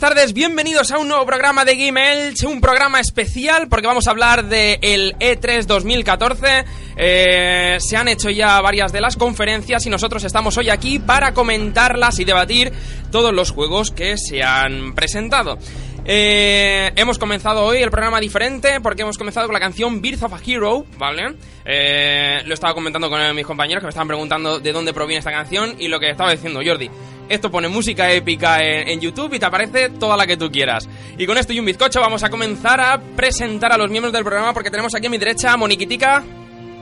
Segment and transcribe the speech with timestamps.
[0.00, 4.12] buenas tardes, bienvenidos a un nuevo programa de Game un programa especial porque vamos a
[4.12, 6.64] hablar del el E3 2014.
[6.96, 11.34] Eh, se han hecho ya varias de las conferencias y nosotros estamos hoy aquí para
[11.34, 12.72] comentarlas y debatir
[13.10, 15.58] todos los juegos que se han presentado.
[16.04, 20.32] Eh, hemos comenzado hoy el programa diferente porque hemos comenzado con la canción Birth of
[20.32, 21.34] a Hero, ¿vale?
[21.64, 25.32] Eh, lo estaba comentando con mis compañeros que me estaban preguntando de dónde proviene esta
[25.32, 26.88] canción y lo que estaba diciendo Jordi.
[27.28, 30.88] Esto pone música épica en, YouTube y te aparece toda la que tú quieras.
[31.16, 34.24] Y con esto y un bizcocho vamos a comenzar a presentar a los miembros del
[34.24, 36.24] programa porque tenemos aquí a mi derecha a Moniquitica.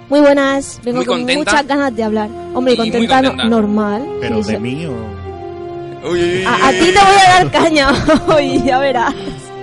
[0.09, 2.31] Muy buenas, vengo con muchas ganas de hablar.
[2.55, 4.07] Hombre, contenta, normal.
[4.21, 4.95] Pero de mí o...
[6.47, 7.89] A, a, ti te voy a dar caña
[8.29, 9.15] hoy, ya verás.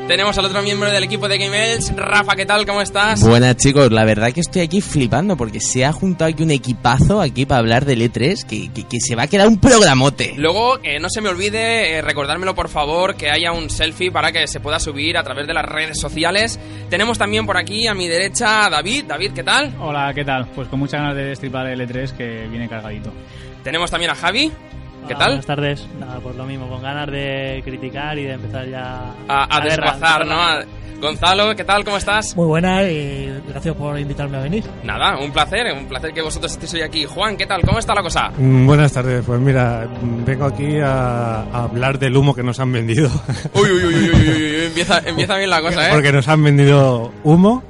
[0.07, 2.65] Tenemos al otro miembro del equipo de Game Rafa, ¿qué tal?
[2.65, 3.25] ¿Cómo estás?
[3.25, 7.21] Buenas chicos, la verdad que estoy aquí flipando porque se ha juntado aquí un equipazo
[7.21, 10.33] aquí para hablar del E3 que, que, se va a quedar un programote.
[10.35, 14.33] Luego, eh, no se me olvide, eh, recordármelo por favor, que haya un selfie para
[14.33, 16.59] que se pueda subir a través de las redes sociales.
[16.89, 19.05] Tenemos también por aquí a mi derecha a David.
[19.07, 19.73] David, ¿qué tal?
[19.79, 20.47] Hola, ¿qué tal?
[20.53, 23.13] Pues con muchas ganas de destripar el E3 que viene cargadito.
[23.63, 24.51] Tenemos también a Javi.
[25.07, 25.27] ¿Qué tal?
[25.27, 25.87] Buenas tardes.
[25.99, 30.65] Nada, pues lo mismo, con ganas de criticar y de empezar ya a, a, ¿no?
[31.01, 31.83] Gonzalo, ¿qué tal?
[31.83, 32.33] ¿Cómo estás?
[32.37, 34.63] Muy buena y gracias por invitarme a venir.
[34.85, 37.03] Nada, un placer, un placer que vosotros estéis hoy aquí.
[37.03, 37.61] Juan, ¿qué tal?
[37.61, 38.31] ¿Cómo está la cosa?
[38.37, 39.85] Mm, buenas tardes, pues mira,
[40.25, 43.09] vengo aquí a, hablar del humo que nos han vendido.
[43.53, 45.91] Uy, uy, uy, uy, uy, uy, empieza, empieza bien la cosa, ¿eh?
[45.91, 47.63] Porque nos han vendido humo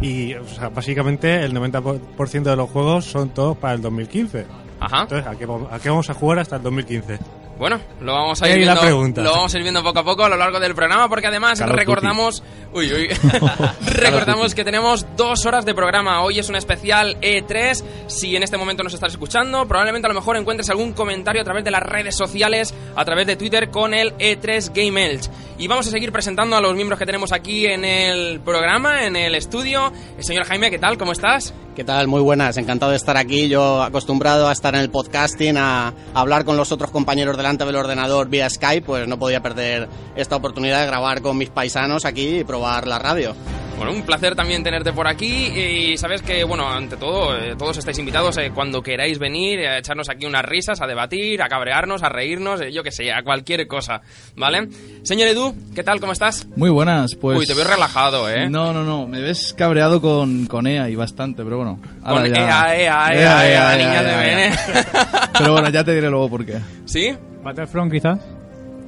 [0.00, 4.44] y o sea, básicamente el 90% de los juegos son todos para el 2015.
[4.86, 5.02] Ajá.
[5.02, 7.18] Entonces, ¿a qué, ¿a qué vamos a jugar hasta el 2015?
[7.62, 10.28] Bueno, lo vamos a ir viendo, lo vamos a ir viendo poco a poco a
[10.28, 12.42] lo largo del programa porque además recordamos,
[12.72, 13.08] uy, uy,
[13.86, 16.22] recordamos que tenemos dos horas de programa.
[16.22, 17.84] Hoy es un especial E3.
[18.08, 21.44] Si en este momento nos estás escuchando, probablemente a lo mejor encuentres algún comentario a
[21.44, 25.30] través de las redes sociales, a través de Twitter con el E3 Game Elch.
[25.56, 29.14] Y vamos a seguir presentando a los miembros que tenemos aquí en el programa, en
[29.14, 29.92] el estudio.
[30.18, 30.98] El señor Jaime, ¿qué tal?
[30.98, 31.54] ¿Cómo estás?
[31.76, 32.08] ¿Qué tal?
[32.08, 33.48] Muy buenas, encantado de estar aquí.
[33.48, 37.76] Yo acostumbrado a estar en el podcasting, a hablar con los otros compañeros delante del
[37.76, 42.38] ordenador vía Skype, pues no podía perder esta oportunidad de grabar con mis paisanos aquí
[42.38, 43.34] y probar la radio.
[43.76, 47.78] Bueno, un placer también tenerte por aquí y sabes que, bueno, ante todo, eh, todos
[47.78, 52.02] estáis invitados eh, cuando queráis venir a echarnos aquí unas risas, a debatir, a cabrearnos,
[52.04, 54.02] a reírnos, eh, yo que sé, a cualquier cosa,
[54.36, 54.68] ¿vale?
[55.02, 55.98] Señor Edu, ¿qué tal?
[55.98, 56.46] ¿Cómo estás?
[56.54, 57.38] Muy buenas, pues...
[57.38, 58.48] Uy, te veo relajado, ¿eh?
[58.48, 61.80] No, no, no, me ves cabreado con, con EA y bastante, pero bueno.
[62.04, 64.52] Con EA, EA, EA, EA, niña de
[65.38, 66.60] Pero bueno, ya te diré luego por qué.
[66.84, 67.16] ¿Sí?
[67.42, 68.18] Battlefront quizás.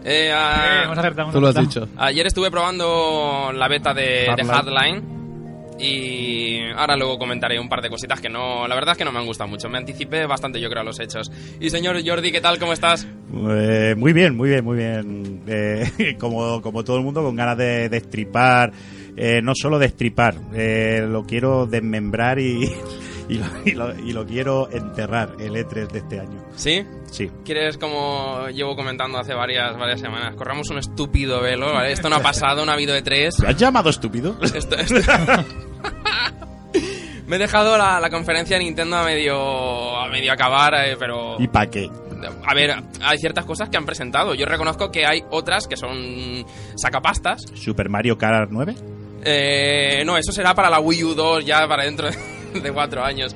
[0.04, 0.92] Eh, a...
[1.32, 1.88] Tú lo has dicho.
[1.96, 5.14] Ayer estuve probando la beta de Hardline.
[5.76, 9.10] Y ahora luego comentaré un par de cositas que no, la verdad es que no
[9.10, 9.68] me han gustado mucho.
[9.68, 11.32] Me anticipé bastante, yo creo, a los hechos.
[11.58, 12.60] Y señor Jordi, ¿qué tal?
[12.60, 13.08] ¿Cómo estás?
[13.28, 15.42] muy bien, muy bien, muy bien.
[15.48, 18.72] Eh, como, como todo el mundo, con ganas de destripar
[19.16, 22.64] eh, no solo destripar, eh, lo quiero desmembrar y,
[23.28, 26.44] y, lo, y, lo, y, lo, quiero enterrar, el E3 de este año.
[26.56, 26.84] ¿Sí?
[27.14, 27.30] Sí.
[27.44, 31.92] ¿Quieres, como llevo comentando hace varias, varias semanas, corramos un estúpido velo, ¿vale?
[31.92, 33.40] Esto no ha pasado, no ha habido E3.
[33.40, 34.36] ¿Me has llamado estúpido?
[34.42, 34.96] Esto, esto...
[37.28, 41.36] Me he dejado la, la, conferencia de Nintendo a medio, a medio acabar, eh, pero...
[41.38, 41.88] ¿Y para qué?
[42.44, 44.34] A ver, hay ciertas cosas que han presentado.
[44.34, 46.44] Yo reconozco que hay otras que son
[46.74, 47.42] sacapastas.
[47.54, 48.74] ¿Super Mario Kart 9?
[49.24, 52.08] Eh, no, eso será para la Wii U 2 ya para dentro
[52.54, 53.34] de cuatro años.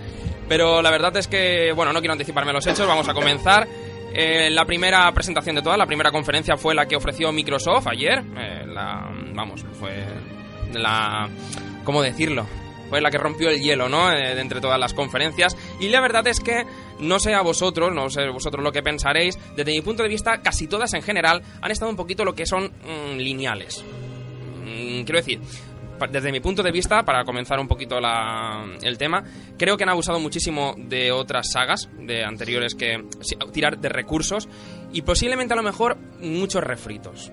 [0.48, 3.68] Pero la verdad es que, bueno, no quiero anticiparme los hechos, vamos a comenzar.
[4.12, 8.24] Eh, la primera presentación de todas, la primera conferencia fue la que ofreció Microsoft ayer.
[8.36, 10.04] Eh, la, vamos, fue
[10.72, 11.28] la...
[11.84, 12.46] ¿Cómo decirlo?
[12.88, 14.10] Fue la que rompió el hielo, ¿no?
[14.10, 15.56] Eh, de entre todas las conferencias.
[15.78, 16.64] Y la verdad es que,
[17.00, 20.40] no sé a vosotros, no sé vosotros lo que pensaréis, desde mi punto de vista,
[20.40, 23.84] casi todas en general han estado un poquito lo que son mmm, lineales.
[24.64, 25.40] Mm, quiero decir,
[26.10, 29.24] desde mi punto de vista, para comenzar un poquito la, el tema,
[29.56, 33.04] creo que han abusado muchísimo de otras sagas, de anteriores que
[33.52, 34.48] tirar de recursos
[34.92, 37.32] y posiblemente a lo mejor muchos refritos.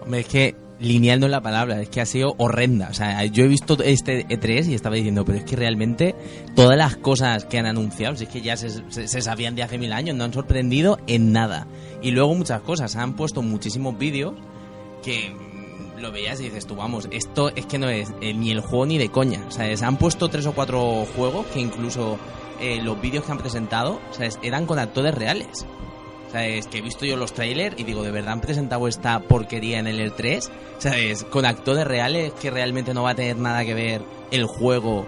[0.00, 2.88] Hombre, es que lineal no es la palabra, es que ha sido horrenda.
[2.90, 6.14] O sea, yo he visto este E3 y estaba diciendo, pero es que realmente
[6.54, 9.62] todas las cosas que han anunciado, si es que ya se, se, se sabían de
[9.62, 11.66] hace mil años, no han sorprendido en nada.
[12.00, 14.34] Y luego muchas cosas, han puesto muchísimos vídeos
[15.02, 15.32] que
[16.00, 18.86] lo veías y dices tú, vamos, esto es que no es eh, ni el juego
[18.86, 19.44] ni de coña.
[19.46, 22.18] O sea, se han puesto tres o cuatro juegos que incluso
[22.60, 24.38] eh, los vídeos que han presentado, ¿sabes?
[24.42, 25.66] eran con actores reales.
[26.28, 28.86] O sea, es que he visto yo los trailers y digo, ¿de verdad han presentado
[28.86, 30.50] esta porquería en el E3?
[30.78, 31.24] ¿Sabes?
[31.24, 35.06] Con actores reales que realmente no va a tener nada que ver el juego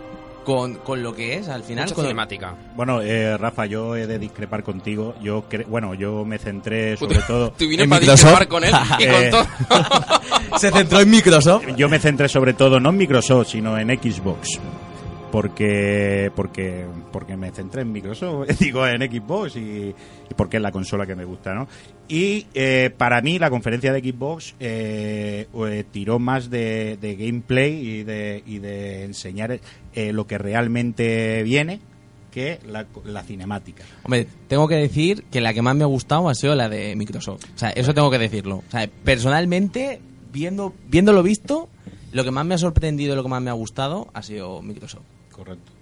[0.51, 1.85] con, con lo que es al final.
[1.85, 2.55] Mucha con cinemática.
[2.75, 5.15] Bueno, eh, Rafa, yo he de discrepar contigo.
[5.23, 7.53] Yo cre bueno, yo me centré sobre todo.
[7.53, 9.31] Tú vienes para discrepar con él y con Eh.
[9.31, 9.47] todo.
[10.59, 11.65] Se centró en Microsoft.
[11.77, 14.59] Yo me centré sobre todo no en Microsoft, sino en Xbox.
[15.31, 20.73] Porque, porque, porque me centré en Microsoft, digo en Xbox y, y porque es la
[20.73, 21.69] consola que me gusta, ¿no?
[22.09, 27.75] Y eh, para mí la conferencia de Xbox eh, eh, tiró más de, de gameplay
[27.75, 29.61] y de, y de enseñar
[29.95, 31.81] eh, lo que realmente viene
[32.33, 33.85] que la, la cinemática.
[34.03, 36.97] Hombre, tengo que decir que la que más me ha gustado ha sido la de
[36.97, 37.45] Microsoft.
[37.55, 38.57] O sea, eso tengo que decirlo.
[38.67, 40.01] O sea, personalmente,
[40.33, 41.69] viendo, viendo lo visto,
[42.13, 44.63] lo que más me ha sorprendido y lo que más me ha gustado ha sido
[44.63, 45.20] Microsoft.
[45.41, 45.73] Correcto.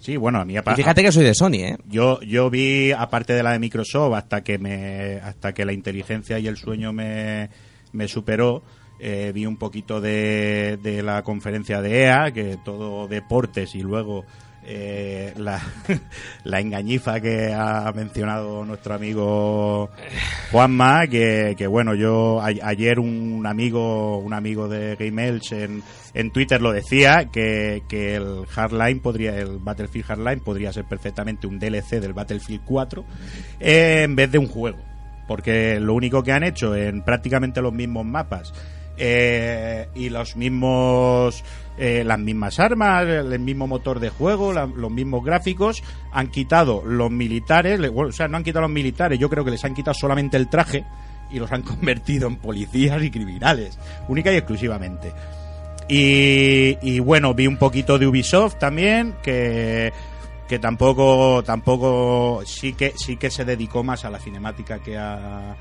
[0.00, 1.76] Sí, bueno, a mí Y fíjate que soy de Sony, ¿eh?
[1.86, 6.38] Yo, yo vi, aparte de la de Microsoft, hasta que me, hasta que la inteligencia
[6.38, 7.50] y el sueño me,
[7.92, 8.62] me superó,
[8.98, 14.24] eh, vi un poquito de, de la conferencia de EA, que todo deportes y luego
[14.68, 19.90] eh, la, engañifa que ha mencionado nuestro amigo
[20.50, 25.82] Juanma, que, bueno, yo ayer un amigo, un amigo de Game Elch en,
[26.14, 31.46] en Twitter lo decía, que, que el Hardline podría, el Battlefield Hardline podría ser perfectamente
[31.46, 33.04] un DLC del Battlefield 4
[33.60, 34.78] eh, en vez de un juego.
[35.28, 38.52] Porque lo único que han hecho en prácticamente los mismos mapas
[38.96, 41.44] eh, y los mismos
[41.78, 47.10] eh, las mismas armas, el mismo motor de juego, los mismos gráficos, han quitado los
[47.10, 49.94] militares, bueno, o sea, no han quitado los militares, yo creo que les han quitado
[49.94, 50.84] solamente el traje
[51.30, 53.78] y los han convertido en policías y criminales,
[54.08, 55.12] única y exclusivamente.
[55.88, 59.92] Y, y bueno, vi un poquito de Ubisoft también, que,
[60.48, 65.56] que tampoco, tampoco, sí que, sí que se dedicó más a la cinemática que a,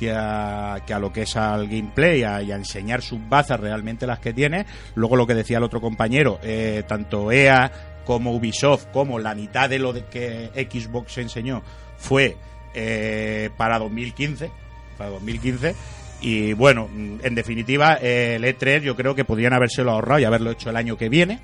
[0.00, 4.32] que a, lo que es al gameplay y a enseñar sus bazas realmente las que
[4.32, 4.64] tiene.
[4.94, 7.70] Luego lo que decía el otro compañero, eh, tanto EA
[8.06, 11.62] como Ubisoft, como la mitad de lo de que Xbox enseñó
[11.98, 12.36] fue
[12.72, 14.50] eh, para 2015,
[14.96, 15.74] para 2015.
[16.22, 20.24] Y bueno, mm, en definitiva, eh, el E3 yo creo que podrían habérselo ahorrado y
[20.24, 21.40] haberlo hecho el año que viene,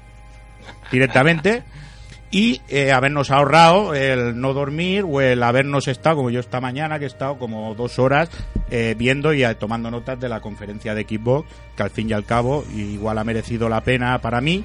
[0.91, 1.63] directamente
[2.31, 6.99] y eh, habernos ahorrado el no dormir o el habernos estado, como yo esta mañana,
[6.99, 8.29] que he estado como dos horas
[8.71, 12.13] eh, viendo y eh, tomando notas de la conferencia de Xbox, que al fin y
[12.13, 14.65] al cabo igual ha merecido la pena para mí,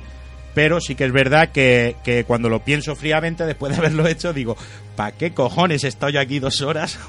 [0.53, 4.33] pero sí que es verdad que, que cuando lo pienso fríamente, después de haberlo hecho,
[4.33, 4.57] digo,
[4.95, 6.99] ¿para qué cojones he estado yo aquí dos horas?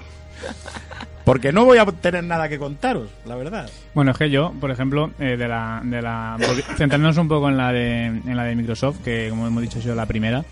[1.24, 3.70] Porque no voy a tener nada que contaros, la verdad.
[3.94, 6.36] Bueno, es que yo, por ejemplo, eh, de la, de la,
[6.76, 9.94] centrándonos un poco en la de, en la de Microsoft, que como hemos dicho sido
[9.94, 10.44] la primera,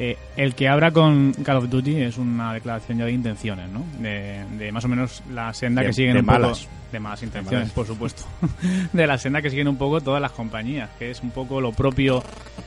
[0.00, 3.84] eh, el que abra con Call of Duty es una declaración ya de intenciones, ¿no?
[4.00, 6.60] De, de más o menos la senda De- que siguen de un malas.
[6.60, 7.72] poco de malas intenciones, malas.
[7.72, 8.24] por supuesto,
[8.92, 11.70] de la senda que siguen un poco todas las compañías, que es un poco lo
[11.72, 12.24] propio,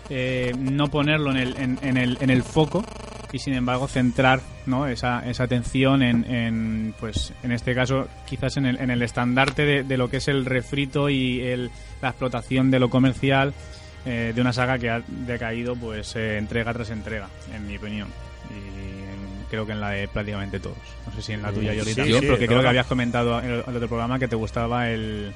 [0.09, 2.85] eh, no ponerlo en el, en, en el, en el foco
[3.33, 4.85] y sin embargo centrar ¿no?
[4.87, 9.65] esa, esa atención en, en, pues en este caso quizás en el, en el estandarte
[9.65, 11.71] de, de lo que es el refrito y el,
[12.01, 13.53] la explotación de lo comercial
[14.05, 18.07] eh, de una saga que ha decaído pues eh, entrega tras entrega en mi opinión
[18.49, 21.77] y creo que en la de prácticamente todos no sé si en la tuya Sí,
[21.77, 22.69] Yori sí, también sí, porque no, creo que no.
[22.69, 25.31] habías comentado en el, otro programa que te gustaba el,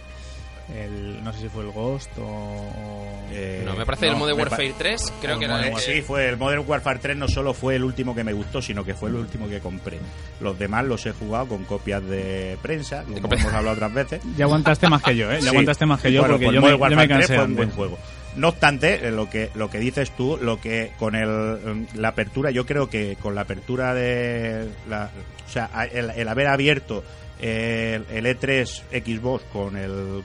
[0.75, 4.38] el no sé si fue el Ghost o, o- Eh, No, me parece el Modern
[4.39, 7.53] Warfare 3, creo que era Eh, el- Sí, fue el Modern Warfare 3 no solo
[7.53, 10.00] fue el último que me gustó, sino que fue el último que compré.
[10.41, 14.21] Los demás los he jugado con copias de prensa, como hemos hablado otras veces.
[14.38, 15.36] ya aguantaste más que yo ¿eh?
[15.36, 15.47] ya Sí.
[15.50, 17.43] aguantaste más que yo Bueno, porque pues yo, me, yo me Warfare 3 cansé fue
[17.45, 17.75] un buen antes.
[17.75, 17.97] juego.
[18.38, 22.51] No obstante, eh, lo que lo que dices tú, lo que con el la apertura,
[22.51, 25.12] yo creo que con la apertura de la,
[25.46, 27.03] o sea, el, el haber abierto
[27.39, 30.24] el, el E3 Xbox con el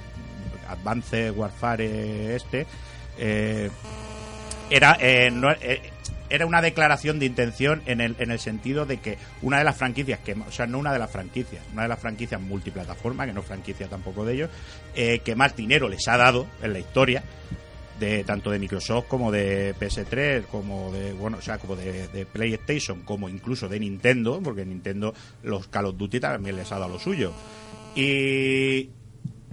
[0.68, 2.66] Advance Warfare este
[3.18, 3.70] eh,
[4.70, 5.82] era eh, no, eh,
[6.30, 9.76] era una declaración de intención en el, en el sentido de que una de las
[9.76, 13.34] franquicias que o sea no una de las franquicias una de las franquicias multiplataforma que
[13.34, 14.50] no franquicia tampoco de ellos
[14.94, 17.22] eh, que más dinero les ha dado en la historia
[18.02, 22.26] de tanto de Microsoft como de PS3 como de bueno o sea como de, de
[22.26, 26.94] PlayStation como incluso de Nintendo porque Nintendo los Call of Duty también les ha dado
[26.94, 27.32] lo suyo.
[27.94, 28.90] Y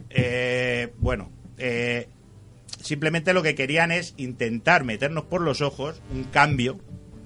[0.10, 1.30] eh, bueno
[1.60, 2.08] eh,
[2.82, 6.80] simplemente lo que querían es intentar meternos por los ojos un cambio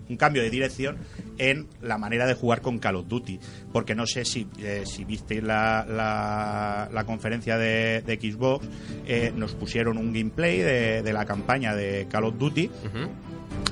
[0.10, 0.98] un cambio de dirección
[1.38, 3.40] en la manera de jugar con Call of Duty.
[3.72, 8.68] Porque no sé si, eh, si visteis la, la, la conferencia de, de Xbox
[9.06, 12.70] eh, nos pusieron un gameplay de, de la campaña de Call of Duty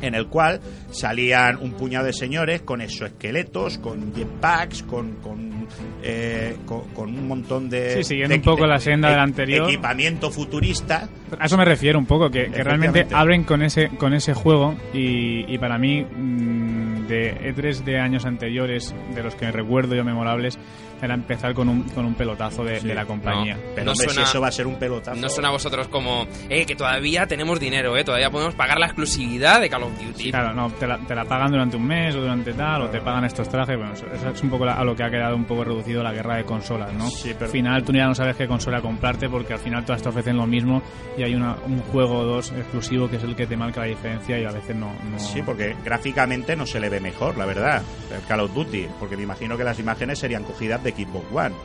[0.02, 0.60] en el cual
[0.92, 5.61] salían un puñado de señores con exoesqueletos, con jetpacks, con, con,
[6.04, 7.96] eh, con, con un montón de...
[7.98, 9.68] Sí, siguiendo de- un poco de- la senda de- del anterior.
[9.70, 11.08] Equipamiento futurista.
[11.40, 14.76] A eso me refiero un poco, que, que realmente abren con ese con ese juego
[14.94, 20.04] y, y para mí mm, de E3 de años anteriores, de los que recuerdo yo
[20.04, 20.60] memorables,
[21.02, 23.56] era empezar con un, con un pelotazo de, Sí, de la compañía.
[23.56, 23.62] no.
[23.76, 25.20] Pero No hombre, suena- si eso va a ser un pelotazo...
[25.20, 28.86] No suena a vosotros como, eh, que todavía tenemos dinero, eh, todavía podemos pagar la
[28.88, 30.32] exclusividad de Call of Duty.
[30.32, 33.02] Claro, no, te la, te la pagan durante un mes o durante tal, o te
[33.02, 33.78] pagan estos trajes.
[33.78, 36.04] Bueno, eso, eso es un poco la- a lo que ha quedado un poco reducido
[36.04, 37.10] la guerra de consolas, ¿no?
[37.10, 40.02] Sí, pero- Al final tú ya no sabes qué consola comprarte porque al final todas
[40.02, 40.82] te ofrecen lo mismo
[41.18, 43.88] y hay una, un juego o dos exclusivo que es el que te marca la
[43.88, 44.92] diferencia y a veces no.
[45.10, 45.20] no...
[45.20, 47.82] Sí, porque gráficamente no se le ve mejor, la verdad,
[48.16, 51.56] el Call of Duty, porque me imagino que las imágenes serían cogidas de Xbox One.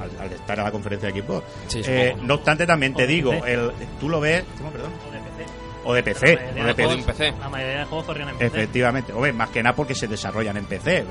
[0.00, 1.44] Al, al estar a la conferencia de Xbox.
[1.66, 4.44] Sí, Eh, no obstante, también te de digo, el, tú lo ves.
[4.58, 4.92] ¿Cómo, perdón?
[5.02, 5.48] O de PC.
[5.84, 6.34] O de PC.
[6.34, 7.34] La mayoría de de PC.
[7.40, 8.56] La mayoría de juegos corrían en PC.
[8.56, 9.12] Efectivamente.
[9.12, 11.04] O más que nada porque se desarrollan en PC.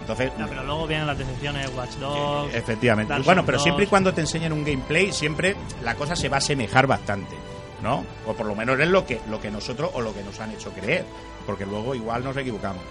[0.00, 2.54] Entonces, No, pero luego vienen las decisiones Watch Dogs.
[2.54, 3.12] efectivamente.
[3.12, 3.62] Dark Bueno, pero 2.
[3.62, 7.36] siempre y cuando te enseñen un gameplay, siempre la cosa se va a asemejar bastante.
[7.82, 8.04] ¿No?
[8.26, 10.50] O por lo menos es lo que, lo que nosotros o lo que nos han
[10.50, 11.04] hecho creer.
[11.46, 12.82] Porque luego igual nos equivocamos.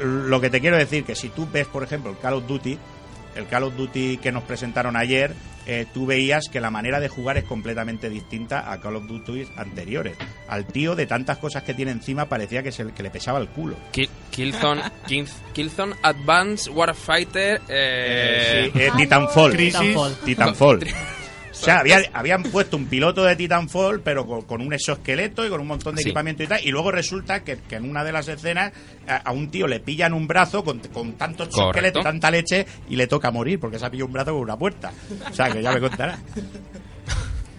[0.00, 2.78] Lo que te quiero decir que si tú ves, por ejemplo, el Call of Duty,
[3.36, 5.34] el Call of Duty que nos presentaron ayer,
[5.66, 9.46] eh, tú veías que la manera de jugar es completamente distinta a Call of Duty
[9.56, 10.16] anteriores.
[10.48, 13.48] Al tío de tantas cosas que tiene encima parecía que, se, que le pesaba el
[13.48, 13.76] culo.
[13.92, 17.60] Kill- Killzone, Kill- Killzone Advanced Warfighter.
[17.68, 19.56] Eh, Sí, eh, Titanfall.
[19.56, 20.16] Titanfall.
[20.24, 20.86] Titanfall.
[21.60, 25.50] O sea, había- habían puesto un piloto de Titanfall, pero con, con un exoesqueleto y
[25.50, 26.08] con un montón de Sí.
[26.08, 26.60] equipamiento y tal.
[26.64, 28.72] Y luego resulta que, que en una de las escenas
[29.06, 32.96] a, a un tío le pillan un brazo con, con tanto exoesqueleto, tanta leche, y
[32.96, 34.92] le toca morir porque se ha pillado un brazo con una puerta.
[35.30, 36.18] O sea, que ya me contará.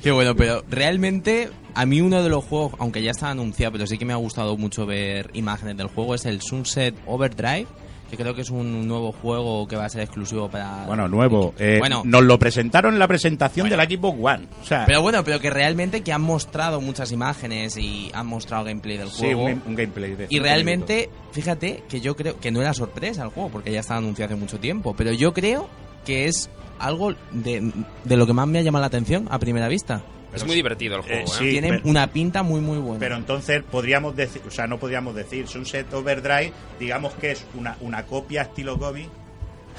[0.01, 3.85] Qué bueno, pero realmente a mí uno de los juegos, aunque ya está anunciado, pero
[3.85, 7.67] sí que me ha gustado mucho ver imágenes del juego, es el Sunset Overdrive,
[8.09, 10.85] que creo que es un nuevo juego que va a ser exclusivo para...
[10.85, 11.53] Bueno, nuevo.
[11.59, 12.01] eh, Bueno.
[12.05, 14.47] Nos lo presentaron en la presentación del Xbox One.
[14.61, 18.63] O sea, Pero bueno, pero que realmente que han mostrado muchas imágenes y han mostrado
[18.65, 19.45] gameplay del sí, juego.
[19.45, 20.15] un, un gameplay.
[20.15, 23.81] De Y realmente, fíjate que yo creo que no era sorpresa el juego, porque ya
[23.81, 25.69] estaba anunciado hace mucho tiempo, pero yo creo
[26.05, 26.49] que es
[26.79, 27.71] algo de,
[28.05, 30.01] de lo que más me ha llamado la atención a primera vista.
[30.33, 31.27] Es muy divertido el juego, Eh, eh.
[31.37, 31.49] sí.
[31.51, 32.99] Tiene pero- una pinta muy, muy buena.
[32.99, 37.75] Pero entonces podríamos decir, o sea, no podríamos decir Sunset Overdrive, digamos que es una,
[37.81, 39.07] una copia estilo cómic.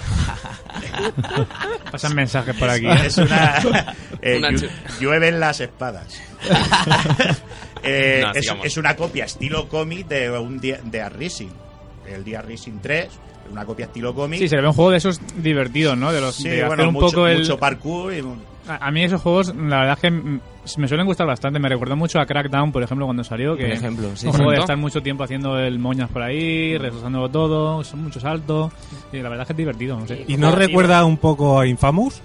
[1.93, 2.87] Pasan mensajes por aquí.
[2.87, 3.59] Es una.
[4.23, 4.69] eh, Una chu-
[5.01, 6.21] llueven las espadas.
[7.83, 11.49] Eh, No, es, una copia estilo cómic de un día de Racing.
[12.07, 13.09] El día Racing 3,
[13.53, 14.41] una copia estilo cómic.
[14.41, 16.13] Sí, se le ve un juego de esos divertidos, ¿no?
[16.13, 17.39] De los Sí, de hacer bueno, un mucho, poco el.
[17.41, 18.43] mucho parkour y un-
[18.81, 20.41] A mí esos juegos, la verdad es que mm,
[20.79, 21.59] me suelen gustar bastante.
[21.59, 23.57] Me recuerda mucho a Crackdown, por ejemplo, cuando salió.
[23.57, 24.27] Que Por ejemplo, sí.
[24.27, 28.23] Un juego de estar mucho tiempo haciendo el moñas por ahí, resusándolo todo, son muchos
[28.23, 28.73] saltos.
[29.13, 30.25] Y la verdad es que es divertido, no sé.
[30.29, 32.23] ¿Y no recuerda un poco a Infamous?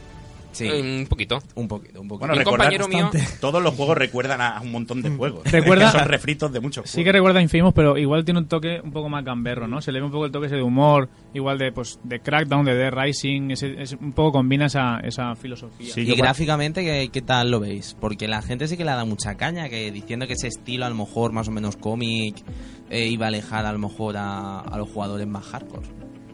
[0.56, 0.70] Sí.
[0.70, 1.40] Un poquito.
[1.56, 2.28] Un poquito, un poquito.
[2.28, 3.10] Bueno, Un compañero mío-.
[3.42, 5.44] Todos los juegos recuerdan a un montón de juegos.
[5.52, 7.14] Recuerda- Son refritos de muchos Sí que juegos.
[7.16, 9.82] recuerda a Infamous, pero igual tiene un toque un poco más gamberro, ¿no?
[9.82, 12.66] Se le ve un poco el toque ese de humor, igual de pues de Crackdown,
[12.66, 15.94] de Dead Rising, ese, ese- un poco combina esa, esa filosofía.
[15.94, 17.96] Sí, y gráficamente, ¿qué, qué tal lo veis?
[18.00, 20.90] Porque la gente sí que le da mucha caña, que diciendo que ese estilo a
[20.90, 22.38] lo mejor más o menos cómic
[22.90, 25.88] eh, iba a alejar a lo mejor a, a los jugadores más hardcore.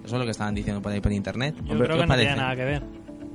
[0.04, 1.56] Eso es lo que estaban diciendo por ahí por internet.
[1.63, 2.36] Yo Hombre, creo ¿qué que no tiene parece?
[2.42, 2.84] nada que ver.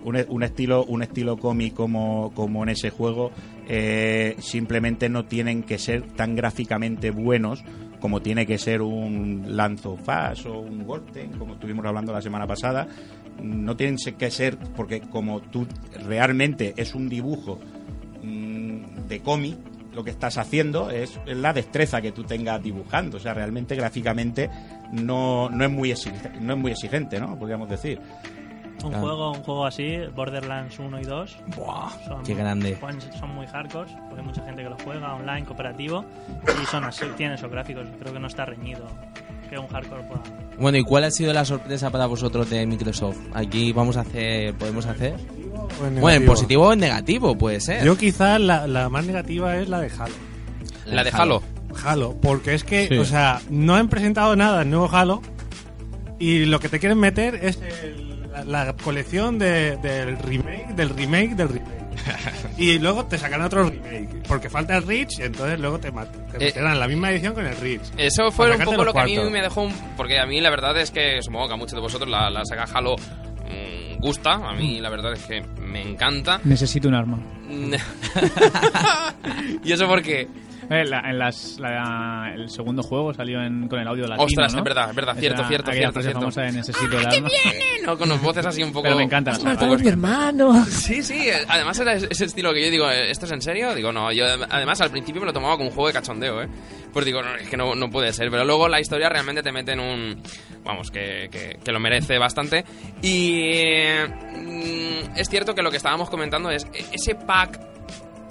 [0.06, 3.32] Un, un estilo un estilo cómic como, como en ese juego
[3.68, 7.64] eh, simplemente no tienen que ser tan gráficamente buenos
[8.00, 12.22] como tiene que ser un Lance of Us o un Golden como estuvimos hablando la
[12.22, 12.86] semana pasada.
[13.42, 15.66] No tienen que ser porque como tú
[16.04, 17.58] realmente es un dibujo
[18.22, 19.56] mm, de cómic
[19.92, 23.16] lo que estás haciendo es, es la destreza que tú tengas dibujando.
[23.16, 24.50] O sea realmente gráficamente
[24.92, 27.98] no, no es muy exigente, no es muy exigente no podríamos decir
[28.84, 29.00] Un Claro.
[29.06, 31.36] juego un juego así, Borderlands 1 y 2.
[31.56, 32.76] Buah, son, qué grande.
[32.78, 36.04] Son, son muy hardcore, porque hay mucha gente que lo juega online, cooperativo,
[36.62, 37.86] y son así, tiene esos gráficos.
[37.98, 38.86] Creo que no está reñido
[39.48, 40.22] que un hardcore pueda.
[40.58, 43.18] Bueno, ¿y cuál ha sido la sorpresa para vosotros de Microsoft?
[43.34, 45.14] Aquí vamos a hacer, podemos hacer...
[45.80, 46.32] O en Bueno, en negativo.
[46.32, 47.84] positivo o en negativo, puede ser.
[47.84, 50.14] Yo quizás la, la más negativa es la de Halo.
[50.86, 51.42] La de Halo.
[51.84, 52.96] Halo, porque es que, Sí.
[52.98, 55.20] o sea, no han presentado nada del nuevo Halo
[56.18, 58.05] y lo que te quieren meter es el-
[58.44, 61.86] la, la colección de- del remake, del remake, del remake.
[62.58, 66.10] y luego te sacan otro remake, porque falta el Reach y entonces luego te, mat-
[66.30, 67.82] te Eh, meterán la misma edición con el Reach.
[67.96, 69.72] Eso fue un poco lo que a mí me dejó un...
[69.96, 72.44] Porque a mí la verdad es que, supongo que a muchos de vosotros la, la
[72.44, 74.32] saga Halo mm, gusta.
[74.34, 76.40] A mí la verdad es que me encanta.
[76.44, 77.18] Necesito un arma.
[79.64, 80.28] ¿Y eso por qué?
[80.68, 84.52] Eh, la- en las, la- el segundo juego salió en- con el audio latino, Ostras,
[84.52, 84.58] ¿no?
[84.58, 86.18] es verdad, es verdad, cierto, cierto, cierto, cierto.
[86.20, 86.52] famosa de.
[87.84, 88.82] No, con los voces así un poco...
[88.84, 89.76] Pero me encanta la saga.
[89.76, 90.64] mi hermano.
[90.66, 93.74] Sí, sí, además era ese estilo que yo digo, ¿esto es en serio?
[93.74, 96.48] Digo, no, yo además al principio me lo tomaba como un juego de cachondeo, ¿eh?
[96.92, 99.52] Pues digo, no, es que no, no puede ser, pero luego la historia realmente te
[99.52, 100.22] mete en un...
[100.64, 102.64] Vamos, que, que, que lo merece bastante.
[103.02, 107.60] Y eh, mm, es cierto que lo que estábamos comentando es e- ese pack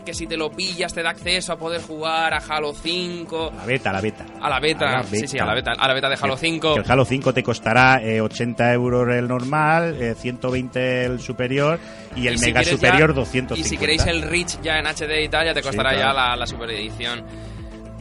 [0.05, 3.65] que si te lo pillas te da acceso a poder jugar a Halo 5, la
[3.65, 5.43] beta la beta a la beta, A la sí, sí, beta.
[5.43, 6.73] a la beta, a la beta de Halo Que- 5.
[6.75, 11.79] Que el Halo 5 te costará eh, 80 euros el normal, eh, 120 el superior
[12.15, 13.55] y el Y si mega quieres superior ya- 250.
[13.59, 16.07] Y si queréis el Reach ya en HD y tal, ya te Sí, costará claro.
[16.07, 17.23] ya la, la super edición.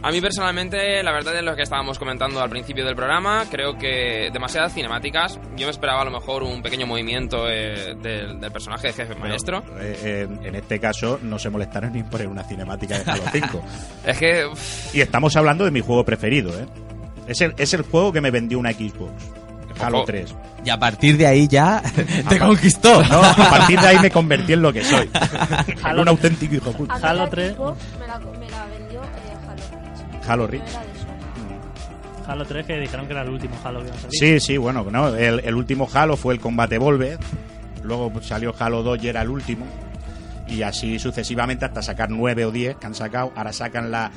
[0.03, 3.75] A mí personalmente, la verdad es lo que estábamos comentando al principio del programa, creo
[3.75, 5.39] que demasiadas cinemáticas.
[5.55, 9.15] Yo me esperaba a lo mejor un pequeño movimiento eh, del, del personaje de jefe
[9.15, 9.63] maestro.
[9.79, 13.63] Eh, eh, en este caso no se molestaron ni por una cinemática de Halo 5.
[14.05, 16.67] Es que uf, y estamos hablando de mi juego preferido, ¿eh?
[17.27, 19.11] Es el, es el juego que me vendió una Xbox.
[19.77, 20.05] Halo Ojo.
[20.05, 20.35] 3.
[20.63, 21.81] Y a partir de ahí ya
[22.29, 23.01] te conquistó.
[23.09, 25.09] No, a partir de ahí me convertí en lo que soy.
[25.67, 26.93] en Halo- un auténtico hijo puta.
[27.01, 27.53] Halo la 3.
[27.55, 28.19] Xbox Me la,
[30.27, 30.67] Halo Reach.
[30.69, 32.27] Sony.
[32.27, 34.19] Halo 3 que dijeron que era el último Halo que iba a salir.
[34.19, 37.19] Sí, sí, bueno, no, el, el último Halo fue el Combate Volver,
[37.83, 39.65] luego salió Halo 2 y era el último,
[40.47, 44.11] y así sucesivamente hasta sacar 9 o 10 que han sacado, ahora sacan la...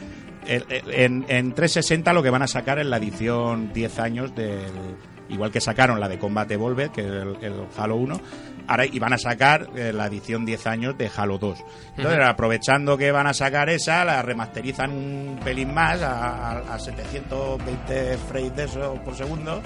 [0.47, 4.35] el- el- en, en 360 lo que van a sacar es la edición 10 años
[4.35, 4.63] del...
[5.29, 8.21] Igual que sacaron la de Combate Volver, que es el, el Halo 1,
[8.69, 11.59] ahora y van a sacar eh, la edición 10 años de Halo 2.
[11.97, 16.79] Entonces, aprovechando que van a sacar esa, la remasterizan un pelín más a, a- a
[16.79, 19.61] 720 frames de eso por segundo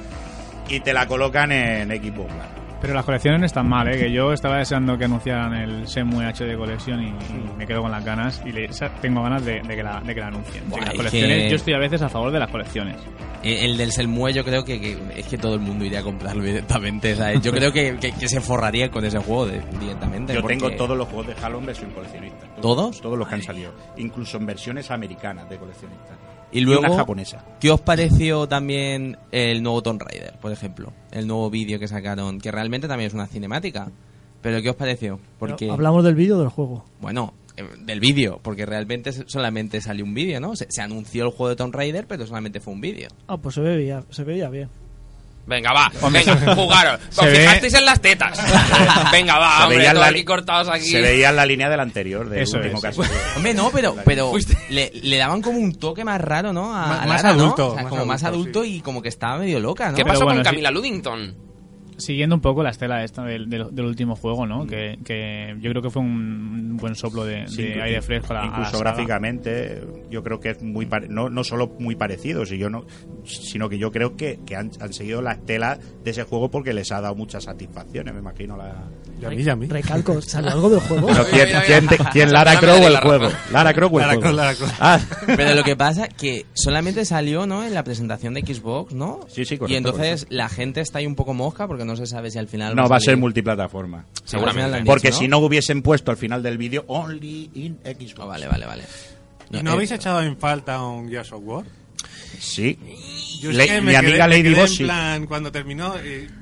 [0.69, 2.62] y te la colocan en Xbox One.
[2.83, 3.97] Pero las colecciones no están mal, ¿eh?
[3.97, 7.93] Que yo estaba deseando que anunciaran el Shenmue HD colección y, y me quedo con
[7.93, 8.43] las ganas.
[8.45, 8.69] Y le-
[9.01, 10.69] tengo ganas de, de que la, de que la anuncien.
[10.69, 12.97] Buah, las es colecciones, que- Yo estoy a veces a favor de las colecciones.
[13.45, 16.43] El del Selmue yo creo que, que es que todo el mundo iría a comprarlo
[16.43, 17.15] directamente.
[17.15, 17.41] ¿sabes?
[17.41, 20.35] Yo creo que, que- que se forraría con ese juego de- directamente.
[20.35, 22.47] Yo porque- tengo todos los juegos de Halo en versión coleccionista.
[22.61, 23.01] ¿Todos?
[23.01, 23.73] Todos los que han salido.
[23.97, 26.15] Incluso en versiones americanas de coleccionista.
[26.53, 27.45] Y luego, una japonesa.
[27.61, 30.93] ¿qué os pareció también el nuevo Tomb Raider, por ejemplo?
[31.11, 33.91] El nuevo vídeo que sacaron, que realmente también es una cinemática.
[34.43, 35.21] ¿Pero qué os pareció?
[35.39, 36.85] Porque, ¿Hablamos del vídeo o del juego?
[37.01, 40.57] bueno, eh, del vídeo, porque realmente solamente salió un vídeo, ¿no?
[40.57, 43.09] Se, se anunció el juego de Tomb Raider, pero solamente fue un vídeo.
[43.29, 44.69] Ah, pues se veía, se veía bien.
[45.45, 47.01] Venga, va, venga, jugaros.
[47.11, 48.39] se Os ve- fijasteis en las tetas.
[49.13, 50.85] venga, va, Se hombre, la aquí li- cortados aquí.
[50.87, 52.83] Se veía en la línea del anterior, del Eso último es.
[52.83, 53.03] caso.
[53.37, 54.33] Hombre, no, pero, pero
[54.71, 56.73] le, le daban como un toque más raro, ¿no?
[56.75, 57.43] A, Más- a más Lara, ¿no?
[57.43, 59.97] adulto, O sea, más como más adulto, y como que estaba medio loca, ¿no?
[59.97, 60.51] ¿Qué pasó bueno, con sí.
[60.51, 61.37] Camila Ludington?
[61.99, 64.49] Siguiendo un poco la estela esta del, del, del último juego, Mm.
[64.49, 64.67] ¿no?
[64.67, 68.35] Que, que yo creo que fue un buen soplo de, Sí, de inclu- aire fresco
[68.35, 72.59] a incluso gráficamente yo creo que es muy pare- no, no solo muy parecido si
[72.59, 72.85] yo no
[73.25, 76.73] sino que yo creo que, que han, han seguido la estela de ese juego porque
[76.73, 78.75] les ha dado muchas satisfacciones me imagino la
[79.23, 79.67] Y a mí, y a mí.
[79.69, 81.07] Recalco, ¿sale algo del juego?
[81.07, 82.11] Pero ¿quién, quién, mira.
[82.11, 83.29] quién Lara Crow o el juego?
[83.53, 84.21] Lara Crow o el Lara juego.
[84.23, 84.75] Croft, Lara Croft.
[84.81, 85.01] Ah,
[85.37, 87.65] Pero lo que pasa que solamente salió, ¿no?
[87.65, 89.21] En la presentación de Xbox, ¿no?
[89.29, 92.07] Sí, sí, correcto, Y entonces la gente está ahí un poco mosca porque no se
[92.07, 94.49] sabe si al final no va a ser salir- multiplataforma Seguramente.
[94.49, 97.51] Al final lo han porque dicho, si no hubiesen puesto al final del vídeo only
[97.55, 98.83] in Xbox Oh, vale, vale, vale.
[99.51, 101.65] ¿Y no eh, habéis echado en falta un Gears of War?
[102.39, 102.79] sí
[103.41, 104.85] Yo es Le- que mi me amiga Lady Boss sí.
[104.85, 105.95] plan, cuando terminó...
[106.03, 106.29] eh,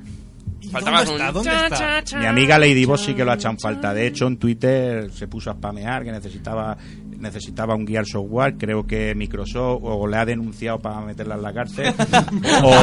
[0.71, 1.31] Faltaba ¿Dónde un está?
[1.31, 1.77] ¿Dónde cha, está?
[1.77, 2.19] cha, cha.
[2.19, 3.93] Mi amiga Lady Boss sí que lo ha echado en falta.
[3.93, 6.77] De hecho, en Twitter se puso a spamear que necesitaba
[7.19, 8.55] necesitaba un Gear Software.
[8.57, 11.93] Creo que Microsoft o le ha denunciado para meterla en la cárcel.
[12.63, 12.73] o,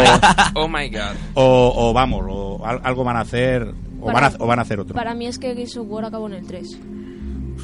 [0.55, 1.17] Oh my god.
[1.35, 3.63] o, o vamos, o al- algo van a hacer
[4.01, 4.95] o Para- van a, o van a hacer otro.
[4.95, 6.79] Para mí es que Gears of War acabó en el 3.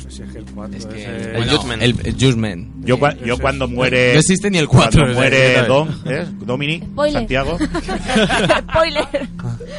[0.02, 0.76] Pues es el 4.
[0.76, 1.38] Es que ese-
[1.80, 1.92] El.
[2.82, 4.12] Yo, cua- yo cuando muere.
[4.14, 5.66] No existe ni el cuatro, Cuando o sea, muere.
[5.66, 6.26] Dom, ¿eh?
[6.44, 7.12] Dominic Spoiler.
[7.20, 7.58] Santiago.
[8.70, 9.28] Spoiler.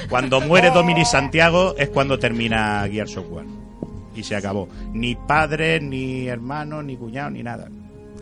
[0.09, 3.45] Cuando muere Dominic Santiago es cuando termina Gear Software.
[4.15, 4.69] Y se acabó.
[4.93, 7.67] Ni padre, ni hermano, ni cuñado, ni nada.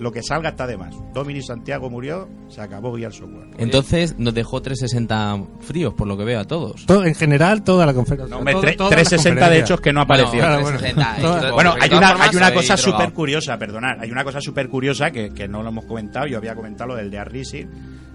[0.03, 0.93] Lo que salga está de más.
[1.13, 3.47] Dominic Santiago murió, se acabó Gear Software.
[3.57, 6.85] Entonces nos dejó 360 fríos, por lo que veo a todos.
[6.85, 8.29] Todo- en general, toda la conferencia.
[8.29, 9.65] No, hombre, Todo- tre- todas las 360 de conferencias.
[9.69, 10.39] hecho es que no Bueno, apareció.
[10.45, 10.77] Claro, bueno.
[10.77, 13.99] 360, Todas- y- Bueno, Porque hay una, hay una cosa súper curiosa, perdonad.
[14.01, 16.27] Hay una cosa súper curiosa que, que no lo hemos comentado.
[16.27, 17.65] Yo había comentado lo del de Racing,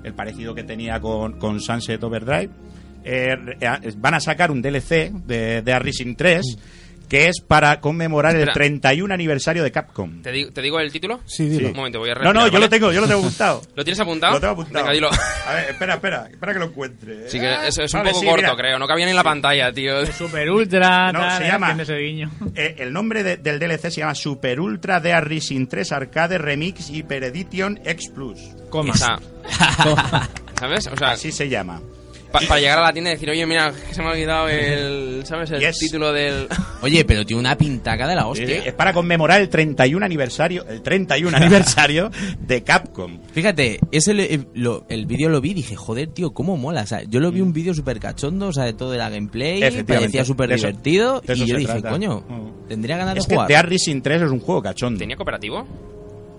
[0.04, 2.50] el parecido que tenía con, con Sunset Overdrive.
[3.02, 6.44] Eh, eh, van a sacar un DLC de, de Racing 3
[7.08, 8.54] que es para conmemorar el Espera.
[8.54, 10.20] 31 aniversario de Capcom.
[10.22, 11.20] ¿Te digo, ¿Te digo el título?
[11.24, 11.68] Sí, dilo.
[11.70, 12.66] Un momento, voy a No, no, yo ¿vale?
[12.66, 13.62] lo tengo, yo lo tengo apuntado.
[13.74, 14.34] ¿Lo tienes apuntado?
[14.34, 14.84] Lo tengo apuntado.
[14.84, 15.10] Venga, dilo.
[15.46, 17.30] A ver, espera, espera, espera que lo encuentre.
[17.30, 18.56] Sí, que es, es un Vale, poco sí, corto, mira.
[18.56, 18.78] creo.
[18.78, 20.04] No cabía ni en la pantalla, tío.
[20.12, 22.30] Super ultra, No, tal, se eh, llama- haciendo ese guiño.
[22.54, 26.90] Eh, el nombre de- del DLC se llama Super Ultra Dear Racing 3 Arcade Remix
[26.90, 28.38] Hyper Edition X Plus.
[28.68, 28.92] Coma.
[28.92, 29.18] O sea,
[30.58, 30.86] ¿Sabes?
[30.88, 31.80] O sea, Así se llama.
[32.32, 34.48] Pa- para llegar a la tienda y decir, oye, mira, que se me ha olvidado
[34.48, 35.22] el.
[35.24, 35.50] ¿Sabes?
[35.50, 35.78] El Yes.
[35.78, 36.48] título del.
[36.82, 38.64] Oye, pero tiene una pintaca de la hostia.
[38.64, 42.10] Es para conmemorar el 31 aniversario, el 31 aniversario
[42.40, 43.18] de Capcom.
[43.32, 46.82] Fíjate, ese le- el, lo- el vídeo lo vi y dije, joder, tío, cómo mola.
[46.82, 49.10] O sea, yo lo vi un vídeo súper cachondo, o sea, de todo de la
[49.10, 51.20] gameplay, parecía súper divertido.
[51.26, 51.90] Y yo dije, trata.
[51.90, 52.68] coño, Mm.
[52.68, 53.48] tendría ganas de Es que jugar.
[53.48, 54.98] Dear Racing 3 es un juego cachondo.
[54.98, 55.66] ¿Tenía cooperativo?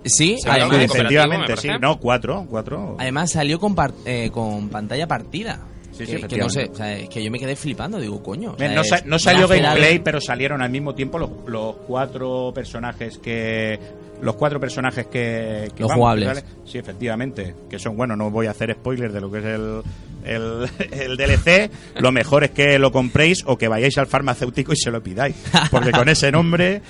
[0.06, 1.68] Sí, además, efectivamente, me sí.
[1.82, 2.96] No, cuatro, cuatro.
[2.98, 5.60] además salió con, par- eh, con pantalla partida.
[6.06, 6.72] Sí, sí, que, no sé, efectivamente.
[6.72, 8.56] o sea, es que yo me quedé flipando, digo, coño.
[8.58, 13.80] o sea, no, salió gameplay, pero salieron al mismo tiempo los, los cuatro personajes que
[14.22, 16.44] los cuatro personajes que, que Los vamos, jugables.
[16.66, 19.82] Sí, efectivamente, que son bueno, no voy a hacer spoilers de lo que es el
[20.26, 24.78] el, el DLC, lo mejor es que lo compréis o que vayáis al farmacéutico y
[24.78, 25.36] se lo pidáis,
[25.72, 26.82] porque con ese nombre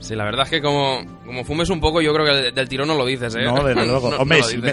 [0.00, 2.68] Sí, la verdad es que como, como fumes un poco, yo creo que del, del
[2.68, 3.42] tirón no lo dices, ¿eh?
[3.44, 4.10] no, desde luego.
[4.10, 4.72] No- no Hombre, lo si me,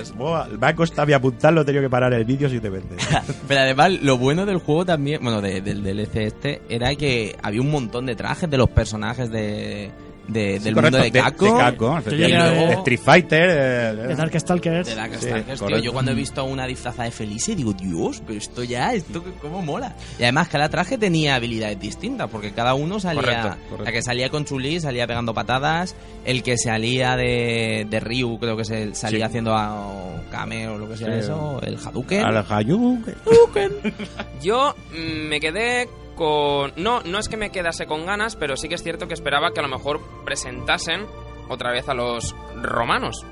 [0.59, 2.95] me ha costado a apuntarlo, he tenido que parar el vídeo si te vende.
[3.47, 7.61] Pero además, lo bueno del juego también, bueno, de- del DLC este, era que había
[7.61, 9.91] un montón de trajes de los personajes de,
[10.27, 14.87] de- Sí, del correcto, mundo de ver- Street Fighter, eh, De Darkstalkers.
[14.87, 15.27] De Dark Sí,
[15.67, 15.77] tío.
[15.79, 19.31] Yo cuando he visto una disfrazada de Felice digo, Dios, pero esto ya, esto que-
[19.41, 19.95] cómo mola.
[20.19, 23.21] Y además cada traje tenía habilidades distintas, porque cada uno salía...
[23.21, 23.83] Correcto, correcto.
[23.85, 28.57] La que salía con Chuli salía pegando patadas, el que salía de, de Ryu creo
[28.57, 29.23] que se salía Sí.
[29.23, 31.19] haciendo a Kame o lo que sea Sí.
[31.19, 32.23] eso, el Hadouken.
[32.25, 32.45] al.
[34.41, 36.73] Yo mm, me quedé con...
[36.77, 39.51] No, no es que me quedase con ganas, pero sí que es cierto que esperaba
[39.51, 41.05] que a lo mejor presentasen
[41.49, 43.23] otra vez a los romanos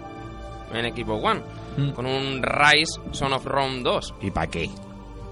[0.74, 1.42] en equipo One.
[1.78, 1.92] Mm.
[1.92, 4.16] Con un Rise Son of Rome 2.
[4.22, 4.70] ¿Y para qué?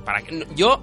[0.06, 0.82] Para que, yo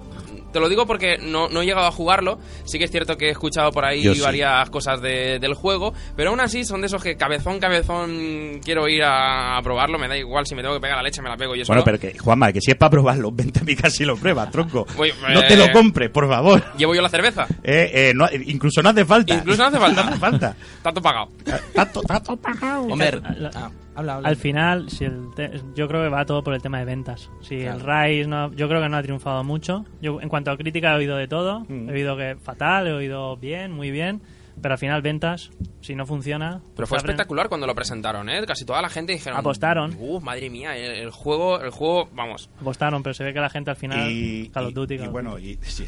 [0.51, 2.39] te lo digo porque no, no he llegado a jugarlo.
[2.65, 4.21] Sí que es cierto que he escuchado por ahí Yo sí.
[4.21, 5.93] varias cosas de- del juego.
[6.15, 9.97] Pero aún así son de esos que cabezón, cabezón quiero ir a, a probarlo.
[9.99, 11.83] Me da igual si me tengo que pegar la leche, me la pego yo Bueno,
[11.83, 14.51] pero que, Juanma, que si es para probarlo, vente a mi casa y lo pruebas,
[14.51, 14.85] tronco.
[14.95, 16.63] Voy, No te eh, lo compres, por favor.
[16.77, 17.45] Llevo yo la cerveza.
[17.63, 19.33] Eh, eh, no, incluso no hace falta.
[19.35, 20.03] Incluso no hace falta.
[20.03, 20.55] no hace falta.
[20.81, 21.29] Tanto pagado.
[21.73, 22.83] Tato, tato, pagao.
[22.87, 23.19] Hombre,
[23.55, 24.29] ah, habla, habla.
[24.29, 27.29] Al final, si el te- yo creo que va todo por el tema de ventas.
[27.41, 27.77] Si Claro.
[27.77, 29.85] el Rise, no, yo creo que no ha triunfado mucho.
[30.01, 31.61] Yo, en cuanto a crítica, he oído de todo.
[31.69, 31.89] Mm.
[31.89, 34.21] He oído que fatal, he oído bien, muy bien.
[34.61, 35.49] Pero al final, ventas,
[35.81, 36.61] si no funciona.
[36.75, 38.41] Pero pues fue abren- espectacular cuando lo presentaron, ¿eh?
[38.45, 39.39] Casi toda la gente dijeron...
[39.39, 39.95] Apostaron.
[39.99, 42.49] Uh, madre mía, el, el juego, el juego, vamos.
[42.59, 44.11] Apostaron, pero se ve que la gente al final.
[44.11, 44.95] Y, Call of Duty.
[44.95, 45.49] y Call of bueno, Duty.
[45.51, 45.85] y, sí,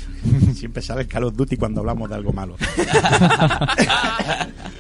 [0.53, 2.55] siempre sale el Call of Duty cuando hablamos de algo malo.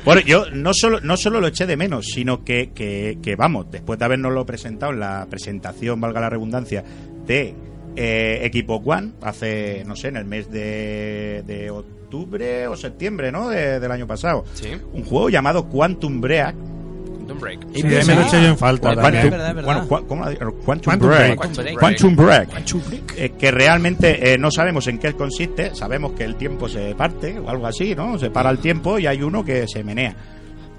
[0.05, 3.69] bueno, yo no solo, no solo lo eché de menos, sino que, que, que, vamos,
[3.71, 6.83] después de habernoslo presentado en la presentación, valga la redundancia,
[7.25, 7.55] de
[7.95, 13.49] eh, equipo One hace, no sé, en el mes de, de octubre o septiembre, ¿no?
[13.49, 14.45] De- del año pasado.
[14.53, 14.69] Sí.
[14.93, 16.55] Un juego llamado Quantum Break.
[16.55, 17.59] Quantum Break.
[17.73, 18.93] Sí, me lo he hecho yo en falta.
[18.93, 19.63] Quantum- verdad, verdad.
[19.63, 21.25] bueno, cua- ¿cómo la- Quantum, Quantum Break.
[21.37, 21.39] Break.
[21.79, 22.49] Quantum Break.
[22.49, 23.13] Quantum Break.
[23.17, 25.73] Eh, que realmente eh, no sabemos en qué consiste.
[25.75, 28.17] Sabemos que el tiempo se parte o algo así, ¿no?
[28.19, 30.15] Se para el tiempo y hay uno que se menea.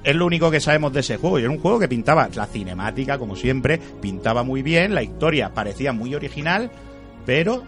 [0.05, 1.39] Es lo único que sabemos de ese juego.
[1.39, 5.55] Y era un juego que pintaba la cinemática, como siempre, pintaba muy bien, la historia
[5.55, 6.71] parecía muy original,
[7.27, 7.63] pero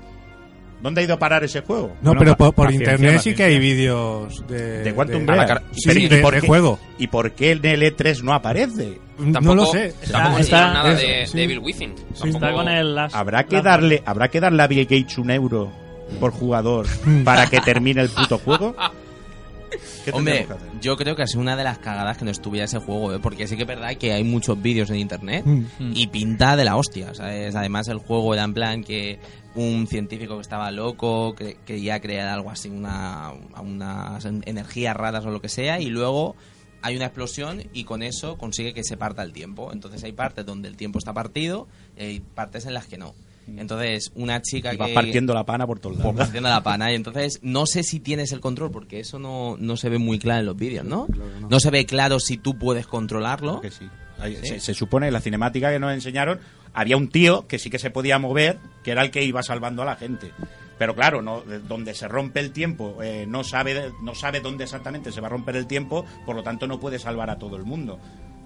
[0.83, 1.95] ¿dónde ha ido a parar ese juego?
[2.03, 4.83] No, Bueno, pero por, internet sí que hay vídeos de...
[4.83, 5.47] De Quantum de- Break.
[5.49, 6.79] car- Sí, Pero, ¿y de, por de qué- juego.
[6.99, 8.99] ¿Y por qué el E3 no aparece?
[9.19, 9.95] no lo sé.
[10.11, 11.47] Tampoco Está- enseñaron nada eso, de, sí.
[11.47, 11.95] de Within.
[12.13, 15.19] Está Tampoco- con el las- ¿Habrá que las- darle, habrá que darle a Bill Gates
[15.19, 15.73] un euro
[16.21, 16.87] por jugador
[17.25, 18.75] para que termine el puto juego?
[20.05, 20.47] ¿Qué Hombre,
[20.83, 23.19] yo creo que ha sido una de las cagadas que no estuviera ese juego, ¿eh?
[23.21, 25.65] porque sí que es verdad que hay muchos vídeos en internet Mm.
[25.95, 27.15] y pinta de la hostia.
[27.15, 27.55] ¿sabes?
[27.57, 29.19] Además, el juego era en plan que
[29.55, 35.31] un científico que estaba loco que quería crear algo así, una, unas energías raras o
[35.31, 36.35] lo que sea, y luego
[36.83, 39.73] hay una explosión y con eso consigue que se parta el tiempo.
[39.73, 43.15] Entonces hay partes donde el tiempo está partido y hay partes en las que no.
[43.47, 44.95] Entonces, una chica Y vas que...
[44.95, 46.15] partiendo la pana por todos lados.
[46.17, 46.93] partiendo la pana.
[46.93, 50.19] Y entonces, no sé si tienes el control, porque eso no, no se ve muy
[50.19, 51.07] claro en los vídeos, ¿no?
[51.49, 53.61] No se ve claro si tú puedes controlarlo.
[53.61, 53.87] Que sí.
[54.23, 54.37] Sí.
[54.47, 56.41] Se, se supone en la cinemática que nos enseñaron
[56.73, 59.83] había un tío que sí que se podía mover, que era el que iba salvando
[59.83, 60.31] a la gente.
[60.79, 64.65] Pero claro, no, de- donde se rompe el tiempo, eh, no sabe no sabe dónde
[64.65, 67.57] exactamente se va a romper el tiempo, por lo tanto no puede salvar a todo
[67.57, 68.01] el mundo.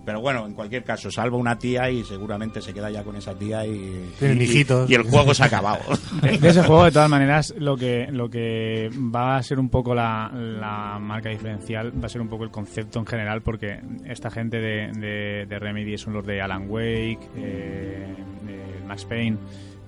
[0.08, 3.34] Pero bueno, en cualquier caso, salva una tía y seguramente se queda ya con esa
[3.34, 4.88] tía y, Tienen y- hijitos.
[4.88, 5.80] y el juego se ha acabado.
[6.22, 9.94] De, ese juego, de todas maneras, lo que, lo que va a ser un poco
[9.94, 14.30] la, la marca diferencial va a ser un poco el concepto en general, porque esta
[14.30, 18.06] gente de, de, de Remedy son los de Alan Wake, eh,
[18.46, 19.36] de Max Payne,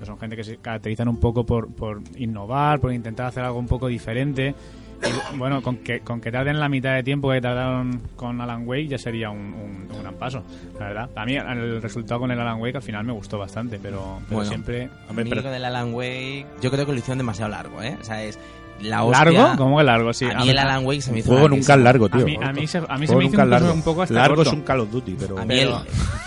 [0.04, 3.66] son gente que se caracterizan un poco por, por innovar, por intentar hacer algo un
[3.68, 4.54] poco diferente.
[5.32, 8.66] Y bueno, con que, con que tarden la mitad de tiempo que tardaron con Alan
[8.66, 10.42] Wake ya sería un, un- un gran paso,
[10.78, 11.10] la verdad.
[11.16, 14.36] A mí el resultado con el Alan Wake al final me gustó bastante, pero, pero
[14.36, 14.88] Bueno, siempre...
[15.08, 17.96] A mí del Alan Wake, yo creo que lo hicieron demasiado largo, ¿eh?
[18.00, 18.38] O sea, es
[18.82, 19.24] la hostia.
[19.30, 19.56] ¿Largo?
[19.56, 20.12] ¿Cómo que largo?
[20.12, 20.26] Sí.
[20.26, 22.20] A mí el Alan Wake se me hizo juego nunca es largo, tío.
[22.20, 23.72] A mí, a mí se, a mí se Juego me hizo es incluso largo.
[23.72, 24.50] un poco hasta Largo corto.
[24.50, 25.38] es un Call of Duty, pero...
[25.38, 25.82] A mí, el, Pero-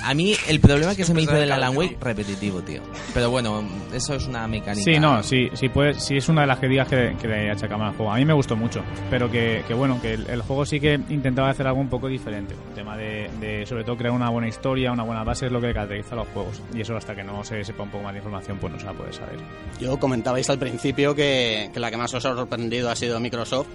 [0.06, 2.82] a mí el problema que se me hizo del de Alan Wake repetitivo, tío.
[3.14, 3.64] Pero bueno,
[3.94, 4.84] eso es una mecánica.
[4.84, 7.88] Sí, no, sí, sí, puede, sí es una de las críticas que, que le achacamos
[7.90, 8.12] al juego.
[8.12, 11.00] A mí me gustó mucho, pero que, que bueno, que el, el juego sí que
[11.10, 12.54] intentaba hacer algo un poco diferente.
[12.70, 15.62] El tema de, de, sobre todo, crear una buena historia, una buena base es lo
[15.62, 16.62] que caracteriza a los juegos.
[16.74, 18.86] Y eso hasta que no se sepa un poco más de información, pues no se
[18.86, 19.38] va a poder saber.
[19.80, 23.68] Yo comentabais al principio que, que la que más os ha sorprendido ha sido Microsoft.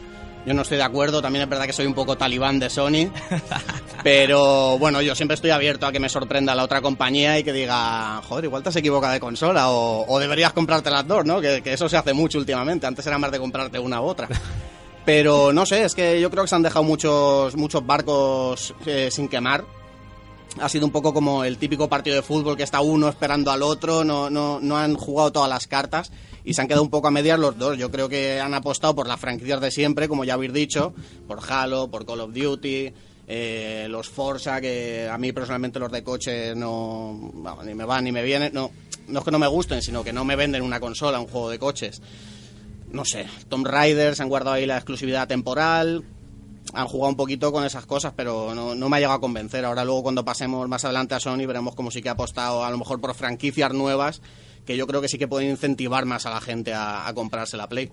[0.46, 3.10] Yo no estoy de acuerdo, también es verdad que soy un poco talibán de Sony,
[4.04, 7.52] pero bueno, yo siempre estoy abierto a que me sorprenda la otra compañía y que
[7.52, 11.40] diga, joder, igual te has equivocado de consola o, o deberías comprarte las dos, ¿no?
[11.40, 14.28] Que, que eso se hace mucho últimamente, antes era más de comprarte una u otra.
[15.04, 19.08] Pero no sé, es que yo creo que se han dejado muchos, muchos barcos eh,
[19.10, 19.64] sin quemar.
[20.60, 23.62] Ha sido un poco como el típico partido de fútbol que está uno esperando al
[23.62, 26.10] otro, no, no, no han jugado todas las cartas
[26.44, 27.76] y se han quedado un poco a medias los dos.
[27.76, 30.94] Yo creo que han apostado por las franquicias de siempre, como ya habéis dicho,
[31.26, 32.92] por Halo, por Call of Duty,
[33.26, 38.04] eh, los Forza, que a mí personalmente los de coche no, vamos, ni me van
[38.04, 38.52] ni me vienen.
[38.52, 38.70] No,
[39.08, 41.50] no es que no me gusten, sino que no me venden una consola, un juego
[41.50, 42.00] de coches.
[42.90, 46.04] No sé, Tomb Raider se han guardado ahí la exclusividad temporal,
[46.72, 49.64] han jugado un poquito con esas cosas, pero no, no me ha llegado a convencer.
[49.66, 52.70] Ahora luego cuando pasemos más adelante a Sony veremos cómo sí que ha apostado a
[52.70, 54.22] lo mejor por franquicias nuevas
[54.68, 57.56] que yo creo que sí que pueden incentivar más a la gente a, a comprarse
[57.56, 57.90] la Play.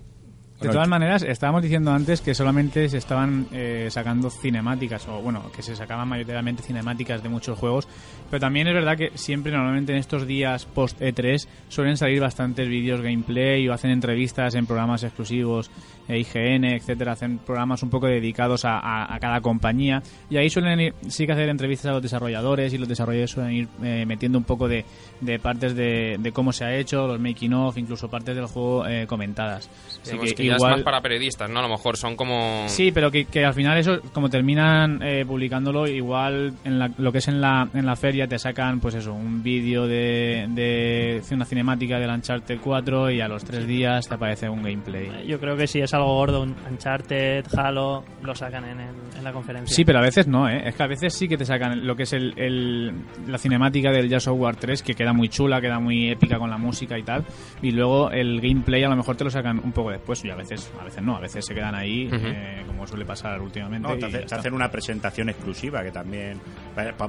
[0.60, 5.50] De todas maneras, estábamos diciendo antes que solamente se estaban eh, sacando cinemáticas, o bueno,
[5.54, 7.88] que se sacaban mayoritariamente cinemáticas de muchos juegos,
[8.30, 12.68] pero también es verdad que siempre, normalmente en estos días post E3, suelen salir bastantes
[12.68, 15.70] vídeos gameplay o hacen entrevistas en programas exclusivos,
[16.08, 20.78] IGN, etcétera, hacen programas un poco dedicados a, a- a cada compañía, y ahí suelen
[20.80, 24.38] ir- sí que hacer entrevistas a los desarrolladores, y los desarrolladores suelen ir eh, metiendo
[24.38, 24.84] un poco de,
[25.20, 28.86] de partes de, de cómo se ha hecho, los making of, incluso partes del juego
[28.86, 29.68] eh, comentadas.
[30.02, 31.58] Así que que ya es igual- más para periodistas, ¿no?
[31.60, 32.64] A lo mejor son como...
[32.68, 37.12] Sí, pero que, que al final eso, como terminan eh, publicándolo, igual en la- lo
[37.12, 41.22] que es en la, en la feria te sacan, pues eso, un vídeo de, de
[41.32, 45.26] una cinemática del Uncharted 4 y a los tres días te aparece un gameplay.
[45.26, 49.24] Yo creo que si es algo gordo, un Uncharted, Halo, lo sacan en, el- en
[49.24, 49.74] la conferencia.
[49.74, 50.62] Sí, pero a veces no, ¿eh?
[50.68, 52.92] Es que a veces sí que te sacan lo que es el, el-
[53.26, 56.50] la cinemática del Jazz of War 3, que queda muy chula, queda muy épica con
[56.50, 57.24] la música y tal,
[57.62, 60.72] y luego el gameplay a lo mejor te lo sacan un poco después, ya veces,
[60.80, 62.16] a veces no, a veces se quedan ahí, Ujú.
[62.26, 63.88] eh, como suele pasar últimamente.
[63.88, 66.38] No, y te, hace- te hacen una presentación exclusiva que también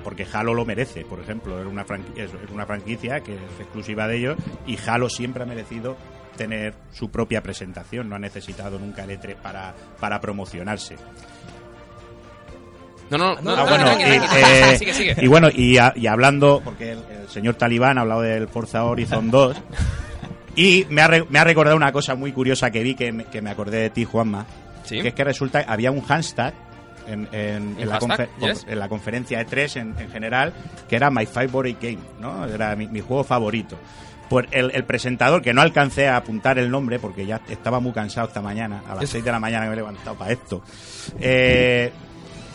[0.04, 3.60] porque Halo lo merece por ejemplo es una franqui- es es una franquicia que es
[3.60, 5.97] exclusiva de ellos y Halo siempre ha merecido
[6.38, 10.95] tener su propia presentación no ha necesitado nunca el E3 para para promocionarse
[13.10, 14.04] No, no, no, Ah, no, bueno, y,
[14.73, 15.15] eh, sigue, sigue.
[15.17, 18.84] y bueno, y, a- y hablando, porque el, el señor Talibán ha hablado del Forza
[18.84, 19.56] Horizon 2,
[20.58, 23.23] y me ha, re- me ha recordado una cosa muy curiosa que vi, que me,
[23.26, 24.45] que me acordé de ti, Juanma,
[24.84, 25.02] Sí.
[25.02, 26.54] que es que resulta que había un hashtag
[27.08, 28.65] en, en- ¿Un en la, Yes.
[28.67, 30.54] en la conferencia de 3 en, en general,
[30.89, 32.45] que era My Favorite Game, ¿no?
[32.45, 33.78] Era mi, mi juego favorito.
[34.29, 37.93] Pues el, el presentador, que no alcancé a apuntar el nombre porque ya estaba muy
[37.93, 40.61] cansado esta mañana, a las 6 de la mañana me he levantado para esto,
[41.19, 41.91] eh,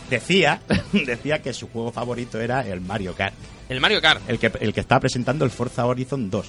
[0.09, 0.61] decía,
[0.93, 3.33] decía que su juego favorito era el Mario Kart.
[3.69, 4.21] El Mario Kart.
[4.29, 6.47] El que, el que estaba presentando el Forza Horizon 2.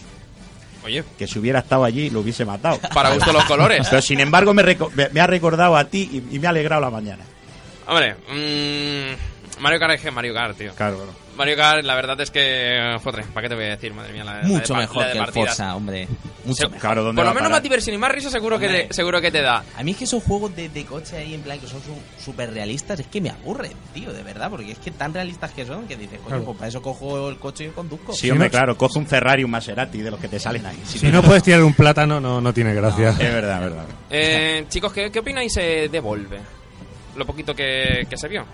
[0.84, 2.78] Oye, Que si hubiera estado allí lo hubiese matado.
[2.94, 3.86] Para gusto los colores.
[3.88, 6.82] Pero sin embargo me, me- me ha recordado a ti y, y me ha alegrado
[6.82, 7.24] la mañana.
[7.86, 10.74] hombre, mm, Mario Kart es que Mario Kart, tío.
[10.74, 11.12] Claro, claro.
[11.36, 13.92] Mario Kart, la verdad es que, joder, ¿para qué te voy a decir?
[13.92, 15.32] Madre mía, la, la de Mucho mejor la de que el.
[15.32, 16.08] Forza, hombre.
[16.44, 16.80] Mucho mejor.
[16.80, 19.30] Claro, ¿dónde Por lo menos más diversión y más risa seguro que, te, seguro que
[19.30, 19.64] te da.
[19.76, 21.80] A mí es que esos juegos de, de coche ahí en plan que son
[22.18, 25.64] súper realistas, es que me aburren, tío, de verdad, porque es que tan realistas que
[25.66, 26.44] son que dices, coño, Claro.
[26.44, 28.12] pues para eso cojo el coche y conduzco.
[28.12, 30.80] Sí, hombre, claro, coge un Ferrari, un Maserati de los que te salen ahí.
[30.84, 33.10] Si no puedes tirar un plátano, no, no tiene gracia.
[33.10, 33.84] Es verdad, es verdad.
[34.10, 36.38] Eh, chicos, ¿qué, qué opináis eh, de Volve?
[37.16, 38.44] Lo poquito que, que se vio.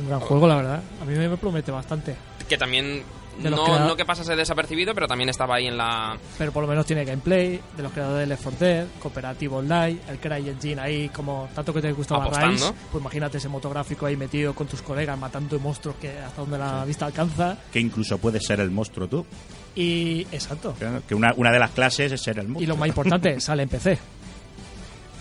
[0.00, 0.82] Un gran juego, la verdad.
[1.00, 2.16] A mí me promete bastante.
[2.48, 3.02] Que también,
[3.38, 6.16] De no, no que pasase desapercibido, pero también estaba ahí en la...
[6.38, 10.00] Pero por lo menos tiene gameplay de los creadores de Left 4 Dead, cooperativo online,
[10.08, 12.28] el CryEngine ahí, como tanto que te gustaba.
[12.28, 16.58] Rise, pues imagínate ese motográfico ahí metido con tus colegas matando monstruos que hasta donde
[16.58, 17.56] la vista alcanza.
[17.72, 19.26] Que incluso puedes ser el monstruo tú.
[19.74, 20.74] Y exacto.
[21.08, 22.62] Que una, una de las clases es ser el monstruo.
[22.64, 23.98] Y lo más importante, sale en PC.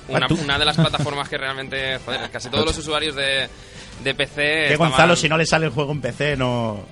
[0.07, 3.47] Una, una de las plataformas que realmente, joder, casi todos los usuarios de,
[4.03, 4.35] de PC...
[4.35, 6.85] Que estaban- Gonzalo, si no le sale el juego en PC, no.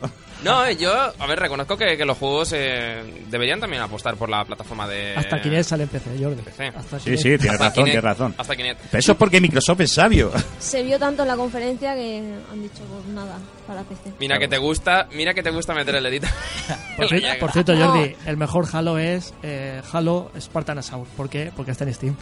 [0.44, 4.30] No, eh, yo, a ver, reconozco que, que los juegos eh, deberían también apostar por
[4.30, 5.14] la plataforma de...
[5.16, 6.42] Hasta Kinect sale en PC, Jordi.
[6.42, 6.68] PC.
[6.68, 7.86] Hasta Sí, sí, tienes Hasta razón, Kinect.
[7.92, 8.36] tienes razón.
[8.38, 8.80] Hasta Kinect.
[8.90, 10.32] Pero eso es porque Microsoft es sabio.
[10.60, 14.14] Se vio tanto en la conferencia que han dicho pues nada para PC.
[14.20, 16.28] Mira que te gusta, mira que te gusta meter el dedito.
[17.40, 17.88] Por, cierto, No.
[17.88, 21.08] Jordi, el mejor Halo es eh, Halo Spartan Assault.
[21.10, 21.52] ¿Por qué?
[21.56, 22.16] Porque está en Steam.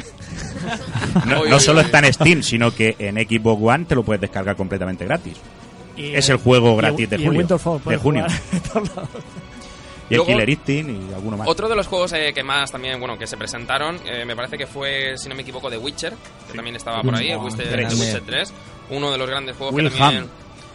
[1.25, 5.05] No, solo está en Steam, sino que en Xbox One te lo puedes descargar completamente
[5.05, 5.37] gratis.
[5.97, 7.47] Y, Es el juego gratis de julio.
[7.85, 8.25] De junio.
[10.09, 11.47] Y el Killer Instinct y alguno más.
[11.47, 14.57] Otro de los juegos eh, que más también, bueno, que se presentaron, eh, me parece
[14.57, 16.13] que fue, si no me equivoco, The Witcher,
[16.49, 17.67] que también estaba por ahí, el Witcher.
[17.69, 18.53] The Witcher 3,
[18.91, 20.29] uno de los grandes juegos Will que también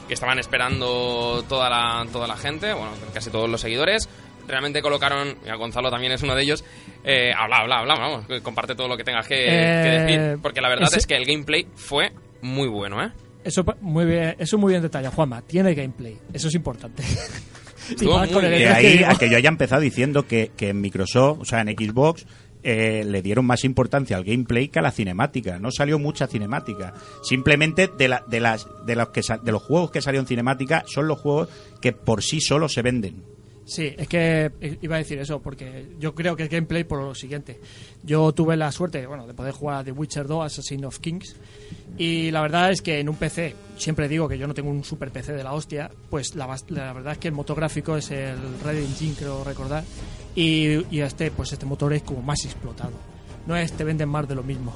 [0.08, 4.08] que estaban esperando toda la, toda la gente, bueno, casi todos los seguidores.
[4.48, 6.64] Realmente colocaron, y a Gonzalo también es uno de ellos,
[7.04, 10.38] eh, habla, habla, habla, vamos, que comparte todo lo que tengas que, que Eh, decir,
[10.42, 12.10] porque la verdad ese- es que el gameplay fue
[12.42, 13.12] muy bueno, ¿eh?
[13.44, 15.42] Eso muy bien, eso muy bien detallado, Juanma.
[15.42, 16.16] Tiene gameplay.
[16.32, 17.02] Eso es importante.
[18.00, 18.62] Y más con el bien.
[18.62, 19.10] De E3 que ahí digo.
[19.10, 22.26] a que yo haya empezado diciendo que, que en Microsoft, o sea, en Xbox,
[22.62, 25.58] eh, le dieron más importancia al gameplay que a la cinemática.
[25.58, 26.94] No salió mucha cinemática.
[27.24, 30.84] Simplemente de, la, de, las, de, los que, sa- de los juegos que salieron cinemática
[30.86, 31.48] son los juegos
[31.80, 33.24] que por sí solos se venden.
[33.64, 34.50] Sí, es que
[34.82, 37.60] iba a decir eso, porque yo creo que el gameplay por lo siguiente.
[38.02, 41.36] Yo tuve la suerte, bueno, de poder jugar a The Witcher 2, Assassin of Kings,
[41.96, 44.82] y la verdad es que en un PC, siempre digo que yo no tengo un
[44.82, 48.10] super PC de la hostia, pues la, la verdad es que el motor gráfico es
[48.10, 49.84] el Red Engine, creo recordar,
[50.34, 52.92] y, este, pues este motor es como más explotado.
[53.46, 54.74] No es, te venden más de lo mismo.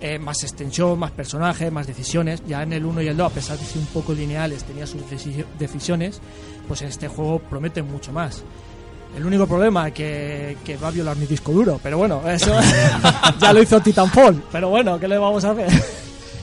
[0.00, 2.42] Eh, más extensión, más personajes, más decisiones.
[2.46, 4.86] Ya en el 1 y el 2, a pesar de ser un poco lineales, tenía
[4.86, 6.20] sus deci- decisiones,
[6.68, 8.44] pues este juego promete mucho más.
[9.16, 12.54] El único problema es que, que va a violar mi disco duro, pero bueno, eso
[13.40, 15.68] ya lo hizo Titanfall, pero bueno, ¿qué le vamos a hacer?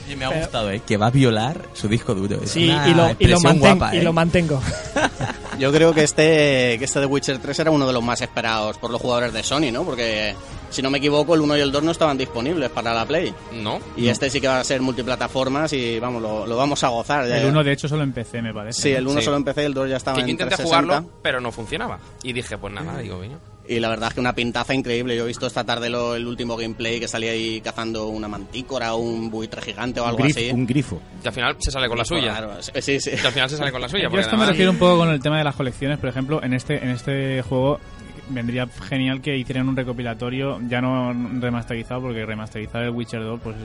[0.08, 0.80] Y me ha Pero- gustado, ¿eh?
[0.86, 2.40] Que va a violar su disco duro.
[2.42, 4.02] Es Sí, una y lo, y, lo expresión manten- guapa, y ¿eh?
[4.02, 4.62] lo mantengo.
[5.58, 8.76] Yo creo que este, que este The Witcher 3 era uno de los más esperados
[8.78, 9.84] por los jugadores de Sony, ¿no?
[9.84, 10.34] Porque,
[10.70, 13.34] si no me equivoco, el 1 y el 2 no estaban disponibles para la Play.
[13.54, 13.78] ¿No?
[13.96, 17.26] Y este sí que va a ser multiplataformas y, vamos, lo, lo vamos a gozar.
[17.26, 18.82] El uno, de hecho, solo en PC, me parece.
[18.82, 19.24] Sí, el 1 Sí.
[19.24, 20.92] solo empecé, el 2 ya estaba Que yo en intenté 360.
[20.94, 21.98] jugarlo, pero no funcionaba.
[22.22, 23.38] Y dije, pues nada, digo, coño.
[23.68, 25.16] Y la verdad es que una pintaza increíble.
[25.16, 28.94] Yo he visto esta tarde lo- el último gameplay que salía ahí cazando una mantícora
[28.94, 30.50] o un buitre gigante o Un, algo grif- así.
[30.52, 31.00] un grifo.
[31.22, 32.22] Que al final se sale con la suya.
[32.36, 33.10] Claro, sí, sí.
[33.10, 34.08] Que al final se sale con la suya.
[34.10, 36.52] Yo esto me refiero un poco con el tema de las colecciones, por ejemplo, en
[36.54, 37.80] este en este juego
[38.28, 43.56] vendría genial que hicieran un recopilatorio, ya no remasterizado, porque remasterizar el Witcher 2, pues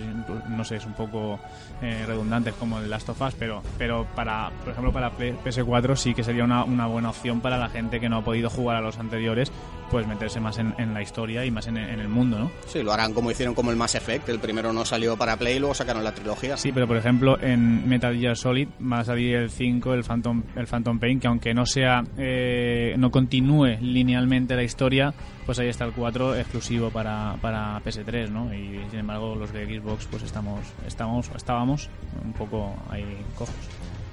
[0.49, 1.39] no sé, es un poco
[1.81, 6.13] eh, redundante como el Last of Us, pero, pero para, por ejemplo, para PS4 sí
[6.13, 8.81] que sería una, una buena opción para la gente que no ha podido jugar a
[8.81, 9.51] los anteriores,
[9.91, 12.51] pues meterse más en, la historia y más en, el mundo, ¿no?
[12.65, 15.57] Sí, lo harán como hicieron como el Mass Effect, el primero no salió para Play
[15.57, 16.55] y luego sacaron la trilogía.
[16.55, 20.43] Sí, pero por ejemplo en Metal Gear Solid va a salir el 5, el Phantom,
[20.55, 25.13] el Phantom Pain, que aunque no sea, eh, no continúe linealmente la historia,
[25.45, 28.53] pues ahí está el 4 exclusivo para, para PS3, ¿no?
[28.53, 31.89] Y sin embargo los de Xbox pues estamos, estamos, estábamos
[32.23, 33.05] un poco ahí
[33.37, 33.55] cojos.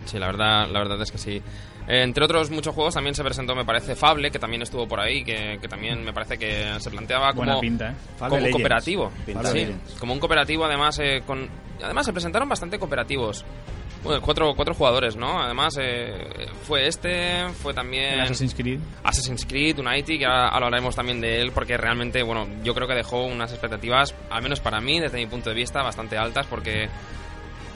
[0.09, 1.43] Sí, la verdad, la verdad es que sí.
[1.87, 5.23] entre otros muchos juegos también se presentó, me parece, Fable, que también estuvo por ahí,
[5.23, 7.95] que, también me parece que se planteaba como, pinta, ¿eh?
[8.19, 9.13] como un cooperativo.
[9.53, 9.67] sí,
[10.01, 11.47] como un cooperativo, además, eh, con,
[11.83, 13.45] además se presentaron bastante cooperativos.
[14.03, 15.43] Bueno, cuatro, cuatro jugadores, ¿no?
[15.43, 18.21] Además, eh, fue este, fue también...
[18.21, 18.79] Assassin's Creed.
[19.03, 22.95] Assassin's Creed, Unity, que ahora, hablaremos también de él, porque realmente, bueno, yo creo que
[22.95, 26.89] dejó unas expectativas, al menos para mí, desde mi punto de vista, bastante altas, porque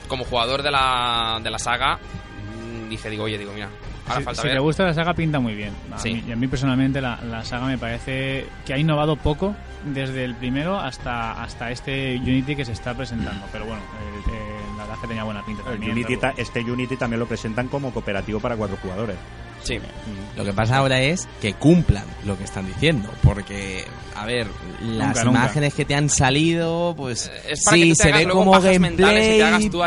[0.07, 3.69] como jugador de la, de la saga, mm, dije, digo, oye, digo, mira,
[4.07, 5.73] ahora si, falta si te gusta la saga, pinta muy bien.
[5.91, 10.23] A y a mí personalmente la, la, saga me parece que ha innovado poco desde
[10.23, 13.45] el primero hasta, hasta este Unity que se está presentando.
[13.51, 13.81] Pero bueno,
[14.77, 15.91] la verdad que tenía buena pinta también.
[15.91, 19.17] Unity este Unity también lo presentan como cooperativo para cuatro jugadores.
[19.63, 19.79] Sí.
[20.35, 23.85] Lo que pasa ahora es que cumplan lo que están diciendo, porque,
[24.15, 24.47] a ver,
[24.81, 29.39] las imágenes que te han salido, pues eh, sí, se ve como gameplay,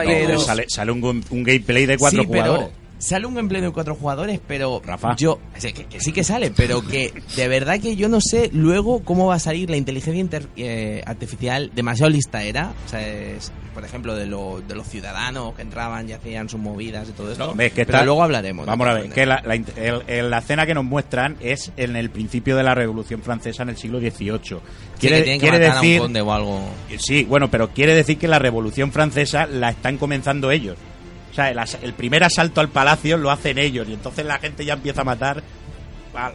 [0.06, 2.68] pero sale, sale un, gameplay de cuatro jugadores.
[2.98, 4.80] Sale un gameplay de cuatro jugadores, pero
[5.16, 9.26] yo que, sí que sale, pero que de verdad que yo no sé luego cómo
[9.26, 14.14] va a salir la inteligencia eh, artificial demasiado lista era, o sea, es, por ejemplo
[14.14, 17.54] de, lo, de los ciudadanos que entraban y hacían sus movidas y todo eso.
[17.54, 18.64] pero luego hablaremos.
[18.64, 22.62] Vamos a ver, que la, la, escena que nos muestran es en el principio de
[22.62, 24.60] la Revolución Francesa en el siglo XVIII.
[24.98, 26.62] Quiere, quiere decir, o algo.
[26.98, 30.78] Sí, bueno, pero quiere decir que la Revolución Francesa la están comenzando ellos.
[31.36, 35.02] Sea, el, primer asalto al palacio lo hacen ellos y entonces la gente ya empieza
[35.02, 35.42] a matar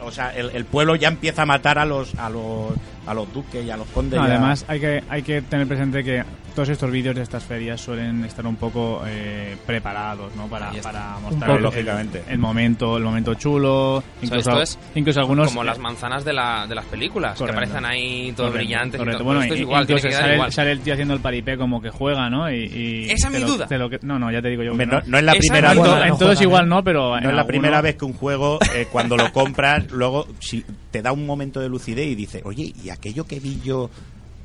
[0.04, 2.74] o sea, el, pueblo ya empieza a matar a los a los
[3.06, 4.20] a los duques y a los condes.
[4.20, 8.26] además, hay que hay que tener presente que todos estos vídeos de estas ferias suelen
[8.26, 10.48] estar un poco eh, preparados, ¿no?
[10.48, 12.24] Para, para mostrar el, lógicamente.
[12.28, 16.68] El, momento, el momento chulo, incluso, esto es incluso algunos como las manzanas de, la,
[16.68, 19.00] de las películas que aparecen ahí todo brillantes.
[19.24, 22.52] Bueno, esto es igual, sale, el tío haciendo el paripé como que juega, ¿no?
[22.52, 23.68] Y, Esa es mi duda.
[24.02, 24.74] no, no, ya te digo yo.
[24.74, 26.12] no, es la primera vez.
[26.12, 28.88] En todo es igual, no, pero no es la primera vez que un juego eh,
[28.92, 32.90] cuando lo compras luego si te da un momento de lucidez y dices, oye, ¿y
[32.92, 33.90] aquello que vi yo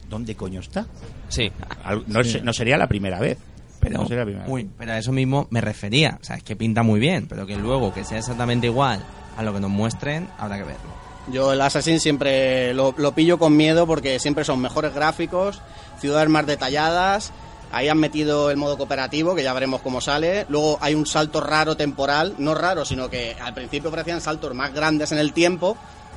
[0.09, 0.87] dónde coño está?
[1.29, 1.51] Sí.
[2.07, 3.39] No, sería la primera vez.
[3.81, 4.09] Pero, no
[4.79, 6.19] pero a eso mismo me refería.
[6.21, 9.05] O sea, es que pinta muy bien, pero que luego que sea exactamente igual
[9.37, 11.07] a lo que nos muestren, habrá que verlo.
[11.31, 15.61] Yo el Assassin siempre lo, lo pillo con miedo porque siempre son mejores gráficos,
[16.01, 17.33] ciudades más detalladas,
[17.73, 20.47] Ahí han metido el modo cooperativo, que ya veremos cómo sale.
[20.49, 24.73] Luego hay un salto raro temporal, no raro, sino que al principio parecían saltos más
[24.73, 25.77] grandes en el tiempo,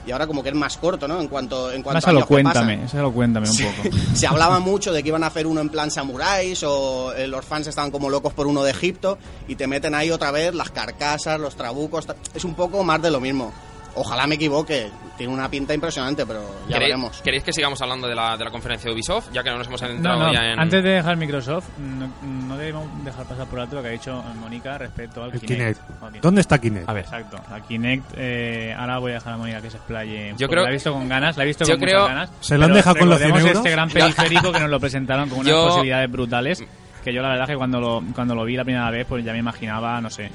[0.10, 1.22] y ahora como que es más corto, ¿no?
[1.22, 3.96] En cuanto, en cuanto a lo cuéntame, eso lo cuéntame un poco.
[4.16, 7.46] Se hablaba mucho de que iban a hacer uno en plan samuráis o eh, los
[7.46, 10.72] fans estaban como locos por uno de Egipto y te meten ahí otra vez las
[10.72, 13.54] carcasas, los trabucos, es un poco más de lo mismo.
[13.94, 14.90] Ojalá me equivoque,
[15.20, 17.22] tiene una pinta impresionante, pero ya veremos.
[17.22, 19.68] ¿Queréis que sigamos hablando de la, de la conferencia de Ubisoft, ya que no nos
[19.68, 20.58] hemos adentrado ya en...
[20.58, 24.78] Antes de dejar Microsoft, no, debemos dejar pasar por alto lo que ha dicho Mónica
[24.78, 25.82] respecto al Kinect.
[26.22, 26.88] ¿Dónde está Kinect?
[26.88, 27.38] A ver, exacto.
[27.52, 30.34] A Kinect, eh, ahora voy a dejar a Mónica que se explaye.
[30.38, 30.64] Yo creo...
[30.64, 32.32] La he visto con ganas, la he visto con muchas ganas.
[32.40, 35.40] ¿Se lo han dejado con los 100 este gran periférico que nos lo presentaron con
[35.40, 36.64] unas posibilidades brutales
[37.04, 39.32] que yo la verdad que cuando lo, cuando lo vi la primera vez pues ya
[39.32, 40.30] me imaginaba, no sé,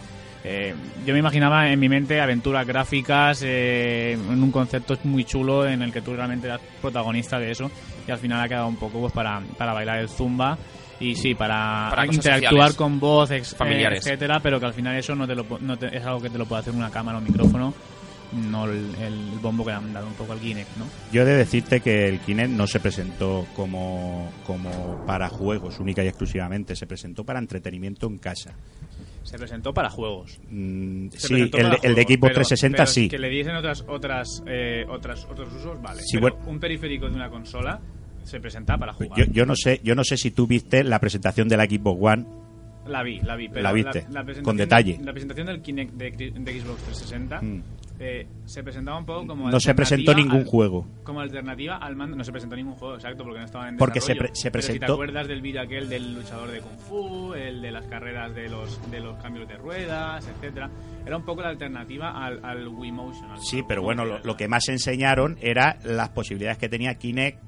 [0.44, 0.74] eh,
[1.06, 5.80] yo me imaginaba en mi mente aventuras gráficas eh, en un concepto muy chulo en
[5.80, 7.70] el que tú realmente eras protagonista de eso
[8.06, 10.58] y al final ha quedado un poco pues para, para bailar el zumba
[11.00, 15.34] y sí, para, interactuar con voz, familiares, etcétera, pero que al final eso no, te
[15.34, 17.74] lo, no es algo que te lo puede hacer una cámara o un micrófono
[18.34, 20.86] no el, bombo que le han dado un poco al Kinect, ¿no?
[21.12, 26.02] Yo he de decirte que el Kinect no se presentó como, como para juegos única
[26.02, 28.52] y exclusivamente, se presentó para entretenimiento en casa.
[29.24, 30.38] Se presentó para juegos.
[30.50, 31.50] Mm, sí,
[31.82, 33.08] el, de equipo 360 sí.
[33.08, 36.02] Que le diesen otras otras eh, otras otros usos, vale.
[36.46, 37.80] un periférico de una consola
[38.22, 39.18] se presenta para jugar.
[39.18, 42.24] Yo, yo, no sé, yo no sé si tú viste la presentación del equipo One.
[42.86, 44.06] La vi, la vi, la viste
[44.42, 44.98] con detalle.
[45.02, 47.40] La presentación del Kinect de, Xbox 360
[48.00, 50.86] eh, se presentaba un poco como no se presentó ningún al- juego.
[51.04, 54.00] como alternativa al mando no se presentó ningún juego exacto porque no estaban en Porque
[54.00, 56.76] se pre- se Pero si te presentó- acuerdas del vídeo aquel del luchador de kung
[56.76, 60.70] fu el de las carreras de los de los cambios de ruedas etcétera
[61.06, 64.36] era un poco la alternativa al, al Wii Motion al- Sí, pero bueno, lo, lo
[64.36, 67.40] que más enseñaron era las posibilidades que tenía Kinect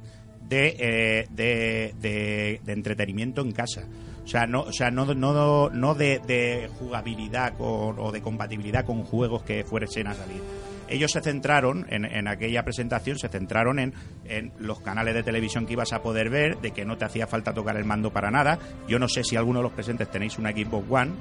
[0.48, 3.88] de, eh, de, de- de entretenimiento en casa.
[4.26, 9.04] O sea, no, o sea, no, no, no de, jugabilidad con- o de compatibilidad con
[9.04, 10.42] juegos que fuesen a salir.
[10.88, 15.64] Ellos se centraron, en, en aquella presentación, se centraron en, en los canales de televisión
[15.64, 18.32] que ibas a poder ver, de que no te hacía falta tocar el mando para
[18.32, 18.58] nada.
[18.88, 21.12] Yo no sé si alguno de los presentes tenéis una Xbox One.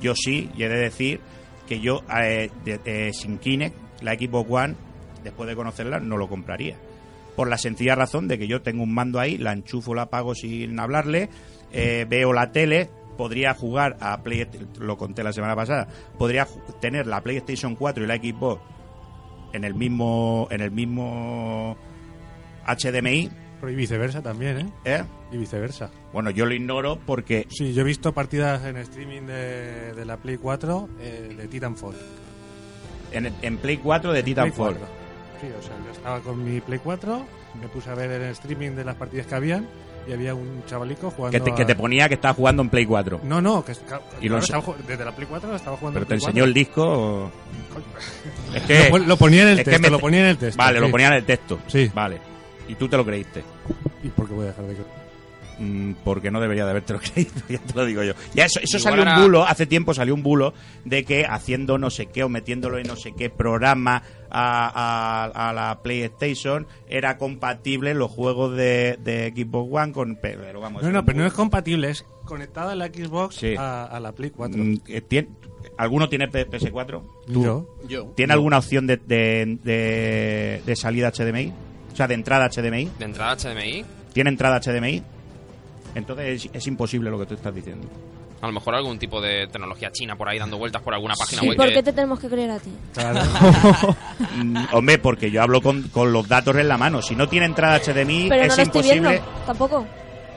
[0.00, 1.20] Yo sí, y he de decir
[1.68, 4.74] que yo, eh, eh, sin Kinect, la Xbox One,
[5.24, 6.76] después de conocerla, no lo compraría.
[7.36, 10.34] Por la sencilla razón de que yo tengo un mando ahí, la enchufo, la apago
[10.34, 11.28] sin hablarle,
[11.72, 14.46] eh, veo la tele, podría jugar a Play,
[14.78, 15.88] lo conté la semana pasada,
[16.18, 16.46] podría
[16.80, 18.60] tener la PlayStation 4 y la Xbox
[19.52, 21.76] en el mismo en el mismo
[22.66, 24.72] HDMI, Pero y viceversa también, ¿eh?
[24.84, 25.04] ¿eh?
[25.32, 25.90] Y viceversa.
[26.12, 30.16] Bueno, yo lo ignoro porque Sí, yo he visto partidas en streaming de, de la
[30.18, 31.94] Play 4 eh, de Titanfall.
[33.12, 34.76] en, en Play 4 de Titanfall.
[34.76, 34.88] 4.
[35.40, 37.26] Sí, o sea, yo estaba con mi Play 4,
[37.60, 39.66] me puse a ver el streaming de las partidas que habían
[40.08, 41.36] y había un chavalico jugando.
[41.38, 43.20] Que te, que te ponía que estaba jugando en Play 4.
[43.24, 43.72] No, no, que
[44.20, 46.44] Y claro, estaba desde la Play 4 estaba jugando Pero en te Play enseñó 4.
[46.44, 46.82] el disco.
[46.84, 47.30] o-
[48.54, 50.90] Es que lo ponía en el texto, me- lo ponía en el texto, Vale, lo
[50.90, 51.58] ponía en el texto.
[51.66, 51.90] Sí.
[51.94, 52.18] Vale.
[52.68, 53.44] Y tú te lo creíste.
[54.02, 55.05] ¿Y por qué voy a dejar de creer?
[55.58, 58.12] Mm, porque no debería de habértelo creído, ya te lo digo yo.
[58.34, 60.52] Ya eso, eso salió un bulo, hace tiempo salió un bulo
[60.84, 65.48] de que haciendo no sé qué o metiéndolo en no sé qué programa a, a-
[65.48, 70.16] a la PlayStation era compatible los juegos de, de Xbox One con...
[70.16, 73.54] Pero vamos, No, no, pero no es compatible, es conectada la Xbox Sí.
[73.56, 74.62] a, a la Play 4.
[74.62, 75.28] Mm, eh, tien-
[75.78, 77.02] ¿Alguno tiene P- PS4?
[77.28, 77.66] Yo.
[77.88, 78.12] Yo.
[78.14, 81.52] ¿Tiene alguna opción de, de, de- de salida HDMI?
[81.92, 82.90] O sea, de entrada HDMI.
[82.98, 85.02] De entrada HDMI, ¿Tiene entrada HDMI?
[85.96, 87.88] Entonces es, es imposible lo que tú estás diciendo.
[88.42, 91.42] a lo mejor algún tipo de tecnología china por ahí dando vueltas por alguna página
[91.42, 91.56] ¿Y web.
[91.56, 92.70] por que- qué te tenemos que creer a ti?
[94.36, 97.00] Mm, Hombre, porque yo hablo con, con los datos en la mano.
[97.02, 99.08] Si no tiene entrada HDMI, Pero no es imposible.
[99.10, 99.86] viendo, tampoco.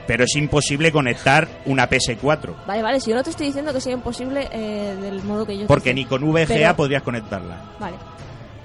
[0.06, 2.64] Pero es imposible conectar una PS4.
[2.66, 5.56] Vale, vale, si yo no te estoy diciendo que sea imposible eh, del modo que
[5.58, 7.56] yo Porque ni con VGA Pero- podrías conectarla.
[7.78, 7.96] Vale.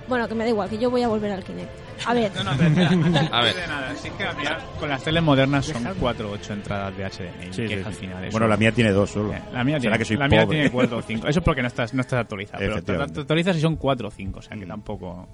[0.07, 1.69] Bueno, que me da igual, que yo voy a volver al Kinect.
[2.05, 2.31] A ver.
[2.35, 2.89] No, no, pero espera.
[3.31, 3.55] A ver.
[3.55, 7.53] De nada, que con las teles modernas son 4 o 8 entradas de HDMI.
[7.53, 7.99] Sí, que sí, es al sí.
[8.01, 8.31] final eso.
[8.31, 9.33] Bueno, la mía tiene dos solo.
[9.33, 10.57] Eh, La mía, Será tiene, que soy la mía pobre.
[10.57, 11.27] tiene 4 o 5.
[11.27, 12.59] Eso es porque no estás, no estás actualizado.
[12.59, 13.13] Pero te, Efectivamente.
[13.15, 14.39] te actualizas si son 4 o 5.
[14.39, 15.27] O sea que tampoco.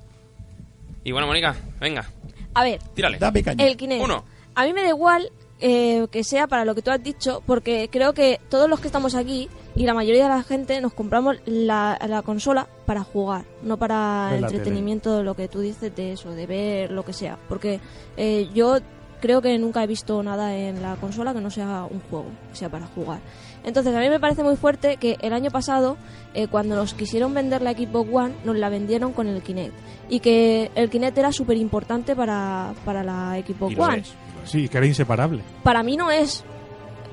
[1.03, 2.05] Y bueno, Mónica, venga,
[2.53, 3.17] A ver, tírale.
[3.17, 3.65] Dame caña.
[3.65, 4.03] el Kinect.
[4.03, 4.23] Uno.
[4.53, 7.89] A mí me da igual eh, que sea para lo que tú has dicho, porque
[7.91, 11.37] creo que todos los que estamos aquí y la mayoría de la gente nos compramos
[11.45, 16.31] la, la consola para jugar, no para entretenimiento, de lo que tú dices de eso,
[16.31, 17.37] de ver lo que sea.
[17.47, 17.79] Porque
[18.17, 18.79] eh, yo
[19.21, 22.57] creo que nunca he visto nada en la consola que no sea un juego, que
[22.57, 23.19] sea para jugar.
[23.63, 25.95] Entonces a mí me parece muy fuerte que el año pasado,
[26.33, 29.73] eh, cuando nos quisieron vender la Xbox One, nos la vendieron con el Kinect.
[30.09, 34.13] Y que el Kinect era súper importante para, para la Xbox Y lo One es.
[34.43, 35.43] Sí, que era inseparable.
[35.63, 36.43] para mí no es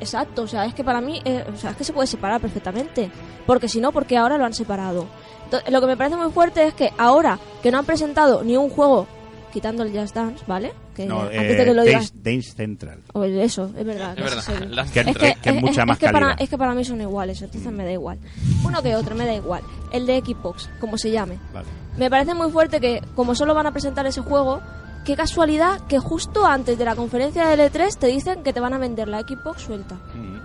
[0.01, 2.41] exacto, o sea, es que para mí, eh, o sea, es que se puede separar
[2.41, 3.11] perfectamente,
[3.47, 5.07] porque si no, porque ahora lo han separado.
[5.45, 8.57] Entonces, lo que me parece muy fuerte es que ahora que no han presentado ni
[8.57, 9.07] un juego,
[9.53, 10.73] quitando el Just Dance, ¿vale?
[10.95, 13.03] Que No, antes eh, de que lo digas, Dance, Dance Central.
[13.15, 14.11] o eso, es verdad.
[14.11, 16.59] Es que verdad, es Que, es que, que es mucha más que para, es que
[16.59, 18.19] para mí son iguales, entonces me da igual.
[18.65, 19.63] Uno que otro, me da igual.
[19.93, 21.39] El de Xbox, como se llame.
[21.55, 21.67] Vale.
[21.97, 24.61] Me parece muy fuerte que, como solo van a presentar ese juego,
[25.09, 28.75] qué casualidad que justo antes de la conferencia de L3 te dicen que te van
[28.75, 30.39] a vender la Xbox suelta, Mm,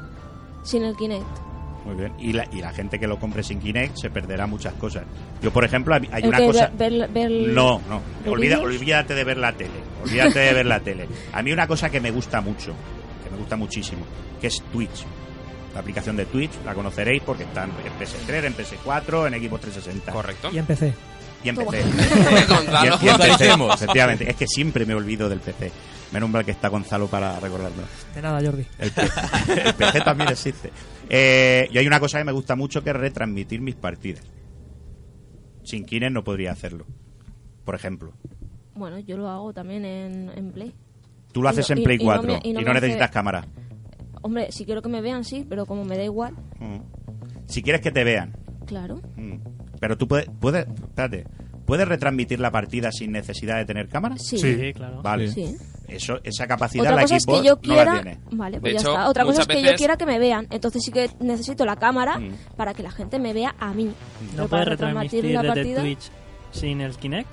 [0.66, 1.26] sin el Kinect.
[1.86, 2.14] Muy bien.
[2.18, 5.04] Y la, y la gente que lo compre sin Kinect se perderá muchas cosas.
[5.42, 6.72] Yo, por ejemplo, hay una cosa...
[6.78, 8.02] ver- ver- ver- No, no.
[8.24, 9.82] ¿Los Olvida, olvídate de ver la tele.
[10.02, 11.10] Olvídate de ver la tele.
[11.34, 12.74] A mí una cosa que me gusta mucho,
[13.22, 14.04] que me gusta muchísimo,
[14.40, 15.04] que es Twitch.
[15.74, 20.12] La aplicación de Twitch, la conoceréis porque está en PS3, en PS4, en Xbox 360.
[20.14, 20.50] Correcto.
[20.54, 20.94] Y empecé.
[21.44, 21.56] Y en.
[21.56, 21.84] PC.
[22.48, 22.86] Gonzalo.
[22.86, 23.76] Y en- y en PC, Actualicemos.
[23.82, 24.30] efectivamente.
[24.30, 25.72] Es que siempre me olvido del PC.
[26.12, 27.88] Menos mal que está Gonzalo para recordármelo.
[28.14, 28.66] De nada, Jordi.
[28.78, 29.12] El PC,
[29.66, 30.72] el PC también existe.
[31.10, 34.24] Eh, y hay una cosa que me gusta mucho que es retransmitir mis partidas.
[35.64, 36.86] Sin Kinect no podría hacerlo.
[37.66, 38.14] Por ejemplo.
[38.76, 40.74] Bueno, yo lo hago también en, en Play.
[41.32, 42.60] Tú lo Y haces no- en y- Play y no 4 me- y y no
[42.60, 43.46] no, me hace- necesitas cámara.
[44.22, 46.78] Hombre, si quiero que me vean, sí, pero como me da igual, Mm.
[47.48, 48.34] Si quieres que te vean.
[48.66, 49.02] claro.
[49.18, 49.36] Mm.
[49.84, 51.26] Pero tú puedes, puedes, espérate,
[51.66, 54.16] ¿puedes retransmitir la partida sin necesidad de tener cámara?
[54.18, 54.38] Sí.
[54.38, 55.02] Sí, claro.
[55.02, 55.28] Vale.
[55.28, 55.58] Sí.
[55.90, 57.94] Eso, esa capacidad Otra la cosa es que yo no la quiera.
[58.02, 58.20] tiene.
[58.32, 59.10] vale, De pues ya hecho, está.
[59.10, 60.48] Otra cosa es que yo quiera que me vean.
[60.52, 62.32] Entonces sí que necesito la cámara Mm.
[62.56, 63.92] para que la gente me vea a mí.
[64.38, 65.82] No puedes retransmitir la desde partida.
[65.82, 66.12] Twitch.
[66.52, 67.28] sin el Kinect.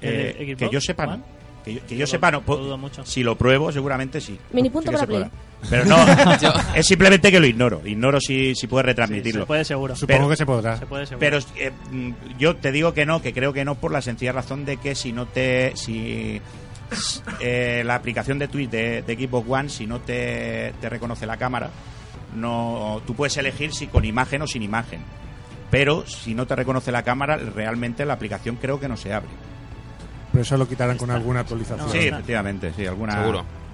[0.00, 1.18] ¿El Eh, que yo sepa?
[1.66, 2.38] Que yo, que yo Lo- sepa, no.
[2.38, 3.04] lo Po- dudo mucho.
[3.04, 4.38] Si lo pruebo, seguramente sí.
[4.52, 5.24] Mini punto Sí para Play.
[5.68, 5.96] Pero no,
[6.76, 7.82] es simplemente que lo ignoro.
[7.84, 9.42] Ignoro si, si puede retransmitirlo.
[9.42, 9.96] Se puede seguro.
[9.96, 10.78] Supongo que se podrá.
[10.78, 11.18] Se puede seguro.
[11.20, 14.30] Pero eh, mm, yo te digo que no, que creo que no por la sencilla
[14.32, 15.72] razón de que si no te...
[15.76, 16.40] si
[17.40, 21.36] eh, La aplicación de Twitch de, de Xbox One, si no te, te reconoce la
[21.36, 21.70] cámara,
[22.34, 25.00] no tú puedes elegir si con imagen o sin imagen.
[25.70, 29.28] Pero si no te reconoce la cámara, realmente la aplicación creo que no se abre.
[30.36, 31.88] Pero eso lo quitarán con alguna actualización.
[31.88, 33.24] Sí, efectivamente, sí, alguna,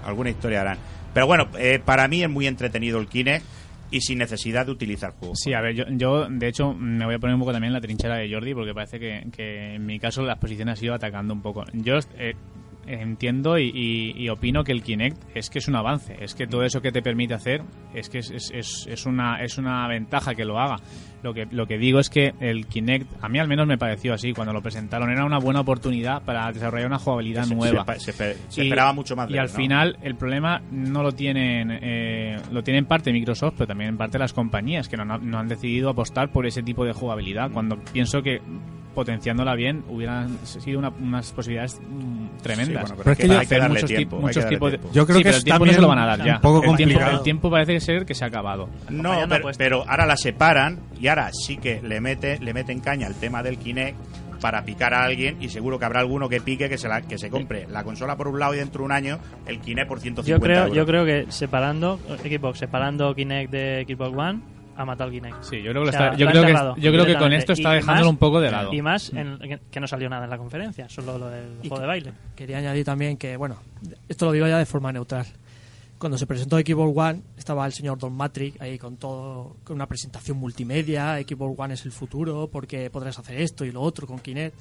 [0.05, 0.79] alguna historia harán.
[1.13, 3.45] Pero bueno, eh, para mí es muy entretenido el Kinect
[3.91, 5.41] y sin necesidad de utilizar juegos.
[5.43, 7.75] Sí, a ver, yo, yo de hecho me voy a poner un poco también en
[7.75, 10.95] la trinchera de Jordi porque parece que, que en mi caso la exposición ha sido
[10.95, 11.65] atacando un poco.
[11.73, 12.35] Yo eh,
[13.01, 16.47] entiendo y, y- y opino que el Kinect es que es un avance, es que
[16.47, 17.62] todo eso que te permite hacer
[17.95, 20.76] es que es, es, es- una, es una ventaja que lo haga.
[21.22, 24.12] Lo que, lo que digo es que el Kinect, a mí al menos me pareció
[24.12, 27.84] así cuando lo presentaron, era una buena oportunidad para desarrollar una jugabilidad Se- nueva.
[27.99, 29.55] se- se- se Y- esperaba mucho más de Y él, al ¿no?
[29.55, 33.97] final el problema no lo tienen, eh, lo tienen en parte Microsoft, pero también en
[33.99, 37.51] parte las compañías que no, no han decidido apostar por ese tipo de jugabilidad.
[37.53, 38.40] Cuando pienso que
[38.95, 42.66] potenciándola bien hubieran sido una- unas posibilidades mm, tremendas.
[42.88, 44.57] Sí, bueno, pero es que hay que Hacer darle muchos, tiempo, hay que muchos darle
[44.57, 44.95] tipos de- tiempo.
[44.95, 46.34] Yo creo Sí, que pero el tiempo no se lo van a dar ya.
[46.36, 48.68] un poco el, tiempo, el tiempo parece ser que se ha acabado.
[48.90, 49.59] No, pero, puesto.
[49.59, 53.43] pero ahora la separan y ahora sí que le mete le meten caña al tema
[53.43, 53.97] del Kinect
[54.40, 57.16] para picar a alguien y seguro que habrá alguno que pique que se la que
[57.16, 60.01] se compre la consola por un lado y dentro de un año el Kinect por
[60.01, 60.76] 150 Yo creo, euros.
[60.76, 64.40] yo creo que separando Xbox, separando Kinect de Xbox One,
[64.83, 65.43] ha matado el Kinect.
[65.43, 67.07] Sí, yo creo que, O sea, está- yo lo ha creo que, enterrado yo creo
[67.07, 68.72] que con esto está Y dejándolo más- un poco de lado.
[68.72, 69.39] Y más en-
[69.70, 72.12] que- no salió nada en la conferencia, solo lo del Y juego de baile.
[72.37, 73.57] Quería añadir también que, bueno,
[74.09, 75.26] esto lo digo ya de forma neutral.
[75.99, 79.87] Cuando se presentó Xbox One, estaba el señor Don Matrix ahí con todo, con una
[79.87, 81.16] presentación multimedia.
[81.18, 84.55] Xbox One es el futuro porque podrás hacer esto y lo otro con Kinect.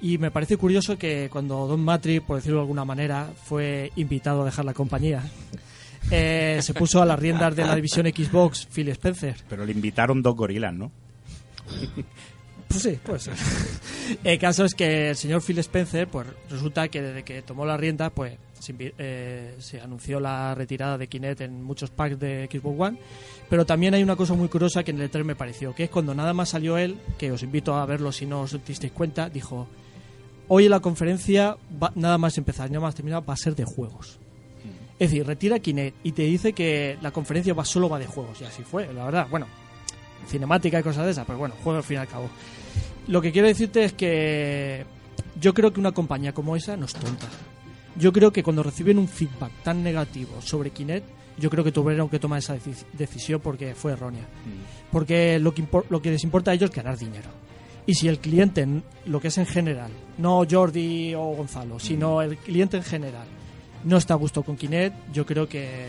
[0.00, 4.42] Y me parece curioso que cuando Don Matrix, por decirlo de alguna manera, fue invitado
[4.42, 5.22] a dejar la compañía,
[6.10, 9.36] eh, se puso a las riendas de la división Xbox Phil Spencer.
[9.48, 10.90] pero le invitaron dos gorilas no
[12.68, 13.34] Pues sí, puede ser.
[14.24, 17.78] El caso es que el señor Phil Spencer, pues resulta que desde que tomó la
[17.78, 22.78] rienda, pues se, eh, se anunció la retirada de Kinect en muchos packs de Xbox
[22.78, 22.98] One.
[23.48, 25.90] Pero también hay una cosa muy curiosa que en el E3 me pareció, que es
[25.90, 29.30] cuando nada más salió él, que os invito a verlo si no os disteis cuenta,
[29.30, 29.66] dijo,
[30.48, 33.64] hoy en la conferencia, va- nada más empezar, nada más terminar, va a ser de
[33.64, 34.18] juegos.
[34.98, 38.40] Es decir, retira Kinect y te dice que la conferencia va solo va de juegos.
[38.40, 39.26] Y así fue, la verdad.
[39.30, 39.46] Bueno,
[40.26, 42.28] cinemática y cosas de esas, pero bueno, juego al fin y al cabo.
[43.06, 44.84] Lo que quiero decirte es que
[45.40, 47.28] yo creo que una compañía como esa no es tonta.
[47.96, 51.06] Yo creo que cuando reciben un feedback tan negativo sobre Kinect,
[51.38, 54.26] yo creo que tuvieron que tomar esa deci- decisión porque fue errónea.
[54.90, 57.28] Porque lo que, lo que les importa a ellos es ganar dinero.
[57.86, 58.66] Y si el cliente,
[59.06, 63.26] lo que es en general, no Jordi o Gonzalo, sino el cliente en general,
[63.84, 65.88] no está a gusto con Kinect, yo creo que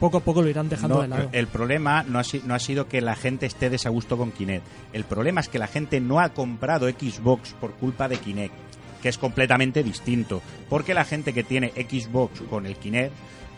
[0.00, 1.28] poco a poco lo irán dejando No, de lado.
[1.32, 4.64] El problema no ha, si- no ha sido que la gente esté desagusto con Kinect.
[4.92, 8.54] El problema es que la gente no ha comprado Xbox por culpa de Kinect,
[9.00, 10.42] que es completamente distinto.
[10.68, 13.12] Porque la gente que tiene Xbox con el Kinect,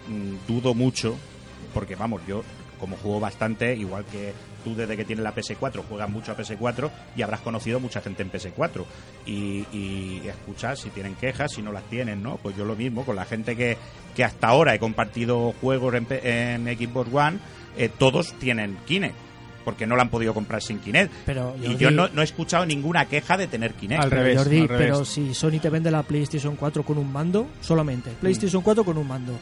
[0.08, 1.16] mm, dudo mucho,
[1.72, 2.42] porque vamos, yo
[2.78, 4.32] como juego bastante, igual que
[4.64, 8.22] tú desde que tienes la PS4 juegas mucho a PS4 y habrás conocido mucha gente
[8.22, 8.84] en PS4
[9.26, 12.38] y, y escuchas si tienen quejas, si no las tienen, ¿no?
[12.42, 13.76] Pues yo lo mismo, con la gente que,
[14.16, 17.38] que hasta ahora he compartido juegos en, P- en Xbox One,
[17.76, 19.14] eh, todos tienen Kinect.
[19.64, 21.10] Porque no la han podido comprar sin Kinect.
[21.24, 24.02] Pero, y Jordi- yo no, no he escuchado ninguna queja de tener Kinect.
[24.10, 28.10] Pero, Jordi, pero si Sony te vende la PlayStation 4 con un mando, solamente.
[28.20, 29.32] PlayStation 4 con un mando.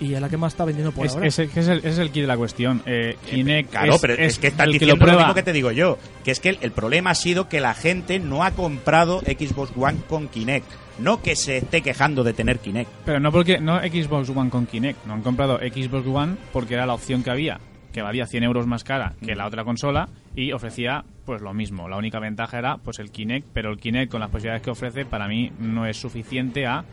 [0.00, 1.26] Y es la que más está vendiendo por Es, ahora.
[1.28, 2.82] es el, es el- es el kit de la cuestión.
[2.86, 5.22] Eh, Kinect Claro, es, pero es, que estás el diciendo lo lo, prueba.
[5.22, 5.98] mismo que te digo yo.
[6.24, 9.72] Que es que el, el problema ha sido que la gente no ha comprado Xbox
[9.76, 10.66] One con Kinect.
[10.98, 12.90] No que se esté quejando de tener Kinect.
[13.04, 15.06] Pero no porque no Xbox One con Kinect.
[15.06, 17.58] No han comprado Xbox One porque era la opción que había,
[17.92, 21.88] que valía 100 euros más cara que la otra consola y ofrecía pues lo mismo.
[21.88, 25.04] La única ventaja era pues el Kinect, pero el Kinect con las posibilidades que ofrece
[25.04, 26.84] para mí no es suficiente a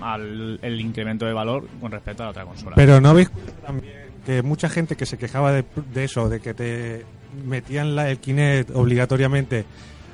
[0.00, 2.76] al el incremento de valor con respecto a la otra consola.
[2.76, 3.30] Pero no veis
[3.64, 5.64] también que mucha gente que se quejaba de,
[5.94, 7.06] de eso, de que te
[7.44, 9.64] metían la, el Kinect obligatoriamente,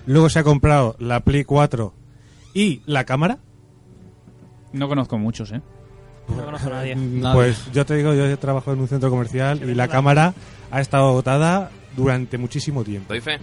[0.06, 1.94] luego se ha comprado la Play 4
[2.52, 3.38] y la cámara.
[4.72, 5.62] No conozco muchos, ¿eh?
[6.28, 6.96] No conozco a nadie.
[7.32, 10.34] Pues yo te digo, yo he trabajado en un centro comercial y la cámara
[10.70, 13.08] ha estado agotada durante muchísimo tiempo.
[13.08, 13.38] Doy fe.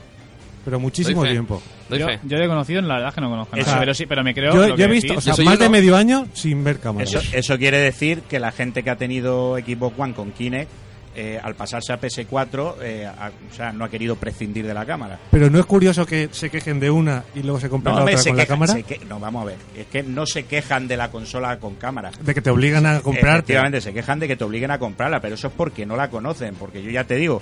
[0.69, 1.33] Pero muchísimo Doy fe.
[1.33, 1.61] tiempo.
[1.89, 2.19] Doy Yo, fe.
[2.23, 4.53] yo he conocido, la verdad es que no conozco Eso- pero sí, pero me creo
[4.53, 5.17] Yo, lo yo que he visto, decís.
[5.17, 7.13] o sea, Eso más yo de no- medio año sin ver cámaras.
[7.13, 10.69] Eso, eso quiere decir que la gente que ha tenido Xbox One con Kinect
[11.15, 14.85] eh, al pasarse a PS4, eh, ha- o sea, no ha querido prescindir de la
[14.85, 15.19] cámara.
[15.31, 18.13] Pero no es curioso que se quejen de una y luego se compren la hombre,
[18.13, 18.73] otra se con la quejan- cámara.
[18.73, 19.57] se que- no, vamos a ver.
[19.75, 22.11] Es que no se quejan de la consola con cámara.
[22.21, 23.37] De que te obligan a comprarte.
[23.53, 26.09] Efectivamente, se quejan de que te obliguen a comprarla, pero eso es porque no la
[26.09, 26.53] conocen.
[26.55, 27.41] Porque yo ya te digo,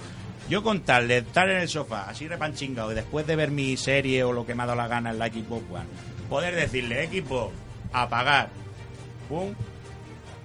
[0.50, 3.76] yo con tal de estar en el sofá, así repanchingado, y después de ver mi
[3.78, 5.86] serie o lo que me ha dado la gana en la Xbox One,
[6.30, 7.52] poder decirle, equipo,
[7.92, 8.50] apagar,
[9.28, 9.54] pum,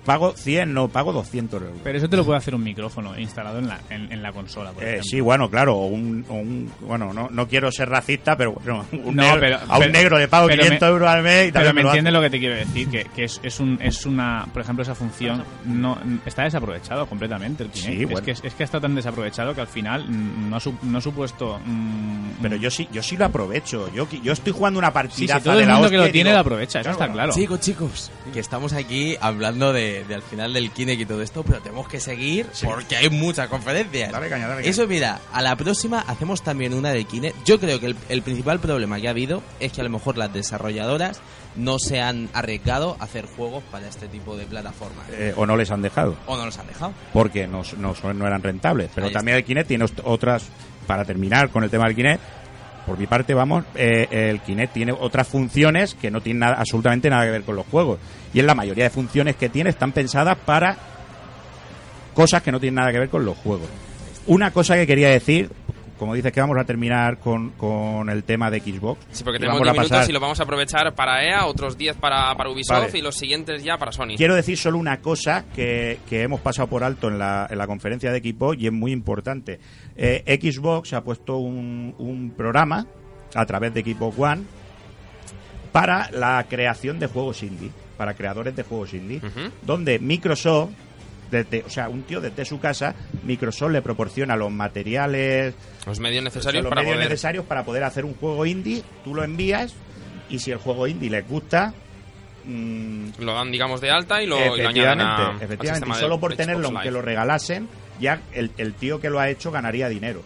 [0.05, 1.76] pago 100, no, pago 200 euros.
[1.84, 4.72] Pero eso te lo puede hacer un micrófono instalado en la, en, en la consola,
[4.72, 8.36] por Eh, sí, bueno, claro, o un, o un- bueno, no, no quiero ser racista,
[8.36, 10.92] pero bueno, un No, negro- pero- a un pero- negro le pago pero 500 me-
[10.92, 11.98] euros al mes y Pero también me lo hace.
[11.98, 14.82] entiendes lo que te quiero decir, que, que es, es, un, es una, por ejemplo,
[14.82, 18.09] esa función no está desaprovechado completamente el Kinect.
[18.09, 20.74] Sí, es, que, es que está tan desaprovechado que al final mm, no ha, su-
[20.82, 21.61] no ha supuesto...
[21.64, 23.90] mm, Pero yo sí, yo sí lo aprovecho.
[23.94, 26.38] Yo, yo estoy jugando una Sí, partida sí, todo el mundo que lo tiene lo
[26.38, 27.32] aprovecha, eso está claro.
[27.32, 31.43] Chicos, chicos, que estamos aquí hablando de, de al final del Kinect y todo esto,
[31.43, 34.11] pero tenemos que seguir porque hay muchas conferencias.
[34.12, 34.70] Dale caña, dale caña.
[34.70, 37.45] Eso, mira, a la próxima hacemos también una de Kinect.
[37.45, 40.16] Yo creo que el, el principal problema que ha habido es que a lo mejor
[40.18, 41.20] las desarrolladoras
[41.57, 45.07] no se han arriesgado a hacer juegos para este tipo de plataformas.
[45.11, 46.16] Eh, o no les han dejado.
[46.26, 46.93] O no los han dejado.
[47.12, 48.90] porque no, no, no eran rentables.
[48.95, 50.45] Pero Ahí también el Kinect tiene otras,
[50.86, 52.22] para terminar con el tema del Kinect,
[52.87, 57.09] por mi parte, vamos, eh, el Kinect tiene otras funciones que no tienen nada, absolutamente
[57.09, 57.99] nada que ver con los juegos.
[58.35, 60.76] Y en la mayoría de funciones que tiene están pensadas para
[62.14, 63.68] cosas que no tienen nada que ver con los juegos.
[64.26, 65.51] Una cosa que quería decir,
[65.99, 69.01] como dices que vamos a terminar con, con el tema de Xbox.
[69.12, 71.78] Sí, porque tenemos vamos a 10 minutos y lo vamos a aprovechar para EA, otros
[71.78, 72.99] 10 para, para Ubisoft Vale.
[72.99, 74.16] y los siguientes ya para Sony.
[74.16, 77.68] Quiero decir solo una cosa que, que hemos pasado por alto en la, en la
[77.68, 79.61] conferencia de Xbox y es muy importante.
[79.97, 82.86] Eh, Xbox ha puesto un, un programa
[83.34, 84.43] a través de Xbox One
[85.72, 89.20] para la creación de juegos indie, para creadores de juegos indie,
[89.62, 90.70] donde Microsoft,
[91.30, 95.55] desde, o sea, un tío desde su casa, Microsoft le proporciona los materiales,
[95.86, 97.09] Los medios o sea, necesarios los para medios poder...
[97.11, 99.74] necesarios para poder hacer un juego indie, tú lo envías
[100.28, 101.72] y si el juego indie les gusta,
[102.45, 105.74] mm, Lo dan, digamos, de alta y lo, y lo añaden efectivamente, a, al efectivamente.
[105.86, 106.76] sistema Y solo por Xbox tenerlo, Live.
[106.76, 107.68] aunque lo regalasen,
[108.01, 110.22] ya el, el tío que lo ha hecho ganaría dinero.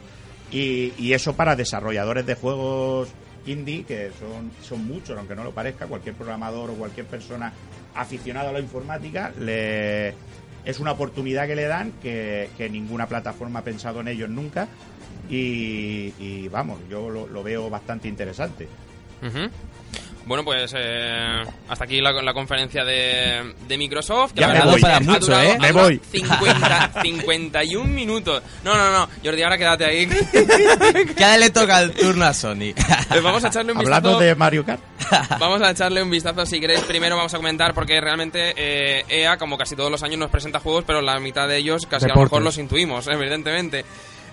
[0.50, 3.08] Y, y eso para desarrolladores de juegos
[3.46, 7.52] indie, que son, son muchos, aunque no lo parezca, cualquier programador o cualquier persona
[7.94, 10.08] aficionada a la informática, le,
[10.64, 14.68] es una oportunidad que le dan que, ninguna plataforma ha pensado en ellos nunca.
[15.28, 18.68] Y, y vamos, yo lo, lo veo bastante interesante.
[19.22, 19.50] Ujú.
[20.26, 24.32] Bueno, pues eh, hasta aquí la, la conferencia de, de Microsoft.
[24.34, 24.80] que Ya me voy.
[24.80, 25.58] Para mucho, durado- ¿eh?
[25.60, 26.00] Me voy.
[26.10, 28.42] 50, 51 minutos.
[28.64, 29.08] No, no, no.
[29.24, 30.06] Jordi, ahora quédate ahí.
[31.16, 32.74] Que ahora le toca el turno a Sony.
[32.74, 34.24] Eh, Vamos a echarle un Hablando vistazo.
[34.24, 34.80] de Mario Kart,
[35.38, 36.80] Vamos a echarle un vistazo si queréis.
[36.80, 40.58] Primero vamos a comentar porque realmente eh, EA, como casi todos los años, nos presenta
[40.60, 43.84] juegos, pero la mitad de ellos casi a lo mejor los intuimos, evidentemente.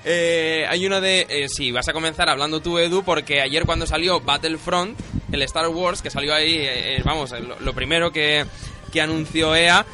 [0.06, 1.26] Eh, hay uno de...
[1.30, 5.00] eh, sí, vas a comenzar hablando tú, Edu, porque ayer cuando salió Battlefront,
[5.32, 8.46] el Star Wars, que salió ahí, eh, eh, vamos, eh, lo, lo primero que,
[8.92, 9.86] que anunció EA,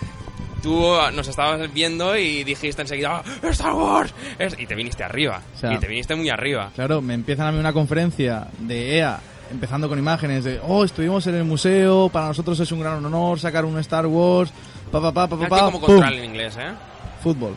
[0.64, 5.03] tú ah, nos estabas viendo y dijiste enseguida, "Ah, Star Wars, Es-", y te viniste
[5.03, 6.72] arriba, O sea, y te viniste muy arriba.
[6.76, 9.20] Claro, me empiezan a mí una conferencia de EA,
[9.51, 13.39] empezando con imágenes de, oh, estuvimos en el museo, para nosotros es un gran honor
[13.39, 14.51] sacar un Star Wars,
[14.91, 15.88] pa, pa, pa, pa, pa, pa, como
[16.18, 16.72] en inglés, ¿eh?
[17.24, 17.55] Fútbol.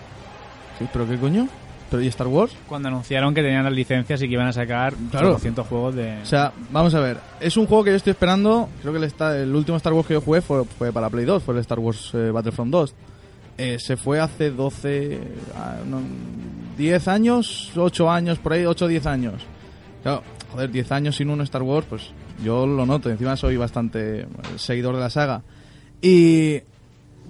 [0.79, 1.49] ¿Qué- ¿Pero qué coño?
[1.93, 2.53] ¿Pero y Star Wars?
[2.69, 5.33] Cuando anunciaron que tenían las licencias y que iban a sacar Claro.
[5.35, 6.19] 200 juegos de...
[6.23, 9.05] O sea, vamos a ver, es un juego que yo estoy esperando, creo que el,
[9.05, 11.61] esta- el último Star Wars que yo jugué fue, fue para Play 2, fue el
[11.61, 12.95] Star Wars eh, Battlefront 2.
[13.59, 15.21] Eh, se fue hace 12,
[15.55, 16.01] ah, no,
[16.79, 19.43] 10 años, 8 años, por ahí, 8 o 10 años.
[20.03, 22.11] Claro, joder, 10 años sin un Star Wars, pues
[22.43, 24.27] yo lo noto, encima soy bastante eh,
[24.57, 25.43] seguidor de la saga.
[26.01, 26.61] Y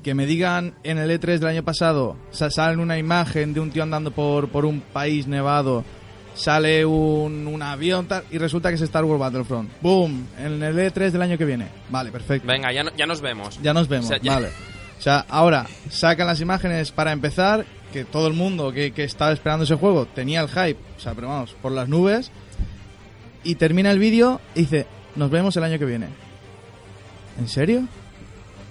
[0.02, 3.70] que me digan en el E3 del año pasado, sa- salen una imagen de un
[3.70, 5.84] tío andando por, por un país nevado,
[6.34, 9.70] sale un, un avión tal, y resulta que es Star Wars Battlefront.
[9.80, 10.26] ¡Boom!
[10.38, 11.66] En el E3 del año que viene.
[11.90, 12.46] Vale, perfecto.
[12.48, 13.60] Venga, ya, no- ya nos vemos.
[13.62, 14.48] Ya nos vemos, O sea, ya- vale.
[14.98, 19.32] O sea, ahora sacan las imágenes para empezar, que todo el mundo que, que estaba
[19.32, 22.30] esperando ese juego tenía el hype, o sea, pero vamos, por las nubes,
[23.44, 24.86] y termina el vídeo y dice,
[25.16, 26.06] nos vemos el año que viene.
[27.38, 27.82] ¿En serio?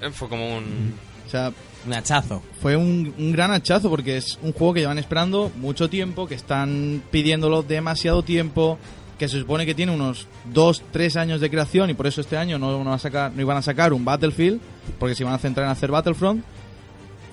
[0.01, 0.93] Eh, Fue como un...
[1.32, 1.53] O sea,
[1.88, 2.43] Un hachazo.
[2.61, 6.36] fue un, un gran hachazo porque es un juego que llevan esperando mucho tiempo, que
[6.36, 8.77] están pidiéndolo demasiado tiempo,
[9.17, 12.36] que se supone que tiene unos 2, 3 años de creación y por eso este
[12.36, 14.59] año no, van a sacar, no iban a sacar un Battlefield,
[14.99, 16.43] porque se iban a centrar en hacer Battlefront.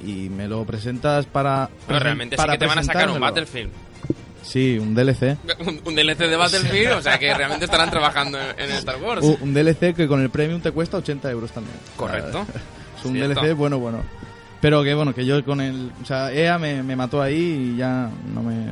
[0.07, 1.69] Y me lo presentas para.
[1.89, 3.19] Pero realmente sí para que te van a sacar un.
[3.19, 3.73] Battlefield.
[4.43, 5.37] Sí, un DLC.
[5.67, 9.25] Un, un DLC de Battlefield, o sea que realmente estarán trabajando en, en Star Wars.
[9.25, 11.75] Un un DLC que con el premium te cuesta 80 euros también.
[11.97, 12.47] Correcto.
[13.09, 13.41] Un Cierto.
[13.41, 14.03] DLC bueno, bueno.
[14.61, 15.93] Pero que bueno, que yo con el.
[16.03, 18.67] O sea, EA me, me mató ahí y ya no me.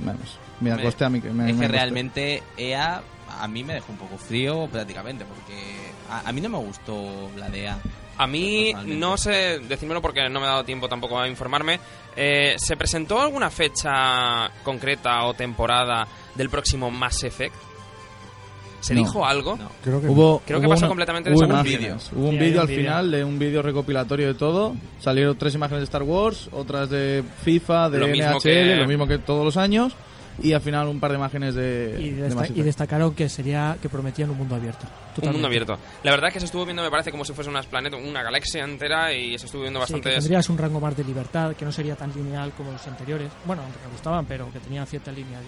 [0.00, 1.20] Vamos, me acosté a mí.
[1.20, 1.68] Me, es me que acosté.
[1.68, 3.02] realmente EA
[3.40, 5.54] a mí me dejó un poco frío prácticamente, porque
[6.10, 7.78] a, a mí no me gustó la de EA.
[8.16, 11.78] A mí, no sé decírmelo porque no me ha dado tiempo tampoco a informarme.
[12.16, 17.54] Eh, ¿Se presentó alguna fecha concreta o temporada del próximo Mass Effect?
[18.80, 19.00] ¿Se No.
[19.00, 19.58] dijo algo?
[19.82, 22.10] Creo que Hubo, Creo que hubo pasó una- completamente hubo imágenes.
[22.14, 24.74] Hubo un Sí, vídeo al final de un vídeo recopilatorio de todo.
[25.00, 29.06] Salieron tres imágenes de Star Wars, otras de FIFA, de Lo NHL, que- lo mismo
[29.06, 29.94] que todos los años.
[30.40, 31.96] Y al final un par de imágenes de.
[31.98, 34.86] Y, de desta- Mass y destacaron que sería que prometían un mundo abierto.
[35.20, 35.76] Un mundo abierto.
[36.04, 38.22] La verdad es que se estuvo viendo, me parece, como si fuese una planeta, una
[38.22, 40.14] galaxia entera y se estuvo viendo Sí, que bastantes...
[40.22, 43.32] tendrías un rango más de libertad, que no sería tan lineal como los anteriores.
[43.44, 45.40] Bueno, aunque me gustaban, pero que tenían cierta línea.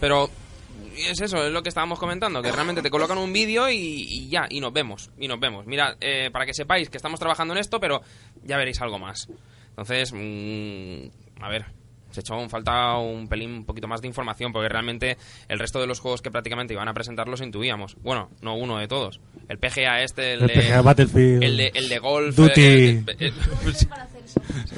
[0.00, 0.30] Pero
[0.96, 4.28] es eso, es lo que estábamos comentando, que realmente te colocan un vídeo y, y
[4.28, 5.66] ya, y nos vemos, y nos vemos.
[5.66, 8.02] Mira, eh, para que sepáis que estamos trabajando en esto, pero
[8.44, 9.28] ya veréis algo más.
[9.70, 11.66] Entonces, mm, a ver,
[12.10, 15.16] se echó un, falta un pelín, un poquito más de información, porque realmente
[15.48, 17.96] el resto de los juegos que prácticamente iban a presentar los intuíamos.
[18.02, 19.20] Bueno, no uno de todos.
[19.48, 20.54] El PGA este, el, El de...
[20.54, 21.42] PGA Battlefield.
[21.42, 22.36] El de, el de golf.
[22.36, 22.60] Duty.
[22.60, 23.32] eh, eh, eh,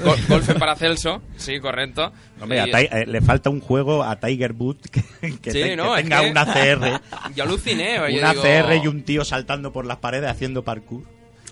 [0.04, 2.12] Gol- golf en Paracelso, sí, correcto.
[2.40, 5.02] Hombre, Y- a Ti- eh, le falta un juego a Tiger Woods que,
[5.40, 7.00] que Sí, te- no, que es tenga que- una CR.
[7.34, 11.04] Yo aluciné, yo una digo- CR y un tío saltando por las paredes haciendo parkour.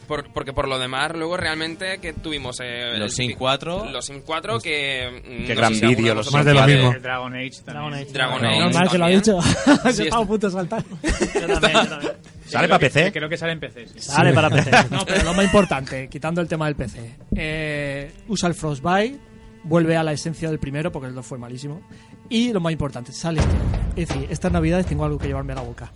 [0.09, 3.91] Por- porque por lo demás, luego realmente que tuvimos eh, Los Sims 4.
[3.91, 5.45] Los Sims 4 que...
[5.47, 6.95] Qué no gran si vídeo, de los Más de lo mismo.
[7.01, 7.65] Dragon Age también.
[7.67, 8.05] Dragon Age.
[8.13, 8.59] Dragon Age.
[8.59, 9.43] Normal que lo ha dicho.
[9.43, 10.83] Sí, Se está- estaba a punto de saltar.
[10.85, 12.13] Yo también, yo también.
[12.47, 13.13] ¿Sale para que- PC?
[13.13, 13.87] Creo que sale en PC.
[13.89, 14.01] sí.
[14.01, 14.71] Sale para PC.
[14.91, 19.19] No, pero lo más importante, quitando el tema del PC, eh, usa el Frostbite,
[19.65, 21.83] vuelve a la esencia del primero porque el 2 fue malísimo.
[22.31, 23.57] Y lo más importante, sale este.
[24.03, 25.93] Es decir, estas navidades tengo algo que llevarme a la boca.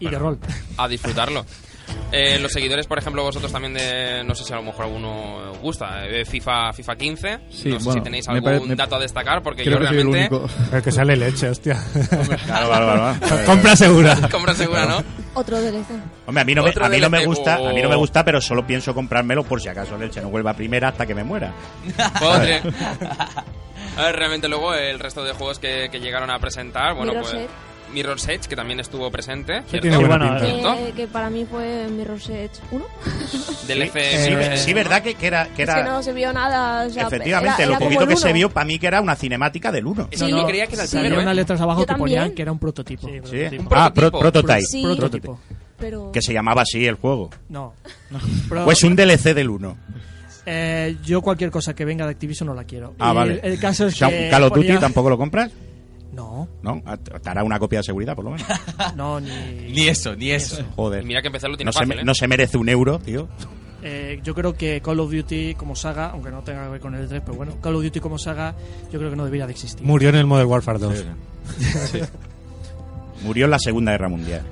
[0.00, 0.38] Y de rol.
[0.76, 1.46] A disfrutarlo.
[2.12, 4.22] Eh, los seguidores, por ejemplo, vosotros también de...
[4.24, 6.06] No sé si a lo mejor alguno os gusta.
[6.06, 7.38] eh, FIFA, FIFA 15.
[7.50, 9.80] Sí, no sé bueno, si tenéis algún pare- me- dato a destacar porque Creo yo
[9.80, 10.36] que soy el realmente...
[10.36, 10.76] único.
[10.76, 11.82] El que sale leche, hostia.
[12.46, 13.44] Claro, claro, claro.
[13.46, 14.16] Compra segura.
[14.30, 15.02] Compra segura, ¿no?
[15.34, 15.86] Otro DLC.
[16.26, 17.98] Hombre, a mí no me, a mí no me gusta, a mí no me oh.
[17.98, 21.14] gusta, pero solo pienso comprármelo por si acaso Leche no vuelva a primera hasta que
[21.16, 21.52] me muera.
[22.20, 22.62] Joder.
[23.96, 27.34] A ver, realmente luego el resto de juegos que, que llegaron a presentar, bueno, pues...
[27.94, 29.62] Mirror's Edge, que también estuvo presente.
[29.70, 30.74] Sí, tiene buena bueno, pinta.
[30.76, 30.94] ¿Cierto?
[30.96, 32.84] Que, para mí fue Mirror's Edge 1.
[33.68, 33.92] DLC.
[33.92, 36.86] Sí, eh, sí, verdad que, que era, que Es era que no se vio nada.
[36.86, 39.00] o sea, efectivamente, era- lo era como poquito que se vio para mí que era
[39.00, 40.08] una cinemática del 1.
[40.10, 40.30] Eso Sí.
[40.32, 41.22] yo creía que era el primero, ¿eh?
[41.22, 43.06] unas letras abajo Yo que ponían que era un prototipo.
[43.08, 43.36] Sí, Sí.
[43.38, 43.70] prototipo.
[43.74, 44.18] Ah, pro- prototipo.
[44.20, 44.62] Prototype.
[44.66, 44.82] Sí.
[44.82, 45.40] Prototipo.
[45.78, 47.30] Pero Que se llamaba así el juego.
[47.48, 47.74] No.
[48.48, 49.76] Pro- Pues un DLC del 1.
[50.46, 52.94] eh, yo cualquier cosa que venga de Activision no la quiero.
[52.98, 53.40] Ah, Y vale.
[53.42, 55.50] El, el caso es O sea, que un Call of Duty ponía- tampoco lo compras,
[56.14, 56.82] No, ¿no?
[56.86, 58.46] Ah, Te hará una copia de seguridad, por lo menos.
[58.96, 59.30] no, ni...
[59.72, 60.62] Ni eso, ni eso.
[60.76, 61.04] Joder.
[61.04, 62.04] mira que empezar lo tiene No fácil, ¿eh?
[62.04, 63.28] no se merece un euro, tío.
[63.82, 66.94] Eh, yo creo que Call of Duty como saga, aunque no tenga que ver con
[66.94, 68.54] el 3, pero bueno, Call of Duty como saga
[68.90, 69.84] yo creo que no debería de existir.
[69.84, 71.04] Murió en el Modern Warfare 2.
[73.22, 74.42] Murió en la Segunda Guerra Mundial.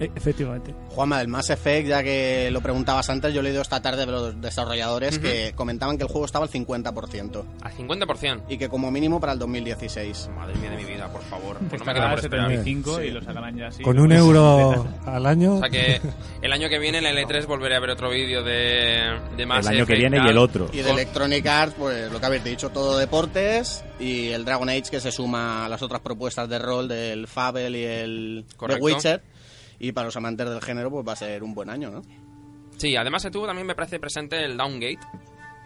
[0.00, 0.74] Eh, efectivamente.
[0.90, 4.12] Juanma, del Mass Effect, ya que lo preguntabas antes, yo he leído esta tarde de
[4.12, 8.42] los desarrolladores que comentaban que el juego estaba al 50% Al 50%.
[8.48, 10.30] y que como mínimo para el 2016.
[10.36, 11.58] Madre mía de mi vida, por favor.
[11.68, 12.48] Pues no me queda por esperar.
[12.50, 13.02] 75 Sí.
[13.06, 13.82] y lo sacarán ya así.
[13.82, 15.54] Con un euro al año.
[15.56, 16.00] O sea que
[16.42, 19.66] el año que viene en el E3 volveré a ver otro vídeo de, de Mass
[19.66, 20.68] El año que Effect, viene y el otro.
[20.72, 24.84] Y de Electronic Arts, pues lo que habéis dicho, todo deportes y el Dragon Age
[24.90, 28.84] que se suma a las otras propuestas de rol del Fable y el The Correcto.
[28.84, 29.22] Witcher.
[29.78, 32.02] Y para los amantes del género, pues va a ser un buen año, ¿no?
[32.76, 34.98] Sí, además se tuvo también me parece presente el Downgate.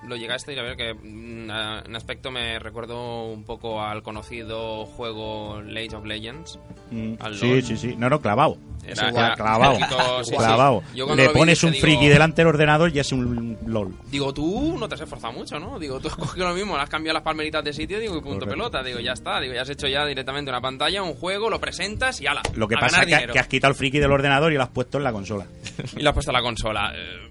[0.06, 1.50] Lo llegaste a ir a ver que mm,
[1.86, 6.58] en aspecto me recuerdo un poco al conocido juego Age of Legends.
[6.90, 7.62] Mm, Al Sí, LOL.
[7.62, 7.94] sí, sí.
[7.96, 8.58] No, no, clavado.
[8.84, 9.78] Era- clavado.
[9.78, 10.82] poquito- sí, clavado.
[10.92, 13.94] Le vi pones un digo- friki delante del ordenador y es un LOL.
[14.10, 15.78] Digo, tú no te has esforzado mucho, ¿no?
[15.78, 18.20] Digo, tú has cogido lo mismo, le has cambiado las palmeritas de sitio, digo, y
[18.20, 18.50] punto Correcto.
[18.50, 18.82] pelota.
[18.82, 22.20] Digo, ya está, digo, ya has hecho ya directamente una pantalla, un juego, lo presentas
[22.20, 22.42] y ala.
[22.56, 24.70] Lo que a pasa es que, has quitado el friki del ordenador y lo has
[24.70, 25.46] puesto en la consola.
[25.96, 26.92] Y lo has puesto a la consola.
[26.96, 27.30] Eh,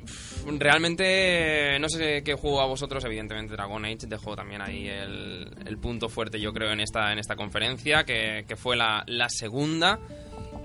[0.58, 5.78] Realmente, no sé qué juego a vosotros, evidentemente Dragon Age dejó también ahí el, el
[5.78, 10.00] punto fuerte, yo creo, en esta, en esta conferencia, que, que fue la, la segunda.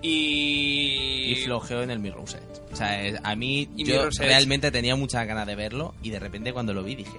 [0.03, 1.33] Y...
[1.33, 2.61] Y flojeo en el Mirror's Edge.
[2.73, 6.19] O sea, es- a mí Y yo realmente tenía muchas ganas de verlo y de
[6.19, 7.19] repente cuando lo vi dije,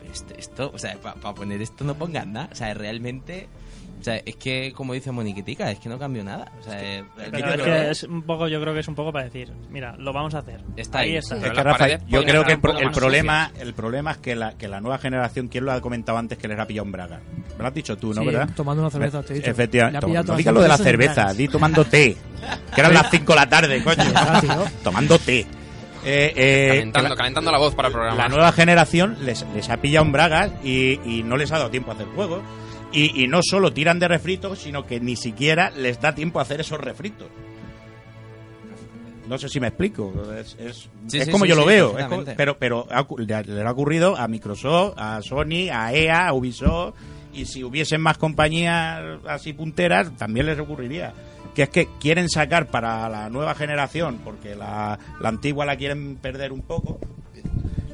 [0.00, 2.48] "Pero esto, esto o sea, para poner esto no pongan nada.
[2.52, 3.48] O sea, realmente,
[4.00, 6.50] o sea, es que como dice Moniquitica, es que no cambió nada.
[6.58, 9.12] O sea, eh, Pero es que es un poco, yo creo que es un poco
[9.12, 10.60] para decir, mira, lo vamos a hacer.
[10.76, 11.16] Está ahí ahí.
[11.18, 11.36] está.
[11.36, 14.34] Es que, Rafa, yo creo que el, un pro- el problema, el problema es que
[14.34, 16.92] la, que la nueva generación, ¿quién lo ha comentado antes que les ha pillado un
[16.92, 17.20] braga?
[17.56, 18.20] Me lo has dicho tú, ¿no?
[18.22, 18.48] Sí, ¿verdad?
[18.56, 19.50] tomando una cerveza, te he dicho.
[19.50, 20.06] Efectivamente.
[20.06, 22.16] No todas digas lo de la cerveza, di tomando té.
[22.74, 24.02] Que eran las 5 de la tarde, coño.
[24.82, 25.40] Tomando té.
[26.04, 28.16] eh, eh, Calentando, que la- calentando la voz para el programa.
[28.16, 31.70] la nueva generación les, les ha pillado en bragas y, y no les ha dado
[31.70, 32.40] tiempo a hacer juegos.
[32.92, 36.42] Y, y no solo tiran de refritos, sino que ni siquiera les da tiempo a
[36.42, 37.28] hacer esos refritos.
[39.28, 40.12] No sé si me explico.
[40.36, 41.94] Es, es- Sí, es sí, como sí, yo lo veo.
[42.08, 42.86] como- pero pero
[43.18, 46.94] le, ha- le ha ocurrido a Microsoft, a Sony, a EA, a Ubisoft.
[47.32, 51.12] Y si hubiesen más compañías así punteras, también les ocurriría.
[51.54, 56.16] Que es que quieren sacar para la nueva generación, porque la, la antigua la quieren
[56.16, 56.98] perder un poco,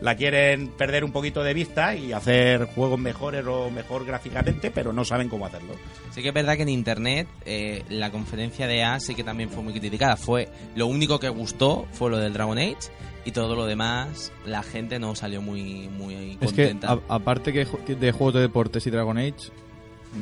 [0.03, 4.93] la quieren perder un poquito de vista y hacer juegos mejores o mejor gráficamente, pero
[4.93, 5.75] no saben cómo hacerlo.
[6.11, 9.49] Sí que es verdad que en internet eh, la conferencia de A sí que también
[9.51, 10.17] fue muy criticada.
[10.17, 12.77] Fue lo único que gustó fue lo del Dragon Age
[13.25, 16.93] y todo lo demás la gente no salió muy muy Es que, contenta.
[16.93, 19.35] a- aparte que de juegos de deportes y Dragon Age...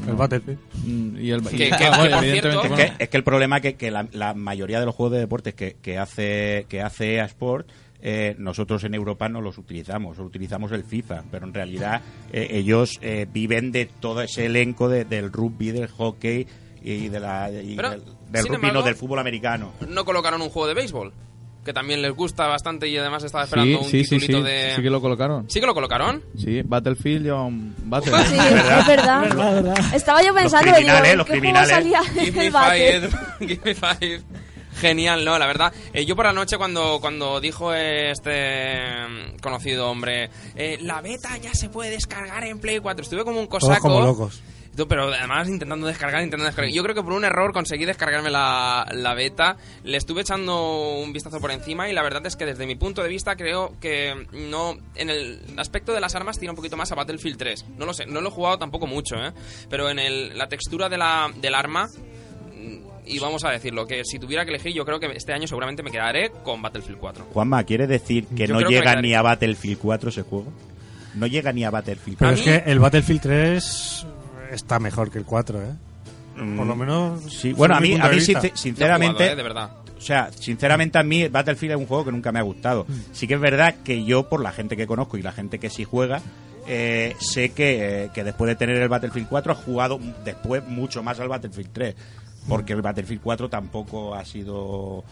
[0.09, 0.15] El.
[0.15, 0.59] Battlefield.
[0.85, 3.17] Mm, Y el, y- que- ah, que, bueno, por evidentemente, cierto- Es que, es que
[3.17, 5.99] el problema es que, que la, la mayoría de los juegos de deportes que, que
[5.99, 7.69] hace que hace EA Sport
[8.07, 12.03] eh, nosotros en Europa no los utilizamos, utilizamos el FIFA, pero en realidad
[12.33, 16.47] eh, ellos eh, viven de todo ese elenco de- del rugby, del hockey
[16.83, 19.73] y, de la, y Pero, del, del rugby, no, embargo- del fútbol americano.
[19.89, 21.15] No colocaron un juego de béisbol,
[21.65, 24.73] que también les gusta bastante y además estaba esperando Sí, un sí, sí, de...
[24.77, 25.49] sí que lo colocaron.
[25.49, 26.23] ¿Sí que lo colocaron?
[26.37, 28.13] Sí, Battlefield un Battle.
[28.27, 28.35] Sí,
[28.81, 29.95] es verdad.
[29.95, 31.71] Estaba yo pensando, Los digo, criminales, los ¿qué juego criminales.
[31.71, 33.01] salía Give me el Battle?
[33.01, 33.11] five,
[33.49, 34.23] give me five.
[34.81, 35.73] Genial, no, la verdad.
[35.93, 38.75] eh, yo por la noche cuando, cuando dijo este
[39.41, 43.47] conocido hombre, eh, la beta ya se puede descargar en Play 4, estuve como un
[43.49, 43.83] Todos cosaco.
[43.89, 44.43] como locos.
[44.89, 46.73] Pero además intentando descargar, intentando descargar.
[46.75, 49.57] Yo creo que por un error conseguí descargarme la, la beta.
[49.85, 53.01] Le estuve echando un vistazo por encima y la verdad es que desde mi punto
[53.01, 54.77] de vista creo que no...
[54.97, 57.67] En el aspecto de las armas tira un poquito más a Battlefield 3.
[57.79, 59.33] No lo sé, no lo he jugado tampoco mucho, ¿eh?
[59.71, 61.89] Pero en el, la textura de la, del arma...
[63.05, 65.47] mm, Y vamos a decirlo, que si tuviera que elegir, yo creo que este año
[65.47, 67.27] seguramente me quedaré con Battlefield 4.
[67.33, 70.53] Juanma, ¿quiere decir que Yo no que llega ni a Battlefield 4 ese juego?
[71.15, 74.07] No llega ni a Battlefield Pero A es mí- que el Battlefield 3
[74.53, 75.73] está mejor que el 4, ¿eh?
[76.37, 77.23] Mm, Por lo menos.
[77.33, 79.37] Sí, bueno, a mí, a mí sinceramente, jugado, ¿eh?
[79.37, 79.71] De verdad.
[79.97, 82.87] o sea, sinceramente a mí Battlefield es un juego que nunca me ha gustado.
[83.13, 85.71] Sí que es verdad que yo, por la gente que conozco y la gente que
[85.71, 86.21] sí juega,
[86.67, 91.03] eh, sé que, eh, que después de tener el Battlefield 4 ha jugado después mucho
[91.05, 91.95] más al Battlefield 3.
[92.49, 95.05] Porque el Battlefield 4 tampoco ha sido...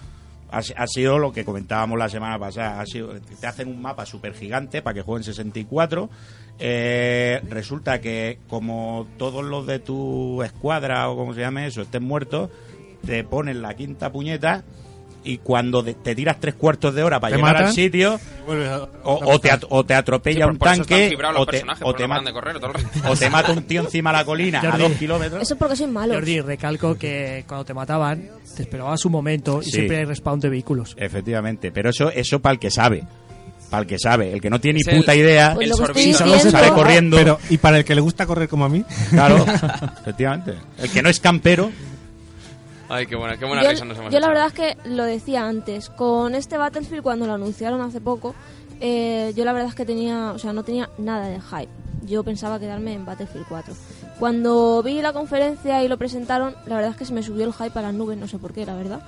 [0.51, 2.79] Ha, sido lo que comentábamos la semana pasada.
[2.79, 6.11] Ha sido, te hacen un mapa súper gigante para que jueguen 64.
[6.59, 12.05] Eh, resulta que como todos los de tu escuadra o como se llame eso estén
[12.05, 12.51] muertos,
[13.07, 14.63] te ponen la quinta puñeta
[15.25, 18.19] y cuando te tiras tres cuartos de hora para llegar matan al sitio
[19.05, 22.33] o, o te, o te atropella Sí, un tanque o te, o, porque te no
[22.33, 22.57] correr
[23.07, 25.43] o te mata un tío encima de la colina a dos kilómetros.
[25.43, 26.15] Eso es porque soy malo.
[26.15, 29.71] Jordi, recalco que cuando te mataban, te esperabas un momento y Sí.
[29.73, 30.95] siempre hay respawn de vehículos.
[30.99, 33.05] Efectivamente, pero eso eso para el que sabe.
[33.71, 35.73] Para el que sabe, el que no tiene Es ni puta el- idea, Pues el
[35.73, 36.51] estoy sorbito.
[36.51, 37.17] sale corriendo.
[37.17, 39.47] Pero, y para el que le gusta correr como a mí, Claro,
[40.03, 40.55] efectivamente.
[40.79, 41.71] El que no es campero,
[42.93, 44.33] Ay, qué buena, qué buena yo, risa nos hemos yo la echado.
[44.33, 48.35] verdad es que lo decía antes, con este Battlefield cuando lo anunciaron hace poco,
[48.81, 51.69] eh, yo la verdad es que tenía, o sea, no tenía nada de hype.
[52.05, 53.75] Yo pensaba quedarme en Battlefield 4.
[54.19, 57.53] Cuando vi la conferencia y lo presentaron, la verdad es que se me subió el
[57.53, 59.01] hype a las nubes, no sé por qué, la verdad.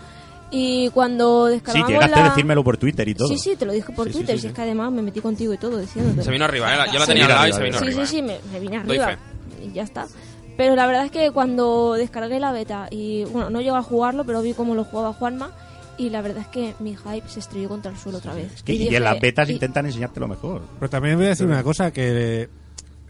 [0.51, 2.27] Y cuando sí, descargamos llegaste la...
[2.27, 3.27] a decirmelo por Twitter y todo.
[3.29, 4.57] Sí, sí, te lo dije por Sí, sí, Twitter, sí, si es sí.
[4.57, 6.23] que además me metí contigo y todo diciéndote.
[6.23, 6.79] Se vino arriba, ¿eh?
[6.93, 8.07] Yo la tenía al lado y se vino Sí, arriba.
[8.07, 9.19] sí, sí, me, me vine arriba
[9.63, 10.07] y ya está.
[10.57, 14.25] Pero la verdad es que cuando descargué la beta y, bueno, no llego a jugarlo,
[14.25, 15.51] pero vi cómo lo jugaba Juanma
[15.99, 18.53] y la verdad es que mi hype se estrelló contra el suelo otra vez.
[18.55, 20.63] Es que- y, dije- en las betas y- intentan enseñarte lo mejor.
[20.79, 22.49] pero también voy a decir una cosa: que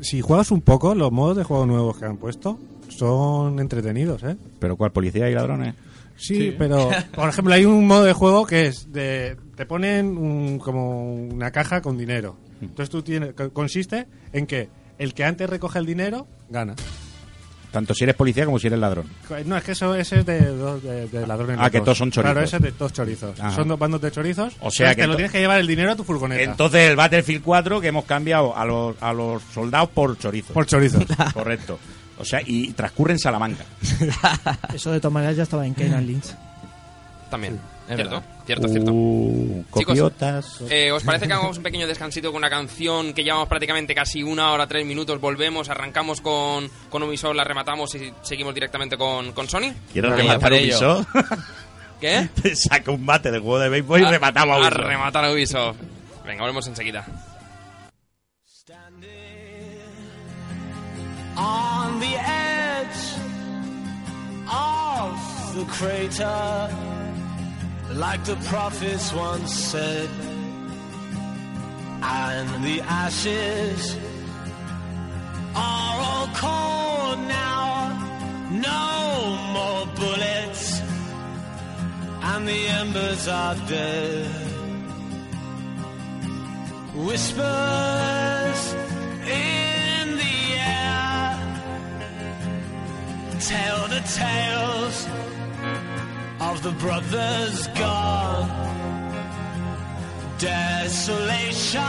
[0.01, 4.37] si juegas un poco, los modos de juego nuevos que han puesto son entretenidos, ¿eh?
[4.59, 4.93] Pero ¿cuál?
[4.93, 5.75] ¿Policía y ladrones?
[6.17, 10.59] Sí, pero por ejemplo hay un modo de juego que es de te ponen un-
[10.59, 12.37] como una caja con dinero.
[12.63, 14.69] Entonces tú tienes co- consiste en que
[14.99, 16.75] el que antes recoge el dinero gana.
[17.75, 19.07] Tanto si eres policía como si eres ladrón.
[19.47, 21.59] No, es que eso ese es de, dos- de, de ladrones.
[21.61, 21.87] Ah, que dos.
[21.87, 22.33] todos son chorizos.
[22.33, 23.41] Claro, ese es de dos chorizos.
[23.41, 23.51] Ajá.
[23.57, 24.55] Son dos bandos de chorizos.
[24.61, 26.41] O sea que te lo ento- tienes que llevar el dinero a tu furgoneta.
[26.43, 30.53] Entonces el Battlefield 4 que hemos cambiado a los, a los soldados por chorizos.
[30.53, 31.05] por chorizos.
[31.35, 31.81] Correcto.
[32.17, 33.65] O sea, y transcurre en Salamanca.
[34.73, 36.33] Eso de todas maneras ya estaba en Kane Lynch.
[37.29, 37.59] También.
[37.89, 38.23] Es Cierto, verdad.
[38.47, 38.93] cierto, cierto.
[38.93, 39.99] Uh, Chicos.
[40.71, 44.23] Eh, ¿Os parece que hagamos un pequeño descansito con una canción que llevamos prácticamente casi
[44.23, 45.21] una hora, tres minutos?
[45.21, 49.73] Volvemos, arrancamos con, con Ubisoft, la rematamos y seguimos directamente con, con Sony.
[49.93, 50.53] ¿Quieres rematar.
[50.55, 51.09] Ubisoft?
[52.01, 52.29] ¿Qué?
[52.43, 55.33] Te saca un bate del juego de béisbol y A- rematamos a A rematar a
[55.33, 55.77] Ubisoft.
[56.25, 57.07] Venga, volvemos enseguida.
[61.37, 63.15] on the edge
[64.49, 66.69] of the crater,
[67.95, 70.09] like the prophets once said.
[72.03, 73.97] and the ashes
[75.55, 77.71] are all cold now.
[78.51, 80.81] No more bullets,
[82.31, 84.27] and the embers are dead.
[87.07, 88.61] Whispers
[89.27, 91.39] in the air
[93.41, 95.34] tell the tales
[96.51, 98.49] of the brothers gone.
[100.39, 101.81] Desolation,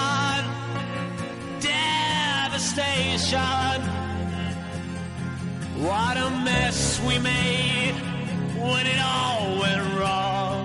[1.60, 3.02] devastation.
[5.88, 7.96] What a mess we made
[8.68, 10.62] when it all went wrong.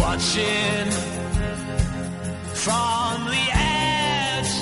[0.00, 0.86] Watching
[2.64, 4.54] from the edge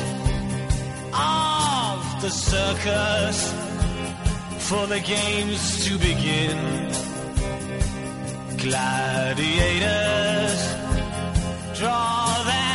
[1.12, 3.71] of the circus
[4.68, 6.56] for the games to begin.
[8.58, 9.82] Gladiators
[11.78, 12.71] draw their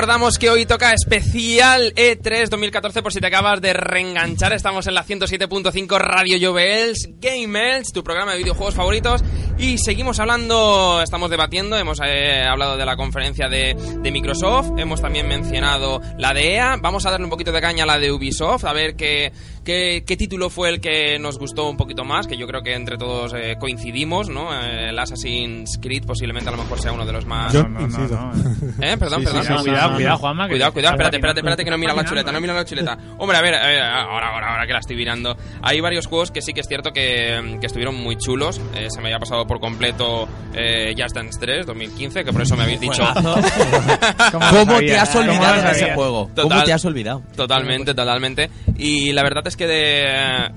[0.00, 4.54] recordamos que hoy toca especial E3 2014 por si te acabas de reenganchar.
[4.54, 9.22] Estamos en la 107.5 Radio Jovels, Gamers, tu programa de videojuegos favoritos.
[9.58, 15.02] Y seguimos hablando, estamos debatiendo, hemos eh, hablado de la conferencia de, de Microsoft, hemos
[15.02, 16.78] también mencionado la de EA.
[16.80, 19.32] Vamos a darle un poquito de caña a la de Ubisoft, a ver qué,
[19.70, 22.74] qué, qué título fue el que nos gustó un poquito más, que yo creo que
[22.74, 24.52] entre todos eh, coincidimos, ¿no?
[24.52, 27.52] Eh, el Assassin's Creed posiblemente a lo mejor sea uno de los más...
[27.52, 28.18] Yo incido.
[28.80, 28.96] ¿Eh?
[28.98, 29.58] Perdón, Sí, sí, perdón.
[29.58, 32.32] sí, cuidado, cuidado, Juanma, que- Cuidado, cuidado, espérate, espérate, espérate, que no mira la chuleta,
[32.32, 32.98] no mira la chuleta.
[33.18, 35.36] Hombre, a ver, eh, ahora, ahora, ahora que la estoy mirando.
[35.62, 38.60] Hay varios juegos que sí que es cierto que, que estuvieron muy chulos.
[38.74, 42.56] Eh, se me había pasado por completo eh, Just Dance 3 2015, que por eso
[42.56, 43.02] me habéis dicho.
[43.14, 46.30] ¿Cómo te has ¿Cómo lo olvidado de ese juego?
[46.34, 47.22] ¿Cómo te has olvidado?
[47.36, 48.50] Totalmente, totalmente.
[48.76, 50.04] Y la verdad es que de,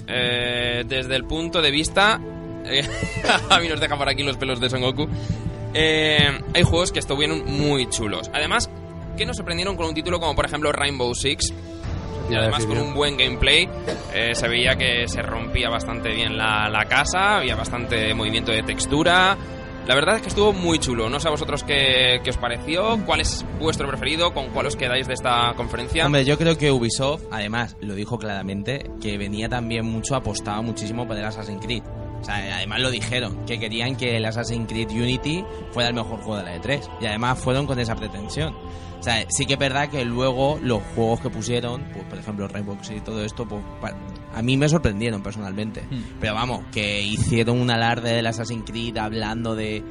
[0.08, 2.20] eh, desde el punto de vista...
[2.66, 2.88] eh,
[3.50, 5.08] a mí nos deja por aquí los pelos de Son Goku.
[5.74, 8.30] eh, hay juegos que estuvieron muy chulos.
[8.34, 8.70] Además,
[9.18, 11.54] que nos sorprendieron con un título como por ejemplo Rainbow Six.
[12.30, 13.68] Y además con un buen gameplay.
[14.14, 18.64] eh, se veía que se rompía bastante bien la, la casa, había bastante movimiento de
[18.64, 19.38] textura.
[19.88, 21.10] La verdad es que estuvo muy chulo.
[21.10, 24.78] No sé a vosotros qué, qué os pareció, cuál es vuestro preferido, con cuál os
[24.78, 26.06] quedáis de esta conferencia.
[26.06, 31.06] Hombre, yo creo que Ubisoft, además, lo dijo claramente, que venía también mucho, apostaba muchísimo
[31.06, 31.84] por el Assassin's Creed.
[32.22, 36.22] O sea, además lo dijeron, que querían que el Assassin's Creed Unity fuera el mejor
[36.22, 36.90] juego de la E3.
[37.02, 38.56] Y además fueron con esa pretensión.
[39.04, 42.48] O sea, sí que es verdad que luego los juegos que pusieron, pues por ejemplo
[42.48, 43.62] Rainbow Six y todo esto, pues
[44.34, 45.82] a mí me sorprendieron personalmente.
[45.82, 46.20] Hmm.
[46.22, 49.84] Pero vamos, que hicieron un alarde del Assassin's Creed hablando de,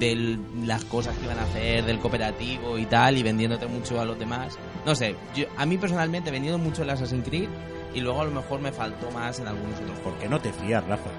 [0.00, 4.04] de las cosas que iban a hacer, del cooperativo y tal, y vendiéndote mucho a
[4.04, 4.58] los demás.
[4.84, 7.48] No sé, yo, a mí personalmente vendiendo mucho el Assassin's Creed
[7.94, 10.20] y luego a lo mejor me faltó más en algunos otros juegos.
[10.20, 11.10] Que no te fías, Rafa.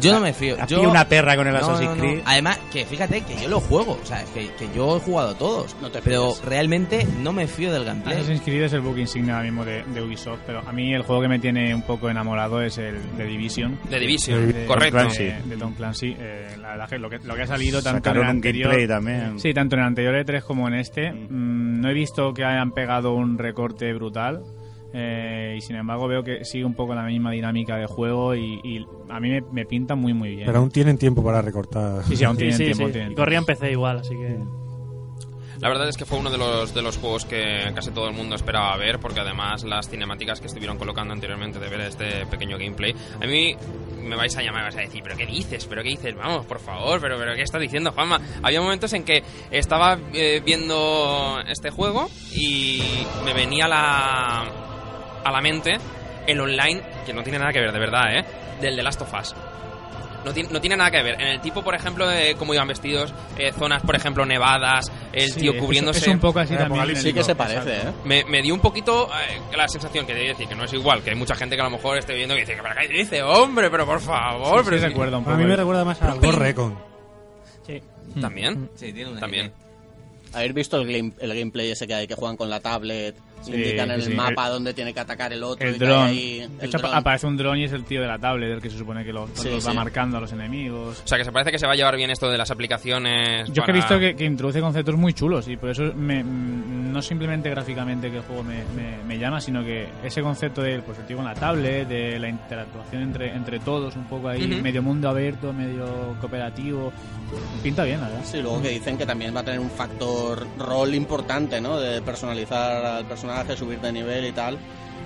[0.00, 0.56] Yo no me fío.
[0.60, 2.00] Has Yo, una perra con el No, Assassin's no, no.
[2.02, 2.20] Creed.
[2.24, 5.76] Además, que fíjate que yo lo juego, o sea, que, que yo he jugado todos.
[5.80, 8.16] No te pero realmente no me fío del gameplay.
[8.16, 11.02] Assassin's Creed es el book insignia ahora mismo de, de Ubisoft, pero a mí el
[11.02, 13.78] juego que me tiene un poco enamorado es el de Division.
[13.88, 14.96] The Division, De- correcto.
[14.98, 15.48] De, Clancy.
[15.48, 16.16] de Tom Clancy.
[16.18, 18.36] Eh, la verdad que lo que, lo que ha salido tanto en Sacaron el un
[18.36, 18.70] anterior...
[18.70, 19.38] gameplay también.
[19.40, 21.12] Sí, tanto en el anterior E3 como en este.
[21.12, 24.42] Mm, no he visto que hayan pegado un recorte brutal.
[24.96, 28.60] Eh, y sin embargo veo que sigue un poco la misma dinámica de juego y,
[28.62, 30.46] y a mí me, me pinta muy muy bien.
[30.46, 32.04] Pero aún tienen tiempo para recortar.
[32.04, 32.86] Sí, sí, aún tienen sí, tiempo.
[32.86, 32.92] sí.
[32.92, 34.38] tienen Y corría en PC igual, así que...
[35.60, 38.14] La verdad es que fue uno de los, de los juegos que casi todo el
[38.14, 42.58] mundo esperaba ver, porque además las cinemáticas que estuvieron colocando anteriormente de ver este pequeño
[42.58, 43.56] gameplay, a mí
[44.02, 45.64] me vais a llamar y vais a decir, pero ¿qué dices?
[45.66, 46.14] ¿Pero qué dices?
[46.16, 48.20] Vamos, por favor, pero, pero ¿qué estás diciendo, Juanma?
[48.42, 52.82] Había momentos en que estaba eh, viendo este juego y
[53.24, 54.73] me venía la,
[55.24, 55.78] a la mente
[56.26, 58.24] el online, que no tiene nada que ver, de verdad, ¿eh?
[58.60, 59.34] Del The Last of Us.
[60.24, 61.20] No tiene, no tiene nada que ver.
[61.20, 65.30] En el tipo, por ejemplo, de cómo iban vestidos, eh, zonas, por ejemplo, nevadas, el
[65.32, 65.98] Sí, tío cubriéndose.
[65.98, 66.96] Es un poco así también.
[66.96, 67.92] Sí que se parece, ¿eh?
[68.04, 71.02] Me, me dio un poquito eh, la sensación que de decir que no es igual,
[71.02, 73.22] que hay mucha gente que a lo mejor esté viendo y dice, ¿pero qué dice?
[73.22, 75.34] Hombre, pero por favor, Sí, pero sí si- recuerda un poco.
[75.34, 76.78] A mí me recuerda más a Ghost Recon.
[77.66, 77.82] Sí.
[78.18, 79.52] También, Sí, tiene una también.
[80.32, 83.14] ¿Habéis visto el, game- el gameplay ese que hay que juegan con la tablet?
[83.44, 84.16] Sí, indican en sí, el sí.
[84.16, 85.68] mapa dónde tiene que atacar el otro.
[85.68, 86.08] El dron.
[86.08, 86.50] el
[86.92, 89.12] aparece un dron y es el tío de la tablet, el que se supone que
[89.12, 91.02] lo- Sí, los va marcando a los enemigos.
[91.04, 93.48] O sea, que se parece que se va a llevar bien esto de las aplicaciones.
[93.48, 96.22] Yo que he para- visto que, que introduce conceptos muy chulos y por eso me-
[96.24, 100.62] mm, no simplemente gráficamente que el juego me, me- me llama, sino que ese concepto
[100.62, 104.28] del pues, el tío con la tablet, de la interactuación entre, entre todos, un poco
[104.28, 104.62] ahí, Ujú.
[104.62, 106.92] medio mundo abierto, medio cooperativo,
[107.62, 108.22] pinta bien, la verdad.
[108.24, 111.78] Sí, luego que dicen que también va a tener un factor rol importante, ¿no?
[111.80, 114.58] De personalizar al personaje, subir de nivel y tal.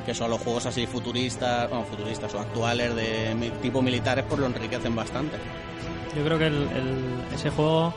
[0.06, 4.46] Que son los juegos así futuristas, bueno, futuristas o actuales de tipo militares, pues lo
[4.46, 5.36] enriquecen bastante.
[6.16, 7.92] Yo creo que el, el- ese juego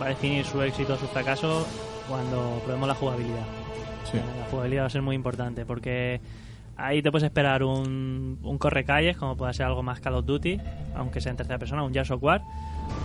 [0.00, 1.66] va a definir su éxito o su fracaso
[2.08, 3.44] cuando probemos la jugabilidad.
[4.10, 4.16] Sí.
[4.16, 6.20] La jugabilidad va a ser muy importante porque
[6.78, 10.58] ahí te puedes esperar un, un correcalles, como pueda ser algo más Call of Duty,
[10.96, 12.40] aunque sea en tercera persona, un of War,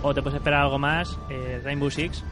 [0.02, 2.24] o te puedes esperar algo más eh, Rainbow Six,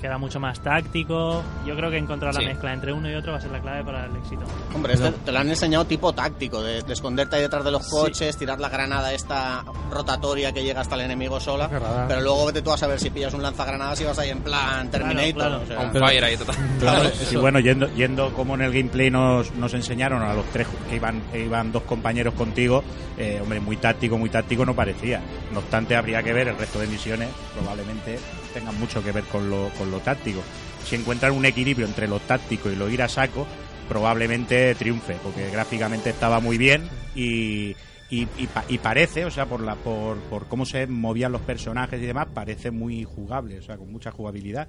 [0.00, 1.42] que era mucho más táctico.
[1.66, 2.40] Yo creo que encontrar Sí.
[2.42, 4.42] la mezcla entre uno y otro va a ser la clave para el éxito.
[4.74, 7.84] Hombre, este te lo han enseñado tipo táctico, de, de esconderte ahí detrás de los
[7.84, 7.90] Sí.
[7.90, 11.68] coches, tirar la granada esta rotatoria que llega hasta el enemigo sola.
[12.08, 14.90] Pero luego vete tú a saber si pillas un lanzagranadas y vas ahí en plan
[14.90, 15.34] Terminator.
[15.34, 15.60] claro.
[15.62, 15.80] o sea.
[15.80, 16.56] On fire ahí, total.
[16.78, 17.40] Claro, eso.
[17.40, 21.20] bueno, yendo, yendo como en el gameplay nos, nos enseñaron a los tres que iban,
[21.32, 22.82] que iban dos compañeros contigo,
[23.18, 25.20] eh, hombre, muy táctico, muy táctico no parecía.
[25.52, 28.18] No obstante, habría que ver el resto de misiones, probablemente
[28.50, 30.42] tengan mucho que ver con lo, con lo táctico.
[30.84, 33.46] Si encuentran un equilibrio entre lo táctico y lo ir a saco,
[33.88, 37.70] probablemente triunfe, porque gráficamente estaba muy bien y,
[38.08, 41.42] y, y pa- y parece, o sea, por, la, por, por cómo se movían los
[41.42, 44.68] personajes y demás, parece muy jugable, o sea, con mucha jugabilidad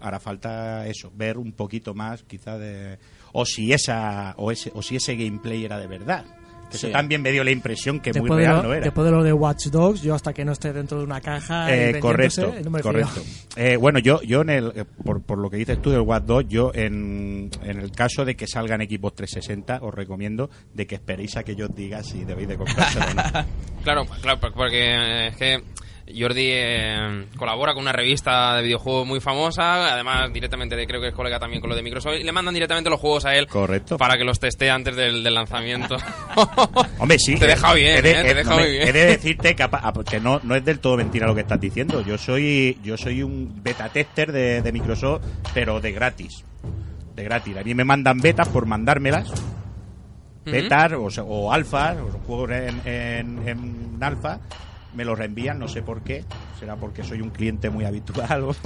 [0.00, 2.98] Hará falta eso, ver un poquito más, quizá de
[3.32, 6.24] o si esa o ese o si ese gameplay era de verdad.
[6.72, 6.92] Que Eso Sí.
[6.92, 8.84] también me dio la impresión que muy Después real lo, no era.
[8.84, 11.72] después de lo de Watch Dogs, yo hasta que no esté dentro de una caja.
[11.72, 13.22] Eh, correcto, no me correcto.
[13.56, 16.24] Eh, bueno, yo, yo en el, eh, por, por lo que dices tú del Watch
[16.24, 20.94] 2, yo en, en el caso de que salgan equipos 360, os recomiendo de que
[20.96, 23.22] esperéis a que yo os diga si debéis de comprárselo o no.
[23.82, 25.60] Claro, claro, por- porque eh, es que
[26.18, 31.08] Jordi eh, colabora con una revista de videojuegos muy famosa, además directamente de- creo que
[31.08, 33.46] es colega también con lo de Microsoft, y le mandan directamente los juegos a él
[33.46, 33.96] Correcto.
[33.96, 35.96] para que los teste antes del, del lanzamiento.
[36.98, 37.36] Hombre, sí.
[37.36, 38.88] Te deja bien, he de, eh, te he- deja hombre, muy bien.
[38.88, 41.60] he de decirte que, apa- que no, no es del todo mentira lo que estás
[41.60, 42.02] diciendo.
[42.04, 45.22] Yo soy yo soy un beta tester de, de Microsoft,
[45.54, 46.44] pero de gratis.
[47.14, 47.56] De gratis.
[47.56, 49.30] A mí me mandan betas por mandármelas.
[50.44, 54.40] Betas o, sea, o alfas, o juegos en, en, en alfa.
[54.94, 56.24] Me los reenvían, no sé por qué.
[56.60, 58.50] Será porque soy un cliente muy habitual o,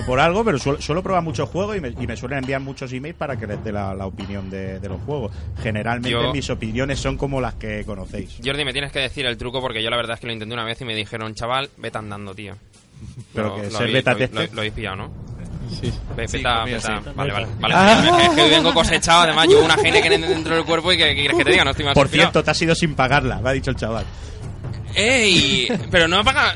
[0.00, 2.60] o por algo, pero suelo, suelo probar muchos juegos y me, y me suelen enviar
[2.60, 5.32] muchos emails para que les dé la, la opinión de, de los juegos.
[5.62, 8.38] Generalmente Yo- mis opiniones son como las que conocéis.
[8.44, 10.52] Jordi, me tienes que decir el truco porque yo la verdad es que lo intenté
[10.54, 12.54] una vez y me dijeron, chaval, vete andando, tío.
[13.34, 15.10] Pero Lo- que lo ser habéis- beta lo, lo- lo habéis pillado, ¿no?
[15.70, 15.90] Sí.
[16.16, 16.80] Ve- Sí, beta, beta.
[17.02, 17.10] sí.
[17.14, 17.46] Vale, vale.
[17.60, 18.20] vale Ah.
[18.24, 21.14] es, que, que vengo cosechado, además llevo una Heineken dentro del cuerpo y que, que
[21.14, 22.30] quieres que te diga, no estoy más Por inspirado.
[22.32, 24.04] cierto, te has ido sin pagarla, me ha dicho el chaval.
[24.94, 25.68] ¡Ey!
[25.90, 26.54] Pero no me paga...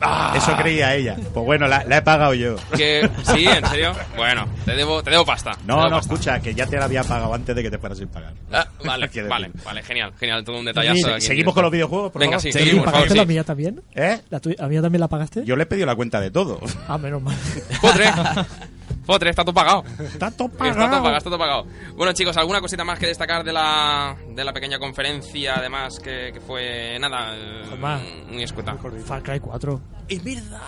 [0.00, 1.16] Ah, Eso creía ella.
[1.34, 2.54] Pues bueno, la, la he pagado yo.
[2.76, 3.92] Que, sí, en serio.
[4.16, 5.56] Bueno, te debo, te debo pasta.
[5.56, 6.14] te No, debo no, pasta.
[6.14, 8.32] escucha, que ya te la había pagado antes de que te fueras sin pagar.
[8.52, 10.94] Ah, vale, vale, vale, genial, genial, todo un detallazo.
[10.96, 12.42] Sí, aquí ¿Seguimos con los videojuegos, por Venga, favor?
[12.42, 12.58] sí, ¿Sí?
[12.60, 13.18] seguimos, por favor, ¿Pagaste sí.
[13.18, 13.82] la mía también?
[13.96, 14.20] ¿Eh?
[14.30, 15.44] ¿La, tuya- ¿La mía también la pagaste?
[15.44, 16.60] Yo le he pedido la cuenta de todo.
[16.86, 17.34] Ah, menos mal.
[17.80, 18.04] Potre,
[19.08, 19.82] Potre, está todo pagado.
[20.00, 21.66] Está todo Está todo pagado, está todo pagado.
[21.96, 26.30] Bueno, chicos, ¿alguna cosita más que destacar de la, de la pequeña conferencia, además, que,
[26.34, 28.02] que fue, nada, eh, Jamás.
[28.30, 28.76] muy escueta?
[29.06, 29.80] Far Cry 4.
[30.08, 30.60] Es verdad.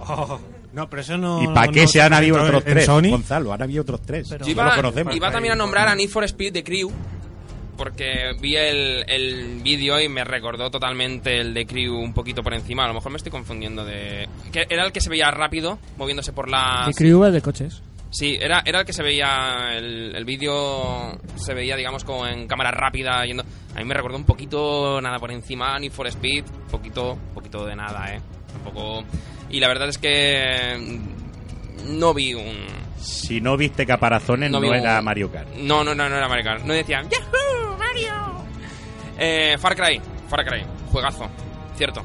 [0.00, 0.40] Oh,
[0.72, 1.40] no, pero eso no.
[1.40, 2.84] ¿Y para no- qué no se han habido presentó otros tres?
[2.86, 3.10] Sony?
[3.10, 4.26] Gonzalo, han habido otros tres.
[4.28, 5.14] Pero- Yo no iba, lo conocemos.
[5.14, 6.90] iba también a nombrar a Need for Speed de Crew,
[7.76, 12.54] porque vi el, el vídeo y me recordó totalmente el de Crew un poquito por
[12.54, 12.84] encima.
[12.84, 14.28] A lo mejor me estoy confundiendo de...
[14.52, 16.86] que era el que se veía rápido, moviéndose por la...
[16.90, 17.82] Y Crew es de coches.
[18.10, 22.46] Sí, era, era el que se veía, el, el vídeo se veía, digamos, como en
[22.46, 23.42] cámara rápida, yendo...
[23.74, 27.74] A mí me recordó un poquito, nada, por encima, Need for Speed, poquito, poquito de
[27.74, 28.20] nada, ¿eh?
[28.52, 29.02] Tampoco...
[29.50, 31.00] Y la verdad es que
[31.88, 32.84] no vi un...
[33.00, 35.48] Si no viste caparazones, no, vi un- era Mario Kart.
[35.56, 36.64] No, no, no, no era Mario Kart.
[36.64, 37.53] No decían, ¡Yahoo,
[37.94, 38.44] Mario!
[39.18, 41.28] Eh, Far Cry, Far Cry, juegazo,
[41.76, 42.02] cierto.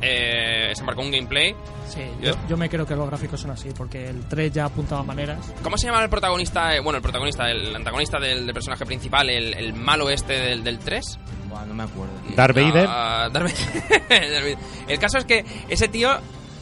[0.00, 1.54] Eh, se embarcó un gameplay.
[1.88, 2.00] Sí,
[2.48, 5.38] Yo- me creo que los gráficos son así, porque el 3 ya apuntaba maneras.
[5.62, 6.74] ¿Cómo se llama el protagonista?
[6.74, 10.64] Eh, bueno, el protagonista, el antagonista del, del personaje principal, el, el malo este del,
[10.64, 11.18] del 3.
[11.48, 12.14] Buah, no me acuerdo.
[12.26, 12.34] tío.
[12.36, 12.86] Darth Vader.
[13.32, 14.08] Darth Vader.
[14.08, 14.58] Darth Vader.
[14.88, 16.10] el caso es que ese tío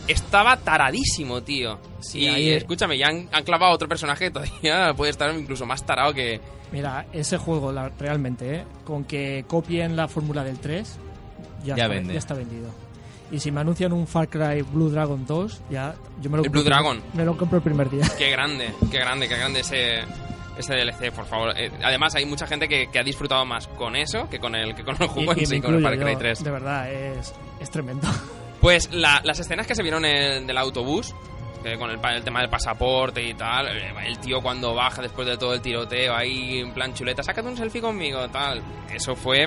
[0.08, 1.78] estaba taradísimo, tío.
[2.00, 5.34] Sí, y ahí- escúchame, ya han, han clavado a otro personaje que todavía puede estar
[5.34, 6.40] incluso más tarado que...
[6.72, 8.64] Mira, ese juego la- realmente, ¿eh?
[8.84, 10.98] con que copien la fórmula del 3,
[11.64, 12.12] ya, Ya está, vende.
[12.14, 12.70] ya está vendido.
[13.32, 16.48] Y si me anuncian un Far Cry Blue Dragon 2, ya yo me lo El
[16.48, 17.00] compro Blue Dragon.
[17.14, 18.04] Me lo compro el primer día.
[18.18, 20.00] Qué grande, qué grande, qué grande ese,
[20.58, 21.52] ese DLC, por favor.
[21.56, 24.74] Eh, además, hay mucha gente que, que ha disfrutado más con eso que con el,
[24.74, 26.42] que con el juego Y- y en sí, me con el Far Cry yo, 3.
[26.44, 28.08] De verdad, es, es tremendo.
[28.60, 31.14] Pues la- las escenas que se vieron en- del autobús,
[31.62, 35.36] que con el, tema del pasaporte y tal, eh, el tío cuando baja después de
[35.36, 38.62] todo el tiroteo ahí en plan chuleta, sácate un selfie conmigo, tal.
[38.92, 39.46] Eso fue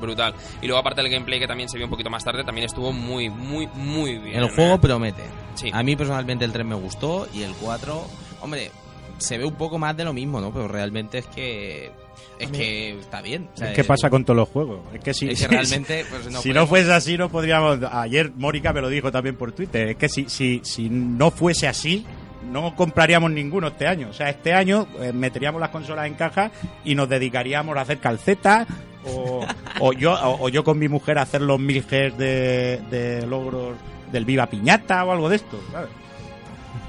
[0.00, 0.34] brutal.
[0.62, 2.92] Y luego aparte del gameplay que también se vio un poquito más tarde, también estuvo
[2.92, 4.36] muy, muy, muy bien.
[4.36, 5.24] El juego promete.
[5.54, 5.70] Sí.
[5.72, 8.06] A mí personalmente el 3 me gustó y el 4,
[8.40, 8.70] hombre,
[9.18, 10.52] se ve un poco más de lo mismo, ¿no?
[10.52, 11.90] Pero realmente es que
[12.38, 13.48] es que está bien.
[13.54, 14.80] O sea, Es que pasa con todos los juegos.
[14.94, 17.78] Es que si, Es que realmente, pues, no si podemos- no fuese así, no podríamos.
[17.92, 19.88] Ayer Mónica me lo dijo también por Twitter.
[19.88, 22.04] Es que si, si, si no fuese así,
[22.50, 24.08] no compraríamos ninguno este año.
[24.10, 26.50] O sea, este año eh, meteríamos las consolas en caja
[26.84, 28.66] y nos dedicaríamos a hacer calcetas.
[29.06, 29.46] O,
[29.80, 33.26] o yo o, o yo con mi mujer a hacer los mil Gs de, de
[33.26, 33.74] logros
[34.12, 35.58] del Viva Piñata o algo de esto.
[35.72, 35.88] ¿sabes?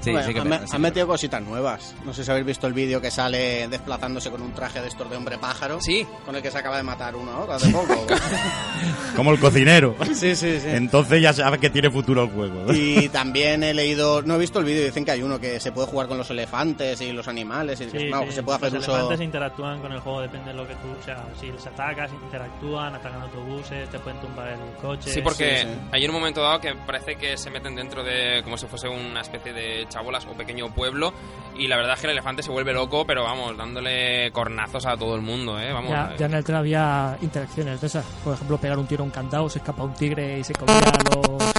[0.02, 1.94] Sí, Hombre, sí que han, pasa, me- sí han que metido cositas nuevas.
[2.04, 5.08] No sé si habéis visto el vídeo que sale desplazándose con un traje de estos
[5.08, 5.78] de hombre pájaro.
[5.80, 6.06] Sí.
[6.26, 8.06] Con el que se acaba de matar uno ahora hace poco.
[9.16, 9.94] Como el cocinero.
[10.14, 10.66] sí, sí, sí.
[10.68, 12.72] Entonces ya sabes que tiene futuro el juego.
[12.72, 15.70] Y también he leído, no he visto el vídeo, dicen que hay uno que se
[15.72, 18.72] puede jugar con los elefantes y los animales y Sí, no, sí, se puede hacer
[18.72, 18.92] los uso.
[18.96, 20.88] elefantes interactúan con el juego, depende de lo que tú...
[21.00, 25.10] O sea, si les atacas, interactúan, atacan autobuses, te pueden tumbar el coche...
[25.12, 25.78] Sí, porque sí, sí.
[25.92, 29.20] hay un momento dado que parece que se meten dentro de como si fuese una
[29.20, 31.12] especie de chabolas o pequeño pueblo
[31.56, 34.96] y la verdad es que el elefante se vuelve loco, pero vamos, dándole cornazos a
[34.96, 35.72] todo el mundo, ¿eh?
[35.72, 35.90] Vamos.
[35.90, 38.04] Ya, ya en el 3 había interacciones de esas.
[38.24, 40.80] Por ejemplo, pegar un tiro a un candado, se escapa un tigre y se comía
[41.14, 41.52] los...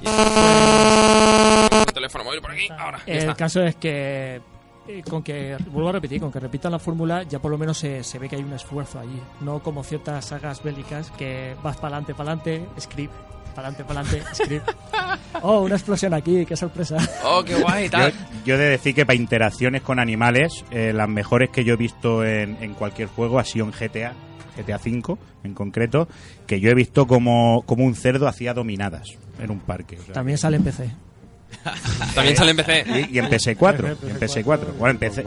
[0.00, 0.22] Y esto
[1.70, 2.34] fue un teléfono.
[2.34, 2.98] ir por aquí, ahora.
[3.06, 3.34] ya El está.
[3.34, 4.40] caso es que,
[4.86, 7.78] eh, con que, vuelvo a repetir, con que repitan la fórmula, ya por lo menos
[7.78, 9.20] se, se ve que hay un esfuerzo allí.
[9.40, 13.12] No como ciertas sagas bélicas que vas para adelante, para adelante, script,
[13.58, 14.70] para adelante, para adelante, script.
[15.42, 16.96] Oh, una explosión aquí, qué sorpresa.
[17.24, 18.12] Oh, qué guay, Yo, tal.
[18.44, 21.76] yo he de decir que para interacciones con animales, eh, las mejores que yo he
[21.76, 24.12] visto en, en cualquier juego ha sido en GTA,
[24.56, 26.08] GTA V en concreto,
[26.46, 29.08] que yo he visto como, como un cerdo hacía dominadas
[29.40, 29.98] en un parque.
[30.00, 30.90] o sea, También sale en PC.
[32.14, 32.84] También sale en PC.
[33.10, 33.96] Y, y en PS4.
[34.06, 34.58] y en PS4.
[34.78, 35.24] Bueno, en PC,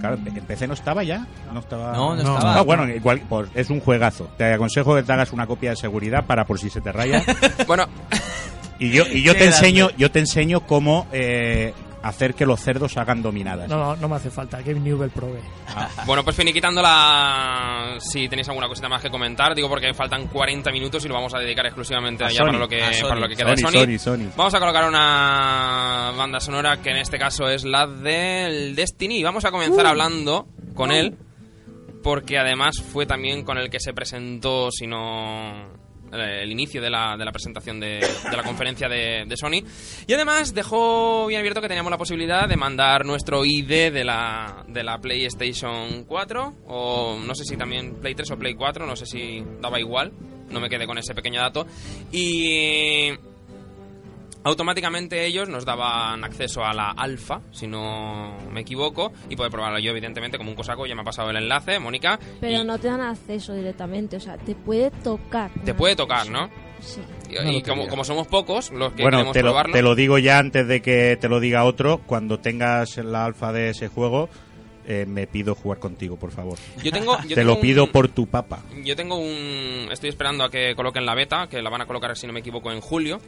[0.00, 1.26] claro, en PC no estaba ya.
[1.52, 1.92] No estaba.
[1.92, 2.62] No, no estaba.
[2.62, 4.28] Bueno, igual, pues es un juegazo.
[4.36, 7.22] Te aconsejo que te hagas una copia de seguridad para por si se te raya.
[7.66, 7.86] Bueno,
[8.78, 9.56] Y yo, y yo Qué te grande.
[9.56, 13.68] enseño, yo te enseño cómo eh, hacer que los cerdos hagan dominadas.
[13.68, 15.40] No, no me hace falta, Game Newell provee.
[16.06, 17.96] bueno, pues finiquitando la...
[17.98, 21.34] Si tenéis alguna cosita más que comentar, digo porque faltan 40 minutos y lo vamos
[21.34, 23.70] a dedicar exclusivamente A ya Sony, para lo que, para lo que queda de Sony,
[23.70, 23.80] Sony.
[23.80, 24.32] Sony, Sony.
[24.36, 29.18] Vamos a colocar una banda sonora que en este caso es la del Destiny.
[29.18, 29.88] Y vamos a comenzar Uh.
[29.88, 31.16] hablando con él,
[32.02, 35.77] porque además fue también con el que se presentó, si no
[36.12, 39.62] el inicio de la, de la presentación de, de la conferencia de, de Sony.
[40.06, 44.64] Y además dejó bien abierto que teníamos la posibilidad de mandar nuestro ID de la,
[44.68, 48.96] de la PlayStation 4 o no sé si también Play 3 o Play 4 no
[48.96, 50.12] sé si daba igual
[50.50, 51.66] no me quedé con ese pequeño dato.
[52.12, 53.10] Y
[54.44, 59.78] automáticamente ellos nos daban acceso a la alfa, si no me equivoco, y poder probarlo
[59.78, 62.18] yo, evidentemente, como un cosaco, ya me ha pasado el enlace, Mónica.
[62.40, 65.50] Pero y no te dan acceso directamente, o sea, te puede tocar.
[65.64, 66.48] Te puede tocar, ¿no?
[66.80, 67.00] Sí.
[67.28, 69.72] Y, No lo y como, como somos pocos los que bueno, queremos te lo, probarlo,
[69.72, 71.98] te lo digo ya antes de que te lo diga otro.
[72.06, 74.28] Cuando tengas la alfa de ese juego,
[74.86, 76.56] eh, me pido jugar contigo, por favor.
[76.82, 77.18] yo tengo...
[77.22, 78.62] yo te tengo lo pido un- por tu papa.
[78.84, 79.88] Yo tengo un...
[79.90, 82.40] Estoy esperando a que coloquen la beta, que la van a colocar, si no me
[82.40, 83.20] equivoco, en julio.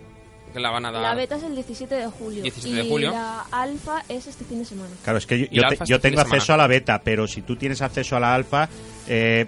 [0.52, 1.02] Que la van a dar...
[1.02, 2.42] La beta es el 17 de julio.
[2.42, 4.90] 17 de y la alfa es este fin de semana.
[5.04, 6.22] Claro, es que yo, te- este tengo semana.
[6.22, 8.68] acceso a la beta, pero si tú tienes acceso a la alfa,
[9.08, 9.46] eh,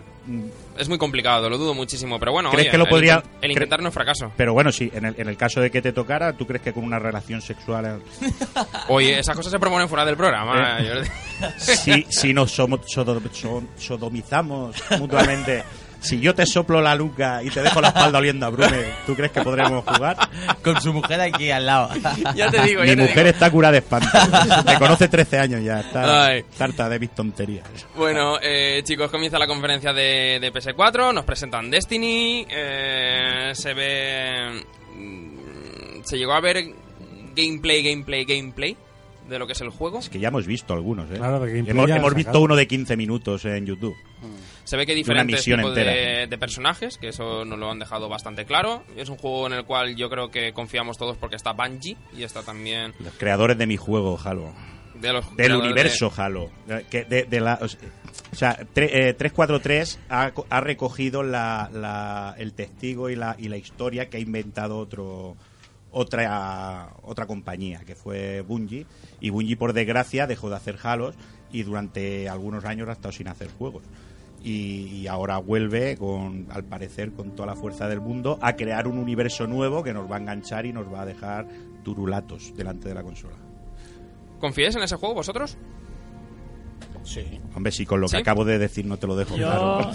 [0.79, 3.51] Es muy complicado, lo dudo muchísimo, pero bueno, ¿Crees oye, que lo el podría- El,
[3.51, 4.33] intentar no es fracaso.
[4.37, 6.73] pero bueno, sí, en el, en el caso de que te tocara, ¿tú crees que
[6.73, 8.01] con una relación sexual...
[8.89, 11.03] Oye, esas cosas se proponen fuera del programa, Eh.
[11.59, 15.65] Si, si nos somos, sodo- so- sodomizamos mutuamente,
[16.03, 19.15] si yo te soplo la nuca y te dejo la espalda oliendo a Brume, ¿tú
[19.15, 20.17] crees que podremos jugar?
[20.63, 21.89] Con su mujer aquí al lado.
[22.35, 23.29] ya te digo, ya Mi te mujer digo.
[23.31, 24.09] está curada de espanto.
[24.67, 25.81] Me conoce 13 años ya.
[25.81, 26.45] Está Ay.
[26.59, 27.67] harta de mis tonterías.
[27.97, 34.63] Bueno, eh, chicos, comienza la conferencia de, de PS4, nos presentan Destiny, eh, se ve...
[34.95, 36.65] mm, Se llegó a ver
[37.35, 38.77] gameplay, gameplay, gameplay
[39.29, 40.01] de lo que es el juego.
[40.01, 41.15] Es que ya hemos visto algunos, ¿eh?
[41.17, 43.95] Claro, hemos ya hemos visto uno de 15 minutos en YouTube.
[44.73, 48.09] Se ve que hay una diferentes tipos de, personajes, que eso nos lo han dejado
[48.09, 48.83] bastante claro.
[48.97, 52.23] Es un juego en el cual yo creo que confiamos todos porque está Bungie y
[52.23, 54.55] está también Los creadores de mi juego, Halo.
[54.95, 56.51] de los Del universo Halo.
[56.91, 57.81] Que de, de la, o sea,
[58.33, 63.37] o sea, tre- eh, 343 ha, co- ha recogido la, la- el testigo y la,
[63.39, 65.37] y la historia que ha inventado otro
[65.91, 68.87] otra otra compañía que fue Bungie
[69.21, 71.15] y Bungie por desgracia dejó de hacer Halos
[71.53, 73.83] y durante algunos años ha estado sin hacer juegos
[74.45, 78.87] y, y ahora vuelve con al parecer con toda la fuerza del mundo a crear
[78.89, 81.47] un universo nuevo que nos va a enganchar y nos va a dejar
[81.85, 83.35] turulatos delante de la consola
[84.41, 85.57] ¿Confíais en ese juego vosotros?
[87.05, 87.25] Sí.
[87.55, 88.17] Hombre, si con lo que ¿Sí?
[88.19, 89.91] acabo de decir no te lo dejo Yo, claro.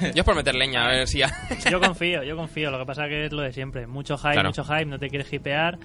[0.00, 1.30] Yo es por meter leña, a ver si ya...
[1.70, 2.70] yo confío, yo confío.
[2.70, 3.86] Lo que pasa que es lo de siempre.
[3.86, 4.48] Mucho hype, Claro.
[4.50, 5.78] mucho hype, no te quieres hipear.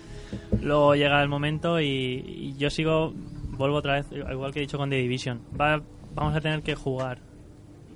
[0.61, 3.13] Luego llega el momento y, y yo sigo,
[3.51, 5.41] vuelvo otra vez, igual que he dicho con The Division.
[5.59, 5.81] Va,
[6.13, 7.19] vamos a tener que jugar.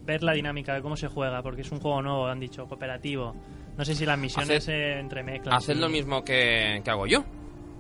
[0.03, 3.36] Ver la dinámica de cómo se juega, porque es un juego nuevo, han dicho, cooperativo.
[3.78, 5.56] No sé si las misiones Haced- se entremezclan.
[5.56, 7.23] Haced lo mismo que, que hago yo,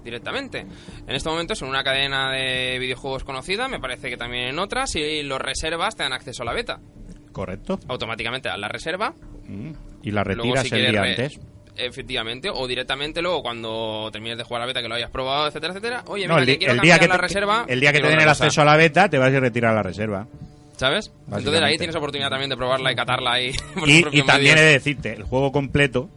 [0.03, 0.59] directamente.
[0.59, 4.59] En este momento es en una cadena de videojuegos conocida, me parece que también en
[4.59, 6.79] otras, si los reservas te dan acceso a la beta.
[7.31, 7.79] Correcto.
[7.87, 9.13] Automáticamente a la reserva,
[9.47, 9.71] Mm.
[10.03, 11.39] Y la luego retiras si el día antes.
[11.75, 15.73] Efectivamente, o directamente luego cuando termines de jugar la beta que lo hayas probado, etcétera,
[15.73, 16.03] etcétera.
[16.07, 17.65] Oye, No, mira, el, que quiero el día que la te, reserva.
[17.67, 19.81] el día que te den el acceso a la beta, te vas y retiras la
[19.83, 20.27] reserva.
[20.81, 21.11] ¿Sabes?
[21.27, 23.51] Entonces ahí tienes oportunidad también de probarla y catarla ahí.
[23.79, 26.09] por Y, y también he de decirte, el juego completo,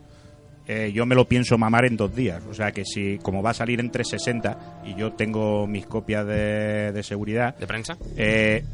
[0.67, 2.43] eh, yo me lo pienso mamar en dos días.
[2.49, 6.27] O sea que si, como va a salir en 360 y yo tengo mis copias
[6.27, 7.99] de, de seguridad, ¿De prensa?
[8.17, 8.65] eh,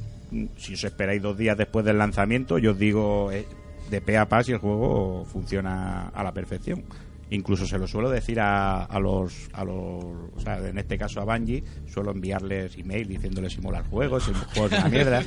[0.59, 3.45] si os esperáis dos días después del lanzamiento, yo os digo eh,
[3.91, 6.85] de pe a pa si el juego funciona a la perfección.
[7.31, 9.75] Incluso se lo suelo decir a, a los, a los,
[10.35, 14.19] o sea, en este caso a Bungie, suelo enviarles email diciéndoles si mola el juego,
[14.19, 15.23] si el juego es una mierda.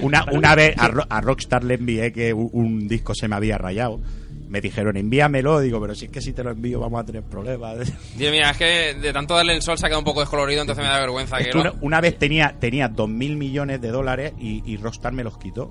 [0.00, 3.34] Una, una vez a, Ro- a Rockstar le envié que un, un disco se me
[3.36, 4.00] había rayado
[4.48, 7.22] me dijeron envíamelo, digo, pero si es que si te lo envío vamos a tener
[7.22, 7.78] problemas.
[8.16, 10.60] Dios mío, es que de tanto darle el sol se ha quedado un poco descolorido,
[10.62, 13.88] entonces me da vergüenza Es que una, una vez tenía tenía dos mil millones de
[13.90, 15.70] dólares y, y Rockstar me los quitó.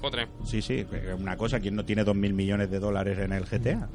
[0.00, 0.28] Joder.
[0.44, 0.84] Sí, sí,
[1.18, 3.88] una cosa, ¿quién no tiene dos mil millones de dólares en el GTA?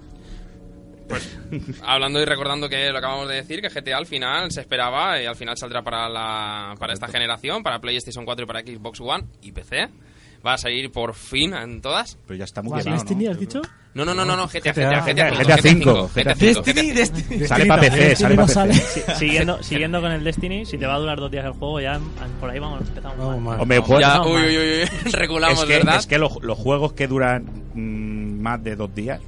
[1.83, 5.25] Hablando y recordando que lo acabamos de decir, que GTA al final se esperaba y
[5.25, 9.25] al final saldrá para, la, para esta generación, para PlayStation 4 y para Xbox One
[9.41, 9.87] y PC.
[10.45, 12.17] Va a salir por fin en todas.
[12.25, 13.09] Pero ya está muy ¿Cuál, quemado, ¿no?
[13.09, 13.61] Destiny, has dicho?
[13.93, 16.61] No, no, no, no, no GTA, GTA, GTA, GTA, GTA cinco, cinco, GTA GTA cinco,
[16.61, 17.47] Destiny, GTA Destiny.
[17.47, 18.73] Sale para PC, Destiny sale para sale.
[18.73, 19.01] PC.
[19.01, 21.81] Si- siguiendo, siguiendo con el Destiny, si te va a durar dos días el juego,
[21.81, 21.99] ya
[22.39, 23.43] por ahí vamos, empezamos Vamos mal.
[23.57, 23.59] mal.
[23.61, 25.95] Hombre, Ya, uy, uy, uy, regulamos, es que, ¿verdad?
[25.97, 29.19] es que los, los juegos que duran mm, más de dos días,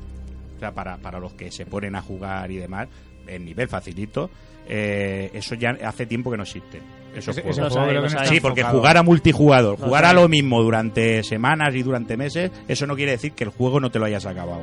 [0.61, 2.87] o sea, para, para los que se ponen a jugar y demás,
[3.25, 4.29] en nivel facilito,
[4.69, 6.79] eh, eso ya hace tiempo que no existe.
[7.15, 7.67] Esos Ese- no
[8.05, 8.77] está Sí, porque enfocado.
[8.79, 13.13] jugar a multijugador, jugar a lo mismo durante semanas y durante meses, eso no quiere
[13.13, 14.61] decir que el juego no te lo hayas acabado.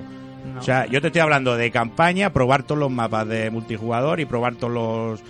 [0.54, 0.60] No.
[0.60, 4.24] O sea, yo te estoy hablando de campaña, probar todos los mapas de multijugador y
[4.24, 5.20] probar todos los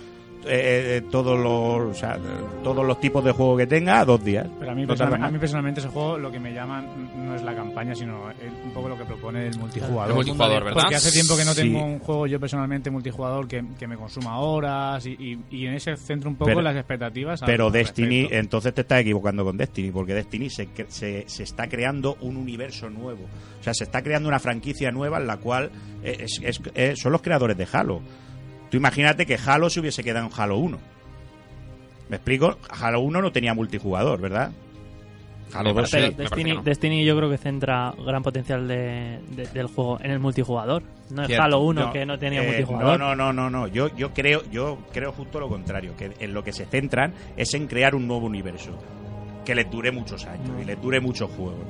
[0.45, 2.17] eh, eh, todos los o sea,
[2.63, 4.47] todos los tipos de juego que tenga dos días.
[4.59, 7.43] Pero a mí, personalmente, a mí personalmente ese juego lo que me llama no es
[7.43, 10.09] la campaña, sino el- un poco lo que propone el multijugador.
[10.09, 10.81] El multijugador, ¿verdad?
[10.81, 11.61] Porque hace tiempo que no Sí.
[11.61, 15.73] tengo un juego yo personalmente multijugador que, que me consuma horas y, y- y en
[15.73, 17.41] ese centro un poco Pero- las expectativas.
[17.45, 18.39] Pero Destiny, respecto.
[18.39, 22.37] entonces te estás equivocando con Destiny, porque Destiny se, cre- se, se está creando un
[22.37, 23.25] universo nuevo.
[23.59, 25.69] O sea, se está creando una franquicia nueva en la cual
[26.03, 28.01] eh, es- es- eh, son los creadores de Halo.
[28.69, 30.77] Tú imagínate que Halo se hubiese quedado en Halo 1.
[32.09, 32.57] ¿Me explico?
[32.69, 34.51] Halo 1 no tenía multijugador, ¿verdad?
[35.53, 36.15] Halo Me 2 parece- sí.
[36.15, 36.61] Destiny, no.
[36.61, 40.83] Destiny yo creo que centra gran potencial de, de- del juego en el multijugador.
[41.09, 41.39] No es.
[41.39, 42.99] Halo 1 No, que no tenía eh, multijugador.
[42.99, 43.67] No, no, no, no, no.
[43.67, 47.53] Yo, yo creo, yo creo justo lo contrario, que en lo que se centran es
[47.55, 48.77] en crear un nuevo universo
[49.45, 51.65] que les dure muchos años y les dure muchos juegos.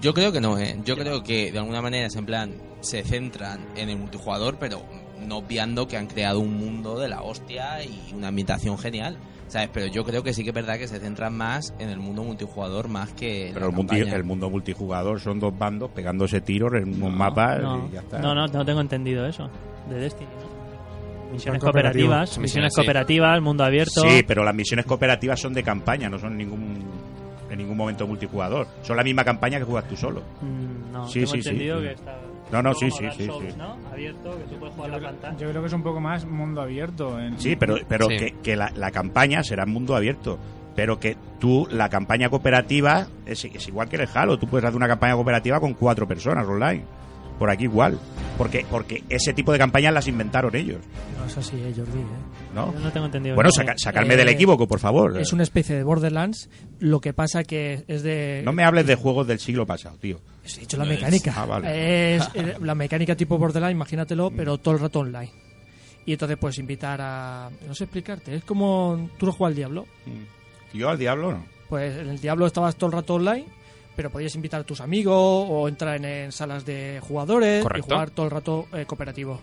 [0.00, 0.76] Yo creo que no, ¿eh?
[0.84, 4.82] Yo creo que de alguna manera, es en plan, se centran en el multijugador, pero
[5.26, 9.16] no obviando que han creado un mundo de la hostia y una ambientación genial.
[9.46, 9.68] ¿Sabes?
[9.72, 12.24] Pero yo creo que sí que es verdad que se centran más en el mundo
[12.24, 14.16] multijugador más que Pero la el, multi- campaña.
[14.16, 18.18] el mundo multijugador son dos bandos pegándose tiros en unos mapas No, y ya está.
[18.20, 19.48] no, no, no tengo entendido eso
[19.88, 20.26] de Destiny.
[20.40, 21.32] ¿no?
[21.34, 22.76] Misiones cooperativas, Misiones, sí.
[22.80, 24.00] cooperativas, mundo abierto.
[24.00, 26.84] Sí, pero las misiones cooperativas son de campaña, no son en ningún
[27.50, 28.66] en ningún momento multijugador.
[28.82, 30.22] Son la misma campaña que juegas tú solo.
[30.40, 31.84] Mm, no, Sí, tengo sí, sí, entendido sí.
[31.86, 32.18] que está.
[32.52, 33.58] No, no, sí, sí, sí, Souls, sí.
[33.58, 33.76] ¿no?
[33.92, 35.36] Abierto, que tú puedes jugar la pantalla.
[35.38, 37.18] Yo creo que es un poco más mundo abierto.
[37.18, 38.16] en- Sí, pero, pero Sí.
[38.16, 40.38] que, que la, la campaña será mundo abierto.
[40.76, 44.38] Pero que tú, la campaña cooperativa, es, es igual que el Halo.
[44.38, 46.84] Tú puedes hacer una campaña cooperativa con cuatro personas online.
[47.38, 47.98] Por aquí igual.
[48.38, 50.78] Porque, porque ese tipo de campañas las inventaron ellos.
[51.18, 51.98] No es así, eh, Jordi.
[52.00, 52.04] eh.
[52.54, 52.72] ¿no?
[52.72, 53.34] Yo no tengo entendido.
[53.36, 55.16] Bueno, saca- sacarme Eh, del equívoco, por favor.
[55.20, 56.48] Es una especie de Borderlands,
[56.80, 58.42] lo que pasa que es de...
[58.44, 60.18] No me hables de juegos del siglo pasado, tío.
[60.44, 61.32] He dicho la mecánica.
[61.36, 62.16] Ah, vale.
[62.16, 65.30] Es eh, la mecánica tipo Borderlands, imagínatelo, pero todo el rato online.
[66.06, 67.50] Y entonces puedes invitar a...
[67.66, 69.08] No sé explicarte, es como...
[69.16, 69.86] Tú no juegas al Diablo.
[70.74, 71.46] Yo al diablo no.
[71.68, 73.46] Pues en el Diablo estabas todo el rato online,
[73.96, 77.86] pero podías invitar a tus amigos o entrar en, en salas de jugadores Correcto.
[77.86, 79.40] y jugar todo el rato eh, cooperativo.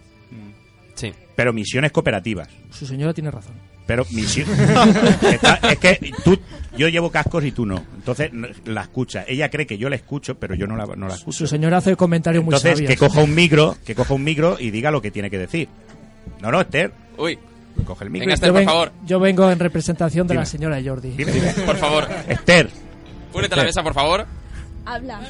[0.94, 1.12] Sí.
[1.36, 2.48] Pero misiones cooperativas.
[2.70, 3.56] Su señora tiene razón.
[3.92, 4.58] Pero misiones.
[5.22, 6.40] Está- es que tú,
[6.78, 7.76] yo llevo cascos y tú no.
[7.96, 8.32] Entonces
[8.64, 9.26] la escucha.
[9.28, 11.40] Ella cree que yo la escucho, pero yo no la, no la escucho.
[11.40, 12.90] Su señora hace comentarios muy Entonces sabios.
[12.90, 15.68] que coja un micro, que coja un micro y diga lo que tiene que decir.
[16.40, 17.38] No, no, Esther, Uy,
[17.86, 18.28] coge el micro.
[18.28, 18.92] Venga, y- Esther, yo, por ven- favor.
[19.06, 20.42] yo vengo en representación de Dime.
[20.42, 21.10] la señora Jordi.
[21.12, 21.52] Dime, dime.
[21.66, 22.70] por favor, Esther,
[23.34, 24.26] únete a la mesa, por favor.
[24.86, 25.22] Habla.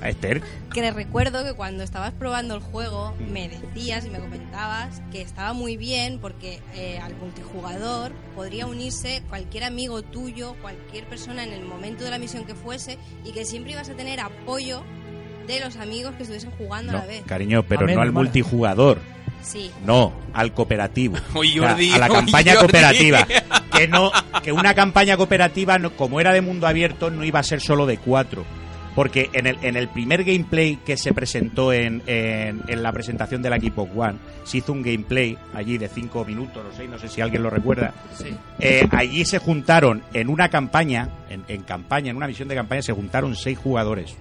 [0.00, 0.40] a Esther,
[0.72, 5.52] Que recuerdo que cuando estabas probando el juego me decías y me comentabas que estaba
[5.52, 11.64] muy bien porque eh, al multijugador podría unirse cualquier amigo tuyo, cualquier persona en el
[11.64, 14.82] momento de la misión que fuese y que siempre ibas a tener apoyo
[15.46, 17.22] de los amigos que estuviesen jugando no, a la vez.
[17.26, 18.98] cariño, pero Amén, no al multijugador.
[19.42, 19.70] Sí.
[19.84, 21.16] No, al cooperativo.
[21.34, 22.60] Uy, O sea, Jordi, a la campaña Jordi.
[22.66, 23.26] cooperativa.
[23.76, 24.12] Que no,
[24.42, 27.84] que una campaña cooperativa, no- como era de mundo abierto, no iba a ser solo
[27.86, 28.44] de cuatro.
[28.94, 33.40] Porque en el, en el primer gameplay que se presentó en, en, en la presentación
[33.40, 37.08] del equipo One, se hizo un gameplay allí de cinco minutos o seis, no sé
[37.08, 37.94] si alguien lo recuerda.
[38.58, 42.82] Eh, allí se juntaron en una campaña, en, en campaña, en una misión de campaña,
[42.82, 44.14] se juntaron seis jugadores.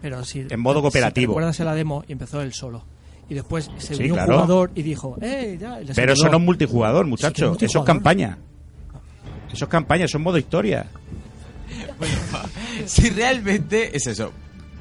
[0.00, 1.32] Pero si, En modo Si cooperativo.
[1.32, 2.82] te acuerdas en la demo y empezó él solo.
[3.28, 4.30] Y después se Sí, unió claro.
[4.36, 5.56] un jugador y dijo, ¡eh!
[5.60, 7.56] Ya, y Pero eso no es multijugador, muchachos.
[7.58, 8.38] es eso es campaña.
[9.52, 10.86] Eso es campaña, eso es modo historia.
[12.92, 14.32] Si realmente es eso.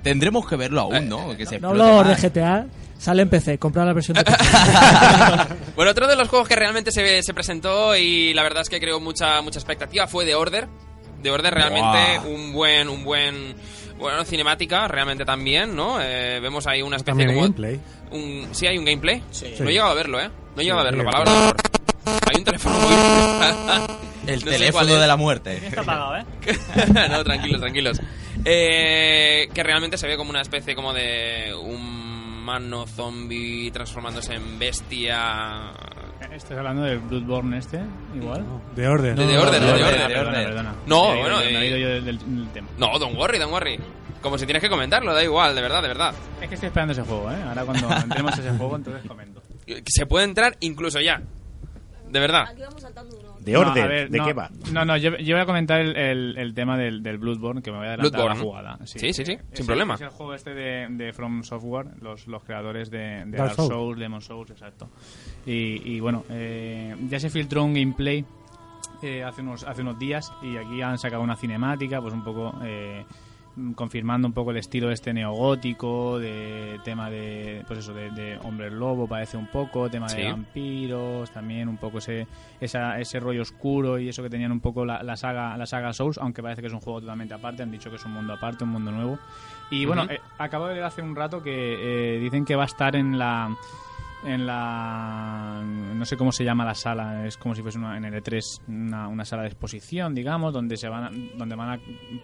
[0.04, 1.38] Tendremos que verlo aún, ¿no?
[1.38, 2.30] Que se No hablamos de.
[2.30, 2.66] GTA,
[2.98, 4.38] sale en PC, compra la versión de PC.
[5.76, 8.80] Bueno, otro de los juegos que realmente se, se presentó y la verdad es que
[8.80, 10.68] creó mucha, mucha expectativa fue The Order.
[11.24, 13.56] The Order realmente un buen, un buen,
[13.98, 16.02] bueno, cinemática realmente también, ¿no?
[16.02, 17.80] Eh, vemos ahí una especie como gameplay.
[18.12, 19.24] un, sí hay un gameplay.
[19.32, 19.54] Sí.
[19.60, 20.30] No he llegado a verlo, ¿eh?
[20.56, 21.06] No he llegado a verlo.
[21.06, 21.12] sí.
[22.30, 22.98] Hay un teléfono móvil.
[24.28, 25.58] El No teléfono de la muerte.
[25.68, 26.26] Está apagado, ¿eh?
[27.10, 28.00] no, tranquilos, tranquilos.
[28.46, 35.72] Eh, que realmente se ve como una especie como de humano zombie transformándose en bestia.
[36.32, 37.82] ¿Estás hablando del Bloodborne este?
[38.16, 38.46] Igual.
[38.76, 39.16] De orden.
[39.16, 40.76] De The Order, de perdona.
[40.86, 42.68] No, bueno, me he ido yo del- del tema.
[42.78, 43.80] No, don't worry, don't worry.
[44.22, 46.14] Como si tienes que comentarlo, da igual, de verdad, de verdad.
[46.42, 47.38] Es que estoy esperando ese juego, ¿eh?
[47.48, 49.42] Ahora cuando entremos a ese juego, entonces comento.
[49.88, 51.22] Se puede entrar incluso ya.
[52.12, 52.46] De verdad.
[52.50, 53.32] Aquí vamos saltando uno.
[53.40, 54.50] De No, orden, ver, ¿de no, qué va?
[54.72, 57.72] No, no, yo, yo voy a comentar el, el- el tema del, del Bloodborne, que
[57.72, 58.44] me voy a adelantar a la Bloodborne.
[58.76, 58.86] jugada.
[58.86, 59.96] Sí, sí, sí, sin Es el- problema.
[59.96, 63.70] Es el juego este de, de From Software, los, los creadores de, de Dark Souls.
[63.70, 64.90] Souls, Demon Souls, exacto.
[65.46, 68.24] Y, y bueno, eh, ya se filtró un gameplay
[69.02, 72.54] eh, hace, unos, hace unos días y aquí han sacado una cinemática, pues un poco...
[72.64, 73.04] eh,
[73.76, 78.72] confirmando un poco el estilo este neogótico de tema de pues eso de, de hombre
[78.72, 80.18] lobo parece un poco tema Sí.
[80.22, 82.28] de vampiros también un poco ese
[82.60, 85.91] esa- ese rollo oscuro y eso que tenían un poco la, la saga la saga
[85.94, 88.34] Souls aunque parece que es un juego totalmente aparte han dicho que es un mundo
[88.34, 89.19] aparte un mundo nuevo
[89.69, 92.68] y bueno eh, acabo de leer hace un rato que eh, dicen que va a
[92.68, 93.56] estar en la
[94.26, 98.06] en la no sé cómo se llama la sala es como si fuese una, en
[98.06, 101.80] el E3 una, una sala de exposición digamos donde se van a, donde van a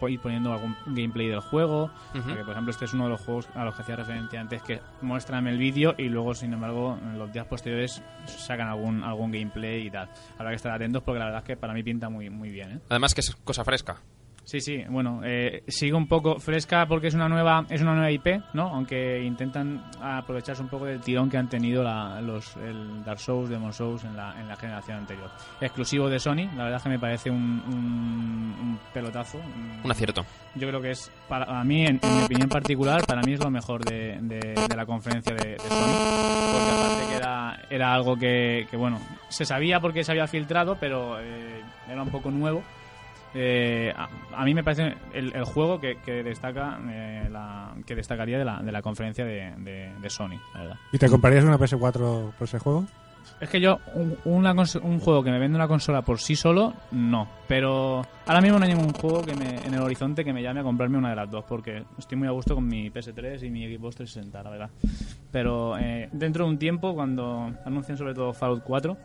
[0.09, 2.21] ir poniendo algún gameplay del juego Ujú.
[2.23, 4.61] porque por ejemplo este es uno de los juegos a los que hacía referencia antes
[4.63, 9.31] que muestran el vídeo y luego sin embargo en los días posteriores sacan algún algún
[9.31, 12.09] gameplay y tal habrá que estar atentos porque la verdad es que para mí pinta
[12.09, 12.79] muy muy bien ¿eh?
[12.89, 14.01] Además que es cosa fresca.
[14.49, 18.09] Sí, sí, bueno, eh, sigue un poco fresca porque es una nueva es una nueva
[18.09, 18.69] IP, ¿no?
[18.69, 23.49] Aunque intentan aprovecharse un poco del tirón que han tenido la- los el Dark Souls,
[23.49, 25.29] Demon Souls en la, en la generación anterior.
[25.59, 29.37] Exclusivo de Sony, la verdad es que me parece un, un- un pelotazo.
[29.83, 30.25] un- acierto.
[30.55, 33.43] Yo creo que es, para a mí, en, en mi opinión particular, para mí es
[33.43, 36.53] lo mejor de, de- de la conferencia de, de Sony.
[36.53, 38.97] Porque aparte que era, era algo que, que, bueno,
[39.27, 42.63] se sabía porque se había filtrado, pero eh, era un poco nuevo.
[43.33, 44.07] Eh, a,
[44.41, 48.45] a mí me parece el, el juego que, que destaca eh, la, que destacaría de
[48.45, 50.75] la, de la conferencia de, de- de Sony, la verdad.
[50.91, 52.85] ¿Y te comprarías una PS4 por ese juego?
[53.41, 56.73] Es que yo, un, una un juego que me vende una consola por sí solo,
[56.91, 57.27] no.
[57.47, 60.61] Pero ahora mismo no hay ningún juego que me, en el horizonte que me llame
[60.61, 63.49] a comprarme una de las dos, porque estoy muy a gusto con mi PS3 y
[63.51, 64.69] mi Xbox 360, la verdad.
[65.31, 68.97] Pero eh, dentro de un tiempo, cuando anuncien sobre todo Fallout 4,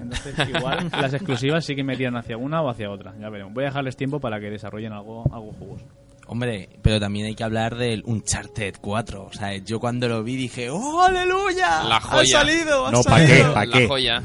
[0.00, 3.14] entonces igual las exclusivas sí que me tiran hacia una o hacia otra.
[3.20, 3.52] Ya veremos.
[3.54, 5.84] Voy a dejarles tiempo para que desarrollen algo, algo jugoso.
[6.26, 9.24] Hombre, pero también hay que hablar del Uncharted 4.
[9.24, 11.82] O sea, yo cuando lo vi dije, ¡Oh, aleluya!
[11.84, 12.40] La ¡Ha joya.
[12.40, 12.86] salido!
[12.86, 13.48] ¡Ha No, ¿pa' salido!
[13.48, 13.54] qué?
[13.54, 13.88] ¿Pa' La qué?
[13.88, 14.22] joya.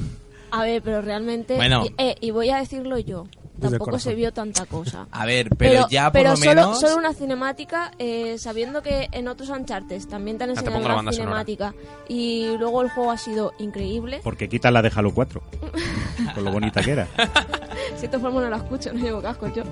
[0.52, 1.56] A ver, pero realmente.
[1.56, 1.86] Bueno.
[1.86, 3.26] Y, eh, y voy a decirlo yo.
[3.70, 5.08] Tampoco se vio tanta cosa.
[5.12, 6.80] A ver, pero, ya por pero lo solo, menos...
[6.80, 10.96] solo una cinemática, eh, sabiendo que en otros Uncharted también te han te enseñado una
[10.96, 11.44] banda sonora.
[11.46, 11.74] cinemática
[12.08, 14.22] y luego el juego ha sido increíble.
[14.24, 15.42] Porque quitas la de Halo 4.
[16.36, 17.08] con lo bonita que era.
[17.98, 19.64] Si esta forma no la escucho, no llevo cascos yo.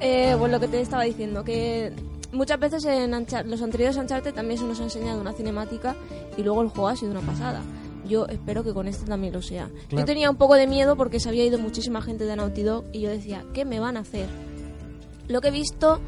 [0.00, 1.92] Eh, pues lo que te estaba diciendo, que
[2.32, 5.94] muchas veces en los anteriores Uncharted también se nos ha enseñado una cinemática
[6.36, 7.60] y luego el juego ha sido una pasada.
[8.08, 9.70] Yo espero que con este también lo sea.
[9.90, 12.84] Yo tenía un poco de miedo porque se había ido muchísima gente de Naughty Dog
[12.92, 14.28] y yo decía, ¿qué me van a hacer?
[15.28, 16.00] Lo que he visto,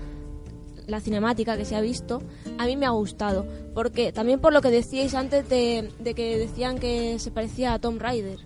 [0.87, 2.23] la cinemática que se ha visto,
[2.59, 3.47] a mí me ha gustado.
[3.75, 7.79] Porque también por lo que decíais antes de, de que decían que se parecía a
[7.79, 8.41] Tomb Raider.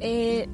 [0.00, 0.48] Eh,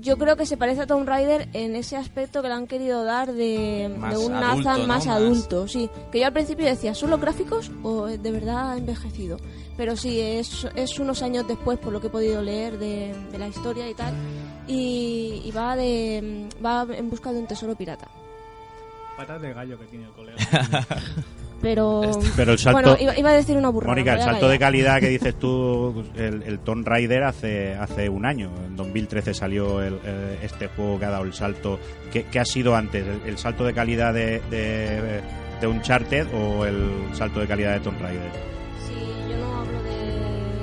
[0.00, 3.04] yo creo que se parece a Tomb Raider en ese aspecto que le han querido
[3.04, 5.88] dar de, de un adulto, Nathan Más- adulto, sí.
[6.12, 9.38] Que yo al principio decía, ¿son los gráficos o de verdad ha envejecido?
[9.76, 13.38] Pero sí, es, es unos años después, por lo que he podido leer de, de
[13.38, 14.12] la historia y tal.
[14.66, 18.08] Y, y va, de, va en busca de un tesoro pirata.
[19.16, 20.38] Patas de gallo que tiene el colega.
[21.60, 22.02] Pero,
[22.36, 23.92] Pero el salto- bueno, iba, iba a decir una burrada.
[23.92, 28.24] Mónica, el salto de calidad que dices tú, el, el Tomb Raider hace, hace un
[28.26, 28.50] año.
[28.64, 31.80] En 2013 salió el- el- este juego que ha dado el salto.
[32.12, 33.04] ¿Qué, qué ha sido antes?
[33.26, 35.20] ¿El, salto de calidad de, de,
[35.60, 38.30] de Uncharted o el salto de calidad de Tomb Raider?
[38.86, 38.94] Sí,
[39.28, 39.98] yo no hablo de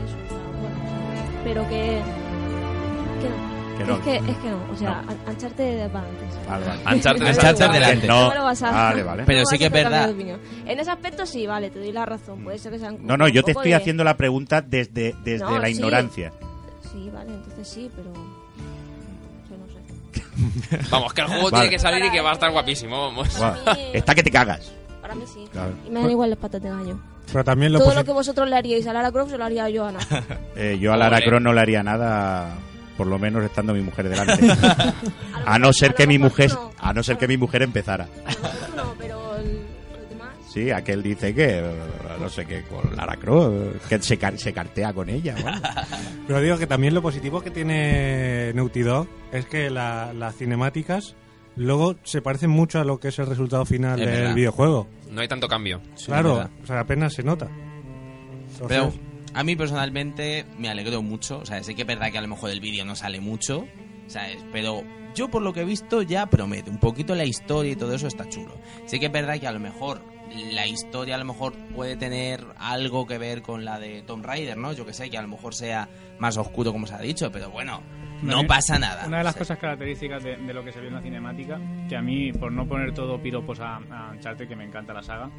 [0.05, 0.17] eso,
[0.61, 0.75] bueno,
[1.43, 1.99] pero que.
[3.21, 3.54] que no.
[3.77, 3.95] Que no.
[3.95, 6.47] Es que, es que no, o sea, an- Uncharted va antes.
[6.49, 6.81] Vale, vale.
[6.95, 7.73] Uncharted es Uncharted igual.
[7.79, 8.07] delante.
[8.07, 9.23] No, me lo vas a- vale, vale.
[9.25, 10.09] Pero no sí que es verdad.
[10.65, 12.43] En ese aspecto sí, vale, te doy la razón.
[12.43, 12.97] Puede ser que sean.
[13.01, 15.73] No, no, yo te estoy de- haciendo la pregunta desde, desde No, la sí.
[15.73, 16.31] ignorancia.
[16.91, 18.13] Sí, vale, entonces sí, pero.
[19.49, 20.87] Yo no sé.
[20.91, 21.63] Vamos, que el juego Vale.
[21.63, 23.27] tiene que salir y que va a estar guapísimo, vamos.
[23.39, 24.71] Mí- Está que te cagas.
[25.01, 25.45] Para mí sí.
[25.51, 25.73] Claro.
[25.85, 26.97] Y me dan igual las patas de gallo.
[27.31, 29.67] Pero también lo Todo lo que vosotros le haríais a Lara Croft se lo haría
[29.69, 29.99] yo a Ana.
[30.55, 31.19] Eh, yo a Lara.
[31.21, 32.49] Croft no le haría nada
[32.97, 34.47] por lo menos estando mi mujer delante.
[35.45, 38.07] a no ser que mi mujer, a no ser que mi mujer empezara.
[38.75, 39.61] No, pero el-
[39.99, 40.29] los demás.
[40.51, 41.61] Sí, aquel dice que,
[42.19, 45.35] no sé qué, con Lara Croft, que se, se cartea con ella.
[45.41, 45.59] bueno.
[46.27, 51.15] Pero digo que también lo positivo que tiene Naughty Dog es que la- las cinemáticas
[51.57, 54.35] luego se parecen mucho a lo que es el resultado final Es del verdad.
[54.35, 54.87] videojuego.
[55.11, 55.81] No hay tanto cambio.
[56.05, 57.47] claro, o sea, apenas se nota.
[57.47, 58.93] Entonces, Pero
[59.35, 61.39] a mí personalmente me alegro mucho.
[61.39, 63.67] O sea, sé que es verdad que a lo mejor el vídeo no sale mucho,
[64.07, 64.37] ¿sabes?
[64.53, 64.81] Pero
[65.13, 66.69] yo por lo que he visto ya promete.
[66.69, 68.57] Un poquito la historia y todo eso está chulo.
[68.85, 70.01] Sí que es verdad que a lo mejor
[70.53, 74.57] la historia a lo mejor puede tener algo que ver con la de Tomb Raider,
[74.57, 74.71] ¿no?
[74.71, 77.49] Yo que sé, que a lo mejor sea más oscuro como se ha dicho, pero
[77.49, 77.83] bueno,
[78.21, 79.05] no pasa nada.
[79.05, 81.59] Una de las cosas características de, de lo que se vio en la cinemática,
[81.89, 85.03] que a mí, por no poner todo piropos a, a Uncharted, que me encanta la
[85.03, 85.29] saga,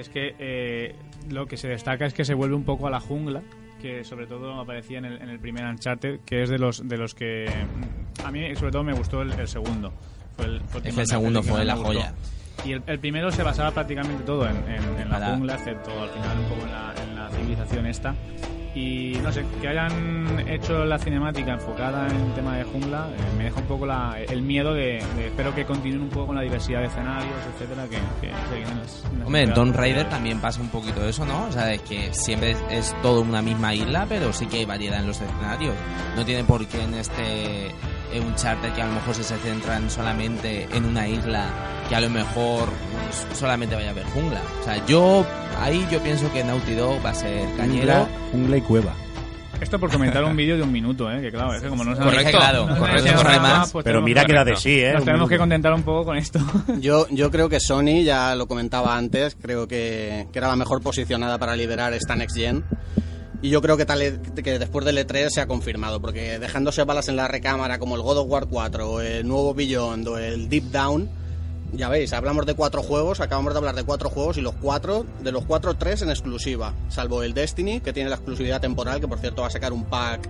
[0.00, 0.94] es que eh,
[1.30, 3.42] lo que se destaca es que se vuelve un poco a la jungla,
[3.80, 6.96] que sobre todo aparecía en el, en el primer Uncharted, que es de los de
[6.98, 7.46] los que
[8.22, 9.92] mm, a mí sobre todo me gustó el, el segundo.
[10.36, 12.12] Fue el, fue Es que el segundo fue la joya.
[12.64, 16.08] Y el, el primero se basaba prácticamente todo en, en- en la jungla, excepto al
[16.10, 18.14] final un poco en la, en la civilización esta.
[18.74, 23.44] Y no sé, que hayan hecho la cinemática enfocada en tema de jungla, eh, me
[23.44, 26.42] deja un poco la- el miedo de, de- Espero que continúen un poco con la
[26.42, 28.28] diversidad de escenarios, etcétera, que, que
[28.62, 29.54] en las- en las Hombre, en.
[29.54, 31.44] Tomb Raider también pasa un poquito eso, ¿no?
[31.46, 34.64] O sea, es que siempre es, es todo una misma isla, pero sí que hay
[34.64, 35.74] variedad en los escenarios.
[36.16, 37.70] No tiene por qué en este
[38.14, 41.46] un charter que a lo mejor se centran solamente en una isla
[41.88, 42.68] que a lo mejor
[43.04, 44.40] pues, solamente vaya a haber jungla.
[44.60, 45.26] O sea, yo
[45.60, 47.92] ahí yo pienso que Naughty Dog va a ser cañero.
[47.92, 48.94] Jungla, jungla y cueva.
[49.60, 51.20] Esto por comentar un vídeo de un minuto, ¿eh?
[51.20, 53.68] Que claro, es que como no se Correcto, claro, no correcto, correcto.
[53.72, 54.92] pues pero mira que da de sí, ¿eh?
[54.94, 56.38] Nos tenemos que contentar un poco con esto.
[56.80, 60.80] Yo, yo creo que Sony, ya lo comentaba antes, creo que, que era la mejor
[60.80, 62.64] posicionada para liderar esta Next Gen.
[63.40, 66.82] Y yo creo que, tal, e- que después del E3 se ha confirmado, porque dejándose
[66.84, 70.18] balas en la recámara como el God of War 4, o el nuevo Beyond o
[70.18, 71.08] el Deep Down,
[71.72, 75.06] ya veis, hablamos de cuatro juegos, acabamos de hablar de cuatro juegos y los cuatro,
[75.20, 79.06] de los cuatro, tres en exclusiva, salvo el Destiny, que tiene la exclusividad temporal, que
[79.06, 80.28] por cierto va a sacar un pack.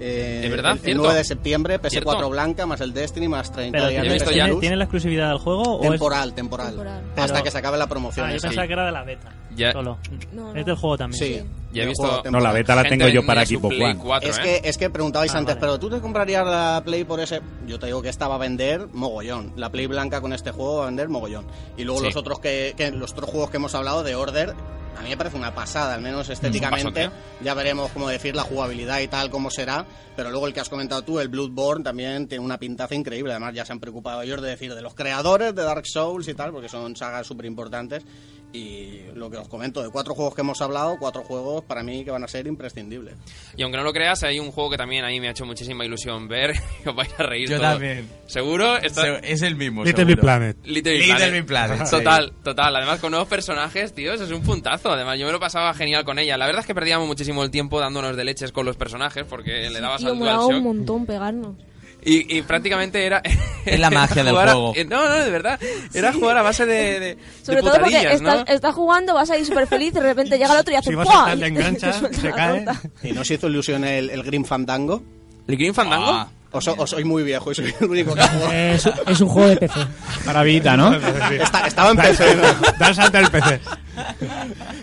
[0.00, 0.72] eh, ¿De verdad?
[0.74, 1.02] El, el ¿Cierto?
[1.02, 2.30] 9 de septiembre, PS4 ¿Cierto?
[2.30, 5.38] blanca, más el Destiny, más 30 Pero días ¿tiene, de tiene- tiene la exclusividad del
[5.38, 6.68] juego o es- Temporal, temporal.
[6.68, 7.02] Temporal.
[7.16, 8.26] Hasta Pero- que se acabe la promoción.
[8.28, 9.32] Ah, yo pensaba que era de la beta.
[9.56, 9.98] Ya- Solo.
[10.32, 10.64] No, Es no.
[10.64, 11.18] del juego también.
[11.18, 11.50] Sí.
[11.72, 13.98] Ya he El visto- juego No, la beta la tengo yo para Play One.
[13.98, 14.42] 4, Es ¿eh?
[14.42, 15.60] que, es que preguntabais Ah, antes, vale.
[15.60, 17.40] pero tú te comprarías la Play por ese.
[17.66, 19.52] Yo te digo que esta va a vender mogollón.
[19.56, 21.46] La Play blanca con este juego va a vender mogollón.
[21.76, 22.06] Y luego Sí.
[22.06, 24.54] los otros que, que- los otros juegos que hemos hablado de Order,
[24.96, 27.10] a mí me parece una pasada, al menos estéticamente.
[27.42, 29.84] Ya veremos cómo decir la jugabilidad y tal, cómo será.
[30.16, 33.30] Pero luego el que has comentado tú, el Bloodborne, también tiene una pintaza increíble.
[33.32, 36.34] Además, ya se han preocupado ellos de decir de los creadores de Dark Souls y
[36.34, 38.02] tal, porque son sagas súper importantes.
[38.50, 42.02] Y lo que os comento, de cuatro juegos que hemos hablado, cuatro juegos para mí
[42.02, 43.14] que van a ser imprescindibles.
[43.58, 45.44] Y aunque no lo creas, hay un juego que también a mí me ha hecho
[45.44, 46.54] muchísima ilusión ver.
[46.82, 47.72] que os vais a reír Yo todos.
[47.72, 48.08] también.
[48.26, 48.78] ¿Seguro?
[48.78, 49.84] Está- Se- Es el mismo.
[49.84, 50.04] Little.
[50.06, 50.56] Big Planet.
[50.64, 51.84] Little Big Planet.
[51.84, 51.90] Sí.
[51.96, 52.74] Total, total.
[52.76, 54.90] Además, con nuevos personajes, tío, eso es un puntazo.
[54.92, 56.38] Además, yo me lo pasaba genial con ella.
[56.38, 59.68] La verdad es que perdíamos muchísimo el tiempo dándonos de leches con los personajes porque
[59.68, 60.64] le dabas Tío, al molaba un DualShock.
[60.64, 61.56] montón pegarnos.
[62.04, 63.20] Y, y prácticamente era.
[63.66, 64.72] Es la magia del jugar a- juego.
[64.76, 65.60] eh, no, no, de verdad.
[65.92, 67.00] Era jugar a base de.
[67.00, 68.30] de Sobre de todo porque putadillas, ¿no?
[68.30, 70.90] estás, estás jugando, vas ahí súper feliz y de repente llega el otro y hace
[70.90, 71.34] Si vas a
[72.12, 72.64] se cae.
[73.02, 75.02] ¿Y no se hizo ilusión el, el Green Fandango?
[75.46, 76.06] ¿El Green Fandango?
[76.12, 78.72] Ah, O, so- o soy muy viejo y soy el único que juega.
[78.72, 79.80] Es, es un juego de PC.
[80.24, 80.94] Para Vita, ¿no?
[80.94, 82.42] Está- estaba en PC, ¿no?
[82.78, 83.60] Da el salto al PC.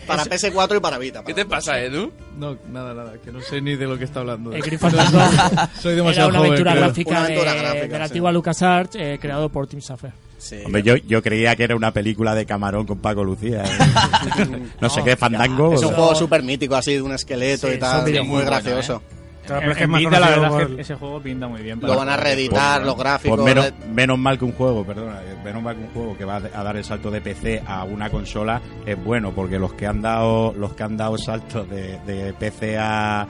[0.05, 1.23] Para PS4 y para Vita.
[1.23, 2.11] ¿Qué te pasa, Edu?
[2.37, 4.53] No, nada, nada, que no sé ni de lo que está hablando.
[4.53, 6.83] El Soy era demasiado una joven, aventura creo.
[6.83, 8.03] gráfica, Una aventura de, gráfica, de la sí.
[8.11, 10.11] antigua LucasArts eh, creado por Tim Schafer.
[10.37, 10.57] Sí.
[10.65, 13.63] Hombre, yo, yo creía que era una película de Camarón con Paco Lucía.
[13.63, 14.47] ¿eh?
[14.81, 15.73] no sé qué, Fandango.
[15.73, 18.03] Es un juego súper mítico así, de un esqueleto Sí, y tal.
[18.03, 19.01] muy bueno, gracioso.
[19.45, 20.95] Claro, En- pero es que en es más Vita, la verdad es por- que ese
[20.95, 21.79] juego pinta muy bien.
[21.81, 23.39] Lo van a reeditar, los gráficos.
[23.39, 26.17] Pues menos, de- menos mal que un juego, perdona, eh, menos mal que un juego
[26.17, 29.73] que va a dar el salto de PC a una consola es bueno, porque los
[29.73, 33.27] que han dado, los que han dado saltos de, de PC a,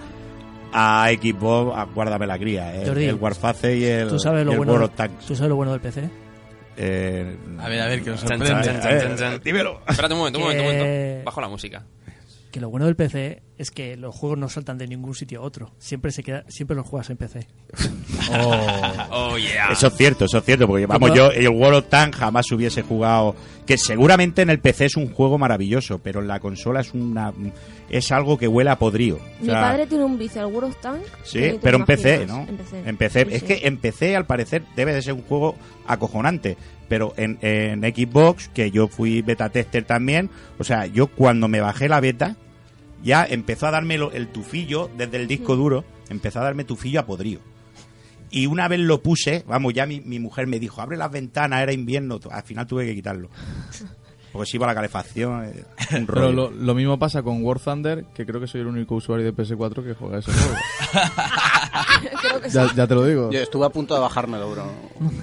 [0.73, 4.45] a Xbox, a- guárdame la cría, eh, Jordi, el Warface y el, ¿Tú sabes, y
[4.45, 5.25] lo el bueno, World of Tanks.
[5.25, 6.09] ¿Tú sabes lo bueno del PC?
[6.77, 8.61] Eh, A ver, a ver, que nos sorprende.
[9.17, 9.39] chan.
[9.43, 9.79] dímelo.
[9.87, 11.23] Espérate un momento, un momento, un momento.
[11.25, 11.83] Bajo la música.
[12.55, 15.43] Que lo bueno del PC es que los juegos no saltan de ningún sitio a
[15.43, 15.73] otro.
[15.77, 17.47] Siempre se queda, siempre los juegas en PC.
[19.11, 19.71] Oh, yeah.
[19.71, 22.81] Eso es cierto, eso es cierto, porque vamos, yo el World of Tanks jamás hubiese
[22.81, 26.93] jugado, que seguramente en el PC es un juego maravilloso, pero en la consola es
[26.93, 27.33] una
[27.89, 29.17] es algo que huele a podrío.
[29.17, 31.01] O Mi sea, padre tiene un vicio al World of Tank.
[31.23, 32.25] Sí, pero en PC.
[32.25, 32.45] ¿no?
[32.47, 32.83] En PC.
[32.85, 33.25] En PC.
[33.25, 33.47] Sí, es sí.
[33.47, 35.55] que en PC, al parecer, debe de ser un juego
[35.85, 36.57] acojonante.
[36.87, 41.59] Pero en, en Xbox, que yo fui beta tester también, o sea, yo cuando me
[41.59, 42.37] bajé la beta,
[43.03, 47.05] ya empezó a darme el tufillo desde el disco duro, empezó a darme tufillo a
[47.05, 47.39] podrío.
[48.31, 51.61] Y una vez lo puse, vamos, ya mi, mi mujer me dijo, abre las ventanas,
[51.61, 52.19] era invierno.
[52.31, 53.29] Al final tuve que quitarlo.
[54.33, 55.63] Porque si iba la calefacción, eh,
[55.97, 56.33] un Pero rollo.
[56.33, 59.33] lo, lo mismo pasa con War Thunder, que creo que soy el único usuario de
[59.33, 60.55] PS4 que juega ese juego.
[62.21, 62.75] Creo que ya, sí.
[62.75, 63.31] ya te lo digo.
[63.31, 64.65] Yo estuve a punto de bajármelo, bro.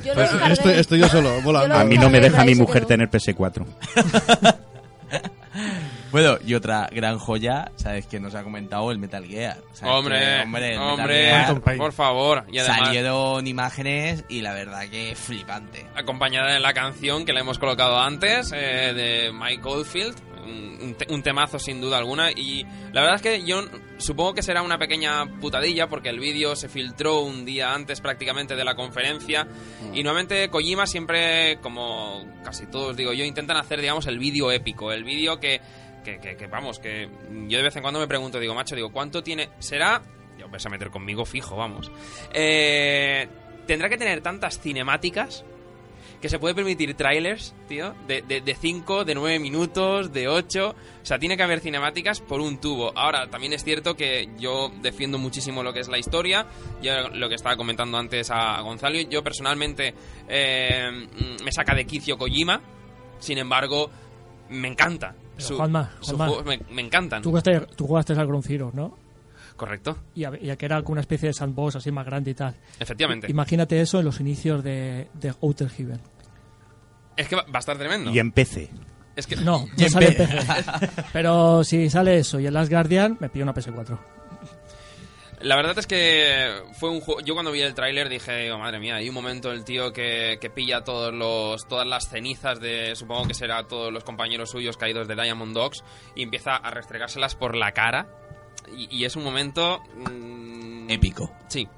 [0.05, 1.75] Yo lo Pues estoy, estoy yo solo, volando.
[1.75, 3.67] A mí no me deja mi mujer tener PS4.
[6.13, 8.07] Bueno, y otra gran joya, ¿sabes?
[8.07, 9.57] Que nos ha comentado el Metal Gear.
[9.73, 9.95] ¿sabes?
[9.95, 12.45] Hombre, Que, hombre, hombre, Gear, por favor.
[12.53, 15.87] Y además, salieron imágenes y la verdad que flipante.
[15.97, 20.15] acompañada de la canción que le hemos colocado antes, eh, de Mike Oldfield.
[20.45, 22.33] Un, un te- un temazo sin duda alguna.
[22.33, 23.63] Y la verdad es que yo
[23.97, 28.57] supongo que será una pequeña putadilla porque el vídeo se filtró un día antes prácticamente
[28.57, 29.47] de la conferencia.
[29.95, 34.91] Y nuevamente Kojima siempre, como casi todos digo yo, intentan hacer, digamos, el vídeo épico.
[34.93, 35.61] El vídeo que,
[36.03, 37.09] que, vamos, que
[37.49, 39.51] yo de vez en cuando me pregunto, digo, macho, digo, ¿cuánto tiene?
[39.59, 40.03] ¿Será?
[40.39, 41.91] Ya os vais a meter conmigo fijo, vamos.
[42.33, 43.29] Eh,
[43.67, 45.45] ¿Tendrá que tener tantas cinemáticas?
[46.23, 50.69] que se puede permitir trailers, tío, de 5, de 9 minutos, de 8.
[50.69, 52.97] O sea, tiene que haber cinemáticas por un tubo.
[52.97, 56.47] Ahora, también es cierto que yo defiendo muchísimo lo que es la historia.
[56.81, 59.95] Yo lo que estaba comentando antes a Gonzalo, yo personalmente
[60.29, 61.09] eh,
[61.45, 62.61] me saca de quicio Kojima.
[63.19, 63.91] Sin embargo,
[64.49, 65.17] me encanta.
[65.51, 67.23] Juanma, sus Juanma, juegos me, me encantan.
[67.23, 68.97] Tú jugaste, tú jugaste al Ground Zero, ¿no?
[69.57, 69.99] Correcto.
[70.15, 72.35] Y, a- y a que era como una especie de sandbox así más grande y
[72.35, 72.55] tal.
[72.81, 73.31] Efectivamente.
[73.31, 76.01] Imagínate eso en los inicios de, de Outer Heaven.
[77.17, 78.11] Es que va va a estar tremendo.
[78.11, 78.71] Y en PC.
[79.15, 80.29] Es que No, no sale PC.
[81.13, 83.99] Pero si sale eso y el Last Guardian, me pido una PS4.
[85.43, 87.21] La verdad es que fue un juego.
[87.21, 90.39] Yo cuando vi el tráiler dije, oh, madre mía, hay un momento el tío que,
[90.41, 92.95] que pilla todos los, todas las cenizas de.
[92.97, 95.83] Supongo que será todos los compañeros suyos caídos de Diamond Dogs
[96.15, 98.07] y empieza a restregárselas por la cara.
[98.77, 99.83] Y, y es un momento.
[99.97, 101.33] mm, Épico.
[101.49, 101.69] Sí.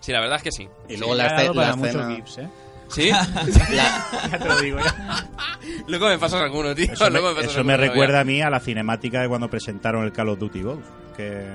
[0.00, 0.68] Sí, la verdad es que sí.
[0.88, 0.98] Y Sí.
[0.98, 2.50] luego la, esce- la escena...
[2.88, 3.08] ¿Sí?
[3.72, 5.28] La- Ya te lo digo, ya.
[5.86, 6.92] Luego me pasas alguno, tío.
[6.92, 10.12] Eso me, Luego eso me recuerda a mí a la cinemática de cuando presentaron el
[10.12, 10.82] Call of Duty Ghost.
[11.16, 11.46] Que,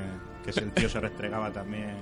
[0.46, 1.96] que ese tío se restregaba también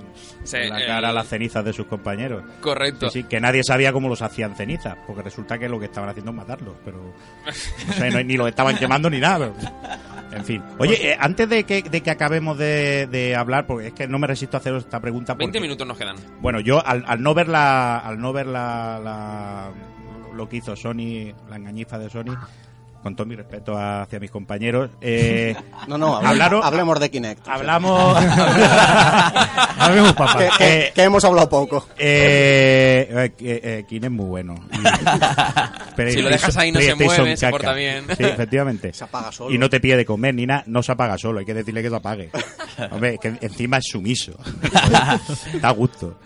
[0.44, 2.44] Sí, en la el- cara las cenizas de sus compañeros.
[2.60, 3.10] Correcto.
[3.10, 6.30] Sí, que nadie sabía cómo los hacían cenizas, porque resulta que lo que estaban haciendo
[6.30, 6.98] es matarlos, pero
[8.12, 9.50] no ni los estaban quemando ni nada.
[9.58, 9.72] pero-
[10.38, 10.62] en fin.
[10.78, 14.18] Oye, eh, antes de que, de que acabemos de, de hablar, porque es que no
[14.18, 15.34] me resisto a haceros esta pregunta.
[15.34, 16.16] 20 porque- minutos nos quedan.
[16.40, 19.70] Bueno, yo al, al no ver la, al no ver la, la-
[20.34, 22.36] lo que hizo Sony, la engañifa de Sony,
[23.04, 25.54] con todo mi respeto hacia mis compañeros, eh,
[25.86, 27.46] No, no, hablemos de Kinect.
[27.46, 28.16] hablamos,
[29.78, 30.38] Hablemos, papá.
[30.38, 31.86] Que, que- que hemos hablado poco.
[31.98, 34.54] eh, eh, eh, Kinect es muy bueno.
[35.96, 38.04] Si lo dejas ahí no se mueve, se porta bien.
[38.16, 38.92] Sí, efectivamente.
[38.92, 39.54] Se apaga solo.
[39.54, 41.82] Y no te pide de comer ni nada, no se apaga solo, hay que decirle
[41.84, 42.30] que se apague.
[42.90, 44.32] Hombre, que encima es sumiso.
[45.52, 46.18] Está a gusto.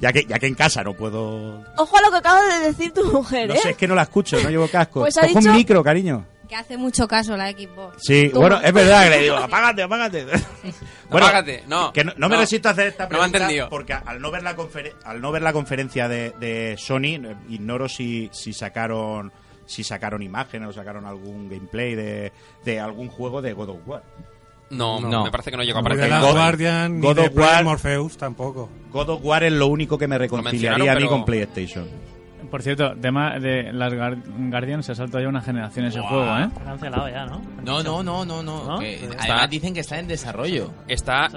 [0.00, 2.92] Ya que, ya que en casa no puedo Ojo a lo que acaba de decir
[2.92, 3.58] tu mujer, No ¿eh?
[3.60, 5.00] sé, es que no la escucho, no llevo casco.
[5.00, 6.24] Pues ha Cojo dicho- un micro, cariño.
[6.48, 7.96] Que hace mucho caso la Xbox.
[8.00, 10.24] Sí, bueno, es verdad que le digo, apágate, apágate.
[11.10, 12.40] Apágate, no, Que no, no me no.
[12.40, 13.68] resisto a hacer esta No me ha pregunta entendido.
[13.68, 17.36] porque al no ver la, conferen- al no ver la conferencia de, de Sony, eh,
[17.50, 19.32] ignoro si, si sacaron
[19.66, 22.32] si sacaron imágenes o sacaron algún gameplay de,
[22.64, 24.02] de algún juego de God of War.
[24.70, 25.24] No, No.
[25.24, 26.20] me parece que no llegó a Ni de aparecer.
[26.20, 28.68] God- Guardian, ni God de of War- Morpheus tampoco.
[28.92, 31.86] God of War es lo único que me reconciliaría a mí pero- con PlayStation.
[32.50, 36.24] Por cierto, tema de las Guar- Guardian se ha saltado ya una generación ese juego,
[36.24, 36.48] ¿eh?
[36.60, 37.42] Ha cancelado ya, ¿no?
[37.62, 38.64] No, no, no, no, no.
[38.64, 38.78] ¿No?
[38.78, 40.70] que Está- además dicen que está en desarrollo.
[40.86, 41.28] Está,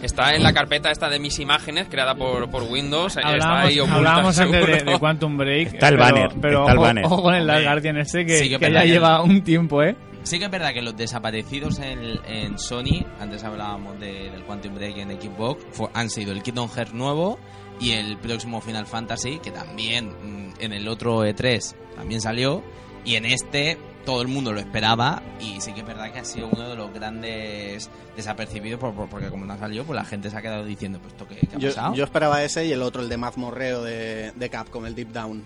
[0.00, 3.16] está en la carpeta esta de mis imágenes creada por, por Windows.
[3.16, 5.74] está Hablábamos, ahí oculta, hablábamos antes de, Quantum Break.
[5.74, 7.04] Está el pero- banner, Pero está el ojo, banner.
[7.06, 9.96] ojo con el Guardian este que, sí que que es ya lleva un tiempo, ¿eh?
[10.28, 14.74] Sí que es verdad que los desaparecidos en, en Sony, antes hablábamos de- del Quantum
[14.74, 17.38] Break en Xbox, fue- han sido el Kingdom Hearts nuevo
[17.80, 20.08] y el próximo Final Fantasy, que también
[20.50, 22.62] mm, en el otro E3 también salió,
[23.06, 26.24] y en este todo el mundo lo esperaba y sí que es verdad que ha
[26.24, 30.28] sido uno de los grandes desapercibidos por- por- porque como no salió, pues la gente
[30.28, 31.94] se ha quedado diciendo, pues esto qué, qué ha Yo, pasado.
[31.94, 35.42] yo esperaba ese y el otro, el de mazmorreo de, de Capcom, el Deep Down.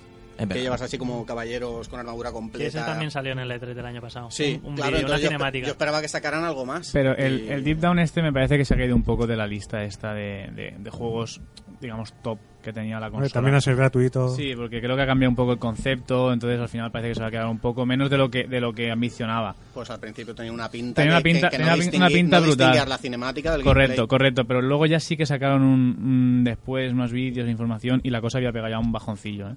[0.48, 2.66] Que llevas así como caballeros con armadura completa.
[2.66, 4.30] ese también salió en el E3 del año pasado.
[4.30, 5.66] Sí, un, un claro, vídeo, una yo, cinemática.
[5.66, 6.90] yo esperaba que sacaran algo más.
[6.92, 9.26] Pero el, Y- el Deep Down este me parece que se ha caído un poco
[9.26, 11.40] de la lista esta de, de- de juegos,
[11.80, 13.28] digamos, top que tenía la consola.
[13.30, 14.28] También a ser gratuito.
[14.28, 17.14] Sí, porque creo que ha cambiado un poco el concepto, entonces al final parece que
[17.16, 19.54] se va a quedar un poco menos de lo que de lo que ambicionaba.
[19.74, 21.02] Pues al principio tenía una pinta.
[21.02, 22.88] Tenía una que- que- pinta- que tenía no una pinta no brutal.
[22.88, 24.06] la cinemática del Correcto, gameplay.
[24.08, 28.10] correcto, pero luego ya sí que sacaron un, un después más vídeos e información y
[28.10, 29.54] la cosa había pegado ya un bajoncillo, ¿eh?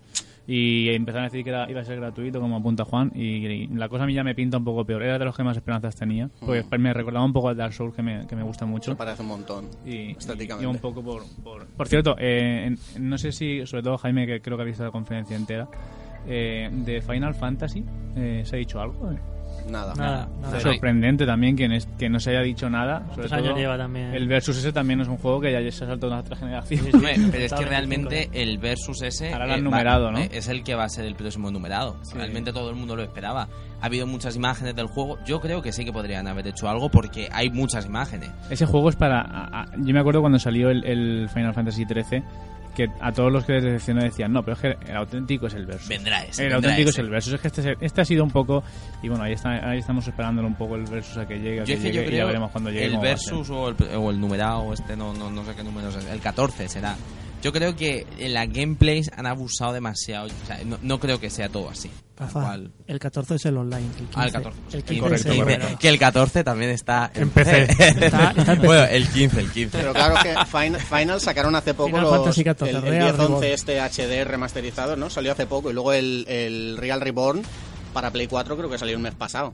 [0.48, 3.68] Y empezaron a decir que era- iba a ser gratuito, como apunta Juan, y, y
[3.70, 5.02] la cosa a mí ya me pinta un poco peor.
[5.02, 7.96] Era de los que más esperanzas tenía, porque me recordaba un poco al Dark Souls,
[7.96, 8.92] que me, que me gusta mucho.
[8.92, 9.66] Me parece un montón.
[9.88, 10.64] Y, estéticamente.
[10.64, 11.24] y un poco por...
[11.44, 14.66] Por, por cierto, eh, en- no sé si, sobre todo Jaime, que creo que ha
[14.66, 15.68] visto la conferencia entera,
[16.28, 17.84] eh, de Final Fantasy,
[18.16, 19.12] eh, ¿se ha dicho algo?
[19.70, 19.96] Nada.
[19.96, 20.60] Nada, nada.
[20.60, 21.68] Sorprendente también que,
[21.98, 23.00] que no se haya dicho nada.
[23.00, 24.14] Sobre ¿Cuántos años todo lleva también?
[24.14, 26.86] El Versus ese también es un juego que ya se ha saltado a otra generación.
[26.92, 30.20] Pero es que realmente el Versus ese Ahora lo han eh, numerado, va- ¿no?
[30.20, 31.98] eh, es el que va a ser el próximo numerado.
[32.14, 33.48] Realmente todo el mundo lo esperaba.
[33.82, 35.18] Ha habido muchas imágenes del juego.
[35.26, 38.30] Yo creo que sí que podrían haber hecho algo porque hay muchas imágenes.
[38.52, 39.22] Ese juego es para...
[39.22, 42.24] a- a- yo me acuerdo cuando salió el, el Final Fantasy XIII
[42.76, 45.56] que a todos los que les decepcionó decían, no, pero es que el auténtico es
[45.56, 45.88] el Versus.
[45.88, 47.02] Vendrá ese, El vendrá auténtico ese.
[47.02, 47.34] es el Versus.
[47.34, 48.64] Es que este, este ha sido un poco...
[49.02, 51.64] Y bueno, ahí, está, ahí estamos esperándolo un poco el Versus a que llegue, a
[51.64, 52.86] que y ya veremos cuando llegue.
[52.86, 53.00] el.
[53.00, 56.20] Versus o el, o el numerado, este no, no, no sé qué número es, el
[56.20, 56.96] 14 será.
[57.46, 60.26] Yo creo que en la gameplays han abusado demasiado.
[60.26, 61.92] O sea, no, no creo que sea todo así.
[62.18, 62.72] Rafa, cual.
[62.88, 63.86] el 14 es el online.
[63.86, 64.60] El 15, Ah, el 14.
[64.74, 65.40] El 15 Correcto, el correcto.
[65.60, 65.78] numerado.
[65.80, 67.62] Que el 14 también está En PC.
[67.70, 68.66] Está- está en PC.
[68.66, 69.78] bueno, el 15, el 15.
[69.78, 73.14] Pero claro que Final, Final sacaron hace poco Final los, Fantasy XIV, el, el Real
[73.16, 73.44] 10-11 Reborn.
[73.44, 75.12] este HD remasterizado, ¿no?
[75.12, 77.44] Salió hace poco y luego el, el Real Reborn
[77.94, 79.54] para Play 4 creo que salió el mes pasado.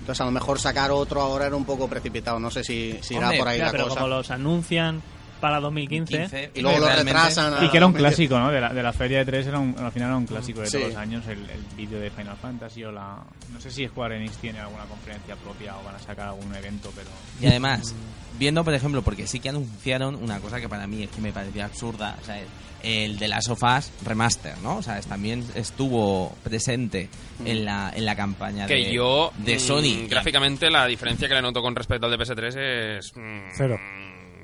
[0.00, 3.14] Entonces a lo mejor sacar otro ahora era un poco precipitado, no sé si, si
[3.14, 3.94] irá Hombre, por ahí ya, la pero cosa.
[4.00, 5.00] como los anuncian
[5.40, 7.54] para 2015 15, Y luego lo retrasan.
[7.54, 8.50] a- Y que era un clásico, ¿no?
[8.50, 10.66] De la, de la feria de tres era un, al final era un clásico de
[10.66, 10.78] Sí.
[10.78, 13.22] todos los años el, el vídeo de Final Fantasy o la...
[13.52, 16.90] No sé si Square Enix tiene alguna conferencia propia o van a sacar algún evento,
[16.94, 17.08] pero...
[17.40, 17.94] Y además,
[18.38, 21.32] viendo por ejemplo, porque sí que anunciaron una cosa que para mí es que me
[21.32, 22.40] parecía absurda, o sea,
[22.82, 24.76] el de Last of Us Remaster, ¿no?
[24.76, 27.08] O sea, es- también estuvo presente
[27.44, 30.06] en la, en la campaña Que de, yo, de mm, Sony.
[30.08, 33.12] gráficamente, la diferencia que le noto con respecto al de PS3 es.
[33.16, 33.78] mm, Cero.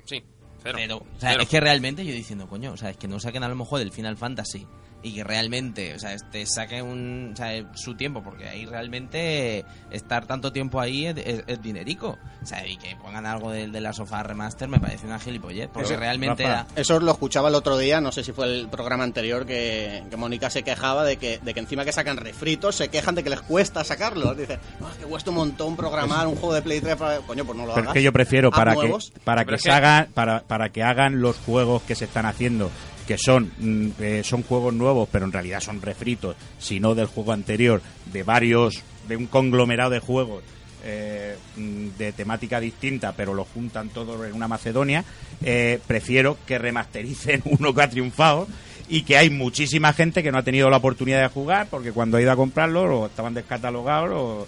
[0.04, 0.22] Sí,
[0.62, 0.78] cero.
[0.80, 1.42] Pero, o sea, Cero.
[1.42, 3.80] es que realmente yo diciendo, coño, o sea, es que no saquen a lo mejor
[3.80, 4.66] el Final Fantasy
[5.02, 9.64] y que realmente, o sea, este saque un, o sea, su tiempo, porque ahí realmente
[9.90, 12.18] estar tanto tiempo ahí es, es- es dinerico.
[12.42, 15.68] O sea, y que pongan algo del de la sofá remaster me parece una gilipollez,
[15.72, 16.80] porque Eso- realmente Rafa, era...
[16.80, 20.16] Eso lo escuchaba el otro día, no sé si fue el programa anterior, que, que
[20.16, 23.30] Mónica se quejaba de que, de que encima que sacan refritos, se quejan de que
[23.30, 24.36] les cuesta sacarlos.
[24.36, 27.18] Dice, "Ah, que cuesta un montón programar un juego de Play 3 para...
[27.20, 27.94] Coño, pues no lo Pero es hagas.
[27.94, 28.92] que yo prefiero para que
[29.24, 32.70] para es que- hagan para, para que hagan los juegos que se están haciendo
[33.10, 37.32] que son mm, eh, son juegos nuevos pero en realidad son refritos sino del juego
[37.32, 37.82] anterior
[38.12, 40.44] de varios de un conglomerado de juegos
[40.84, 45.04] eh, mm, de temática distinta pero los juntan todos en una Macedonia
[45.42, 48.46] eh, prefiero que remastericen uno que ha triunfado
[48.88, 52.16] y que hay muchísima gente que no ha tenido la oportunidad de jugar porque cuando
[52.16, 54.46] ha ido a comprarlo o estaban descatalogados o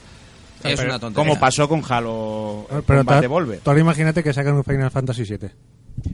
[0.70, 1.28] Es pero una tontería.
[1.28, 3.58] como pasó con Halo Pero Combat Devolver.
[3.60, 5.50] tú ahora imagínate que sacan un Final Fantasy 7.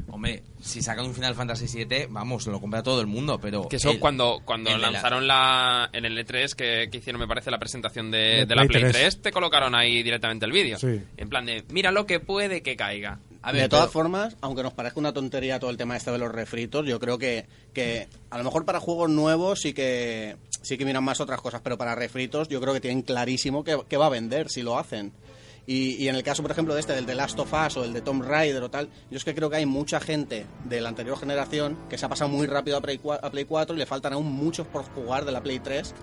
[0.08, 3.68] Hombre, si sacan un Final Fantasy VII, vamos, lo compra todo el mundo, pero...
[3.68, 6.98] Que eso el- cuando, cuando el de la- lanzaron la, en el E3 que, que
[6.98, 8.92] hicieron, me parece, la presentación de, la Play Play 3.
[8.92, 10.76] 3, te colocaron ahí directamente el vídeo.
[10.78, 11.00] Sí.
[11.16, 13.20] En plan de, mira lo que puede que caiga.
[13.42, 16.10] A ver, de todas pero- formas, aunque nos parezca una tontería todo el tema este
[16.10, 20.36] de los refritos, yo creo que, que a lo mejor para juegos nuevos sí que
[20.62, 23.80] sí que miran más otras cosas, pero para refritos yo creo que tienen clarísimo que,
[23.88, 25.12] que va a vender si lo hacen.
[25.66, 27.84] Y, y en el caso, por ejemplo, de este, del de Last of Us o
[27.84, 30.80] el de Tomb Raider o tal, yo es que creo que hay mucha gente de
[30.80, 33.76] la anterior generación que se ha pasado muy rápido a Play, cua- a Play 4
[33.76, 35.94] y le faltan aún muchos por jugar de la Play 3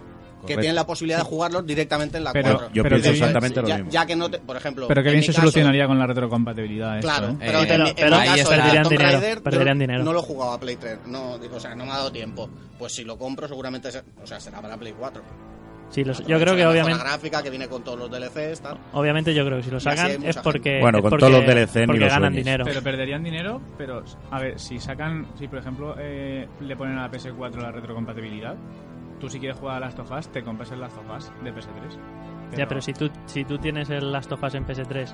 [0.46, 2.70] que tienen la posibilidad de jugarlos directamente en la Pero- 4.
[2.74, 3.92] Yo pero pienso bien- exactamente lo ya, mismo.
[3.92, 6.08] ya que no te, por ejemplo, Pero que en bien se caso- solucionaría con la
[6.08, 6.98] retrocompatibilidad.
[7.00, 7.36] esto, Claro, ¿eh?
[7.40, 10.04] pero, Eh, pero- en pero ahí caso, perderían dinero, Raider, yo perderían dinero.
[10.04, 12.12] no lo he jugado a Play 3, no, digo, o sea, no me ha dado
[12.12, 12.50] tiempo.
[12.78, 15.22] Pues si lo compro, seguramente se- o sea, será para Play 4.
[15.92, 18.60] Sí, los- yo Aprovecho creo que la obviamente, gráfica que viene con todos los DLCs,
[18.60, 18.78] tal.
[18.94, 21.46] obviamente yo creo que si lo sacan es porque Bueno, es con porque- todos los
[21.46, 22.66] DLC ni porque ganan dinero.
[22.66, 27.04] Pero perderían dinero, pero a ver, si sacan, si por ejemplo eh, le ponen a
[27.04, 28.56] la PS4 la retrocompatibilidad,
[29.26, 31.52] tú si quieres jugar a Last of Us, te compras el Last of Us de
[31.52, 32.58] PS3.
[32.58, 35.14] Ya, pero si tú, si tú tienes el Last of Us en PS3,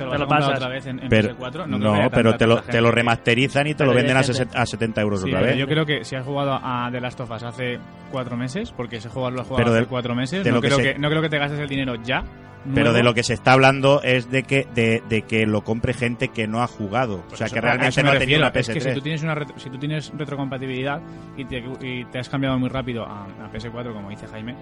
[0.00, 0.54] te lo, te lo pasas.
[0.56, 1.66] otra vez en, en Pero, PS4.
[1.66, 2.90] no, creo haya pero te lo, te lo gente.
[2.96, 5.56] remasterizan y te lo venden a, a 70 euros Sí, otra vez.
[5.56, 7.78] yo creo que si has jugado a The Last of Us hace
[8.10, 10.56] cuatro meses, porque ese juego lo has jugado Pero hace del- cuatro meses, de no
[10.56, 12.22] lo que creo, se- que, no creo que te gastes el dinero ya.
[12.62, 12.96] Pero nuevo.
[12.98, 16.28] de lo que se está hablando es de que de, de que lo compre gente
[16.28, 17.14] que no ha jugado.
[17.20, 18.86] O Pues sea, eso- que realmente eso me no ha tenido una es que si
[18.88, 18.94] PS3.
[18.94, 21.00] tú tienes, una retro- si tú tienes retrocompatibilidad
[21.38, 24.56] y te, y te has cambiado muy rápido a, a PS4, como dice Jaime,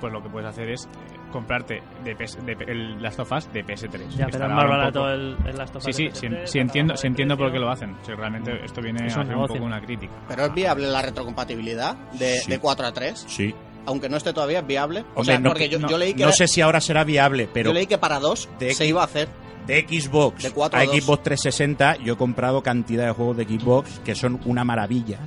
[0.00, 3.30] pues lo que puedes hacer es eh, comprarte de PS de P- el Last of
[3.32, 4.08] Us de PS3.
[4.16, 6.46] Ya, pero es más barato el, el Last of Sí, Us sí, de sí, PS3,
[6.46, 7.96] sí la entiendo, de entiendo por qué lo hacen.
[8.02, 10.12] Si realmente esto viene Es a ser un poco una crítica.
[10.28, 12.50] Pero es viable la retrocompatibilidad de, Sí.
[12.50, 13.54] de 4 a 3, Sí.
[13.86, 15.00] aunque no esté todavía, es viable.
[15.14, 16.80] O Hombre, sea, no, porque yo, no- yo leí que no era- sé si ahora
[16.80, 19.28] será viable, pero yo leí que para 2 de- se iba a hacer.
[19.66, 20.96] de Xbox De cuatro a a dos.
[20.96, 25.18] Xbox 360 yo he comprado cantidad de juegos de Xbox que son una maravilla,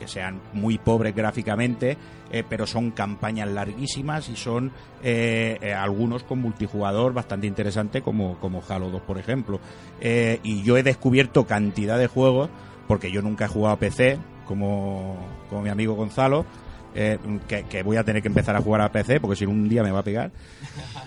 [0.00, 1.96] que sean muy pobres gráficamente,
[2.32, 4.72] eh, pero son campañas larguísimas y son
[5.04, 9.60] eh, eh, algunos con multijugador bastante interesante como, como Halo 2 por ejemplo.
[10.00, 12.48] Y yo he descubierto cantidad de juegos
[12.88, 15.16] porque yo nunca he jugado a PC como,
[15.48, 16.46] como mi amigo Gonzalo,
[16.94, 19.68] que, que voy a tener que empezar a jugar a PC porque si no un
[19.68, 20.32] día me va a pegar.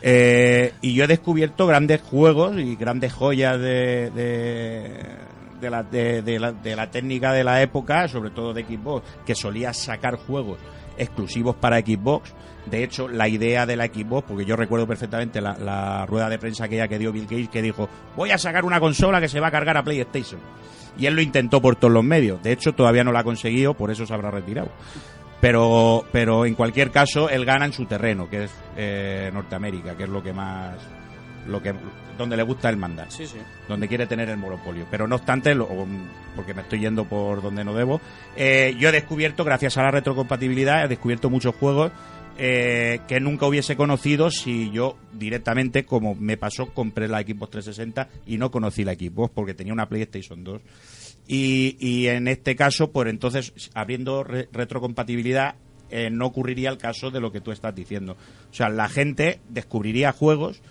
[0.06, 5.00] Y yo he descubierto grandes juegos y grandes joyas de, de,
[5.64, 9.34] de la, de, la, de la técnica de la época, sobre todo de Xbox, que
[9.34, 10.60] solía sacar juegos
[10.98, 12.34] exclusivos para Xbox.
[12.66, 16.38] De hecho, la idea de la Xbox, porque yo recuerdo perfectamente la, la rueda de
[16.38, 19.40] prensa aquella que dio Bill Gates, que dijo, voy a sacar una consola que se
[19.40, 20.40] va a cargar a PlayStation.
[20.98, 22.42] Y él lo intentó por todos los medios.
[22.44, 24.70] De hecho, todavía no lo ha conseguido, por eso se habrá retirado.
[25.42, 30.04] Pero, pero en cualquier caso, él gana en su terreno, que es eh, Norteamérica, que
[30.04, 30.78] es lo que más,
[31.48, 31.74] lo que,
[32.18, 33.38] donde le gusta el mandar, Sí, sí.
[33.68, 34.86] donde quiere tener el monopolio.
[34.92, 35.68] Pero no obstante, lo-
[36.36, 38.00] porque me estoy yendo por donde no debo,
[38.36, 41.92] eh, yo he descubierto, gracias a la retrocompatibilidad, he descubierto muchos juegos
[42.38, 48.10] eh, que nunca hubiese conocido si yo directamente, como me pasó, compré la Xbox 360
[48.26, 50.62] y no conocí la Xbox porque tenía una PlayStation 2.
[51.28, 55.56] Y, y en este caso, pues entonces, abriendo re- retrocompatibilidad,
[55.90, 58.18] eh, no ocurriría el caso de lo que tú estás diciendo.
[58.50, 60.62] O sea, la gente descubriría juegos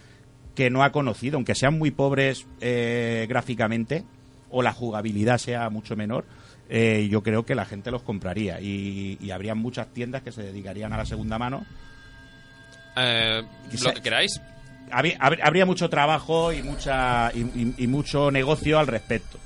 [0.54, 4.04] que no ha conocido, aunque sean muy pobres eh, gráficamente
[4.50, 6.24] o la jugabilidad sea mucho menor,
[6.68, 10.42] eh, yo creo que la gente los compraría y, y habría muchas tiendas que se
[10.42, 11.64] dedicarían a la segunda mano.
[12.96, 13.42] Eh,
[13.88, 14.40] lo que queráis.
[14.90, 19.38] Habría, habr- habría mucho trabajo y mucha y, y- y mucho negocio al respecto.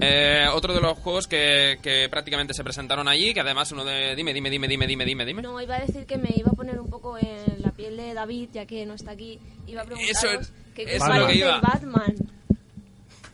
[0.00, 4.14] Eh, otro de los juegos que, que prácticamente se presentaron allí, que además uno de...
[4.16, 5.42] Dime, dime, dime, dime, dime, dime, dime.
[5.42, 8.14] No, iba a decir que me iba a poner un poco en la piel de
[8.14, 9.38] David, ya que no está aquí.
[9.66, 11.60] Iba a preguntaros Eso- que es lo que parece iba.
[11.60, 12.14] Batman.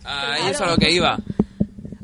[0.02, 0.48] Claro.
[0.48, 1.18] es a lo que iba.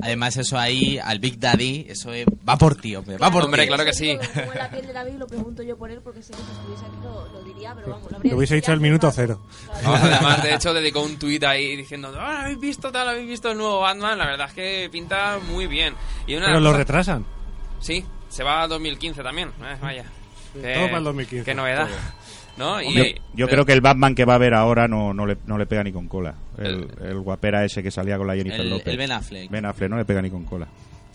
[0.05, 3.17] Además, eso ahí, al Big Daddy, eso es- va por ti, hombre.
[3.17, 3.69] Va por Hombre, ti.
[3.69, 4.17] claro que sí.
[4.35, 6.51] Pongo en la piel de David lo pregunto yo por él, porque sé que si
[6.53, 9.17] estuviese aquí lo, lo diría, pero vamos, lo habría Lo hubiese dicho el minuto rato.
[9.17, 9.41] cero.
[9.83, 13.09] No, además, de hecho, dedicó un tuit ahí diciendo, "Ah, ¿habéis visto tal?
[13.09, 14.19] ¿Habéis visto el nuevo Batman?
[14.19, 15.95] La verdad es que pinta muy bien.
[16.27, 17.25] Y una Pero lo cosa- retrasan.
[17.81, 19.49] Sí, se va a 2015 también.
[19.63, 20.05] Eh, vaya.
[20.53, 21.45] Qué- todo para el 2015.
[21.47, 21.89] Qué novedad.
[22.57, 22.81] ¿No?
[22.81, 23.05] Y, Yo,
[23.35, 25.67] yo creo que el Batman que va a ver ahora no, no, le, no le
[25.67, 26.35] pega ni con cola.
[26.59, 28.87] El, el guapera ese que salía con la Jennifer El- López.
[28.89, 29.51] el Ben Affleck.
[29.51, 30.67] Ben Affleck no le pega ni con cola.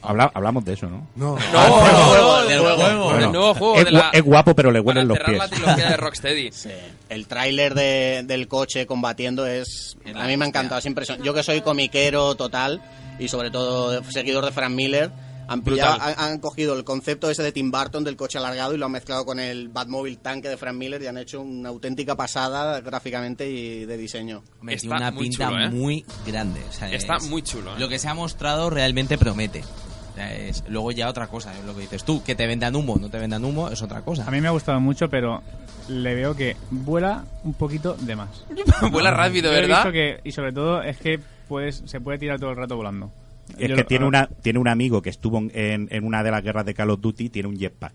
[0.02, 1.08] Habla- hablamos de eso, ¿no?
[1.18, 1.38] No.
[1.52, 3.76] No, no, del juego, del nuevo juego.
[3.76, 5.38] es, de la- es guapo, pero le huelen los pies.
[5.38, 6.50] la trilogía de Rocksteady.
[7.10, 9.98] El tráiler de- del coche combatiendo es...
[10.16, 11.26] A mí me ha encantado, es impresionante.
[11.26, 12.82] Yo que soy comiquero total
[13.20, 15.12] y sobre todo seguidor de Frank Miller,
[15.50, 16.16] han, pillado- Brutal.
[16.18, 18.92] han, han cogido el concepto ese de Tim Burton del coche alargado y lo han
[18.92, 23.50] mezclado con el Batmobile tanque de Frank Miller y han hecho una auténtica pasada gráficamente
[23.50, 24.44] y de diseño.
[24.68, 25.70] Está tiene una muy pinta chulo, ¿eh?
[25.70, 26.62] muy grande.
[26.68, 27.80] o sea, Está es- muy chulo, ¿eh?
[27.80, 29.64] Lo que se ha mostrado realmente promete.
[30.12, 32.22] O sea, es- luego ya otra cosa, es lo que dices tú.
[32.24, 34.26] Que te vendan humo, no te vendan humo, es otra cosa.
[34.28, 35.42] A mí me ha gustado mucho, pero
[35.88, 38.30] le veo que vuela un poquito de más.
[38.92, 39.78] Vuela rápido, ¿verdad?
[39.78, 43.12] visto que, y sobre todo es que puedes, se puede tirar todo el rato volando.
[43.58, 46.24] Es Yo que lo- tiene, ah, una, tiene un amigo que estuvo en, en una
[46.24, 47.94] de las guerras de Call of Duty, tiene un jetpack.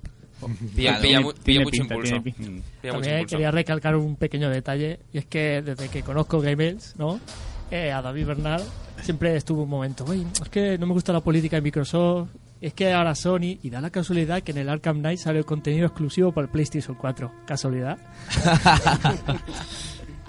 [0.76, 2.22] Pilla, pilla mu- pilla mucho pinta, impulso.
[2.22, 3.36] pilla mucho También impulso.
[3.36, 7.18] quería recalcar un pequeño detalle, y es que desde que conozco Gamers, ¿no?
[7.70, 8.62] Eh, a David Bernal,
[9.00, 12.28] siempre estuvo un momento, "Oye, es que no me gusta la política de Microsoft,
[12.60, 15.44] es que ahora Sony, y da la casualidad que en el Arkham Knight sale el
[15.46, 17.32] contenido exclusivo para el PlayStation 4.
[17.46, 17.96] ¿Casualidad?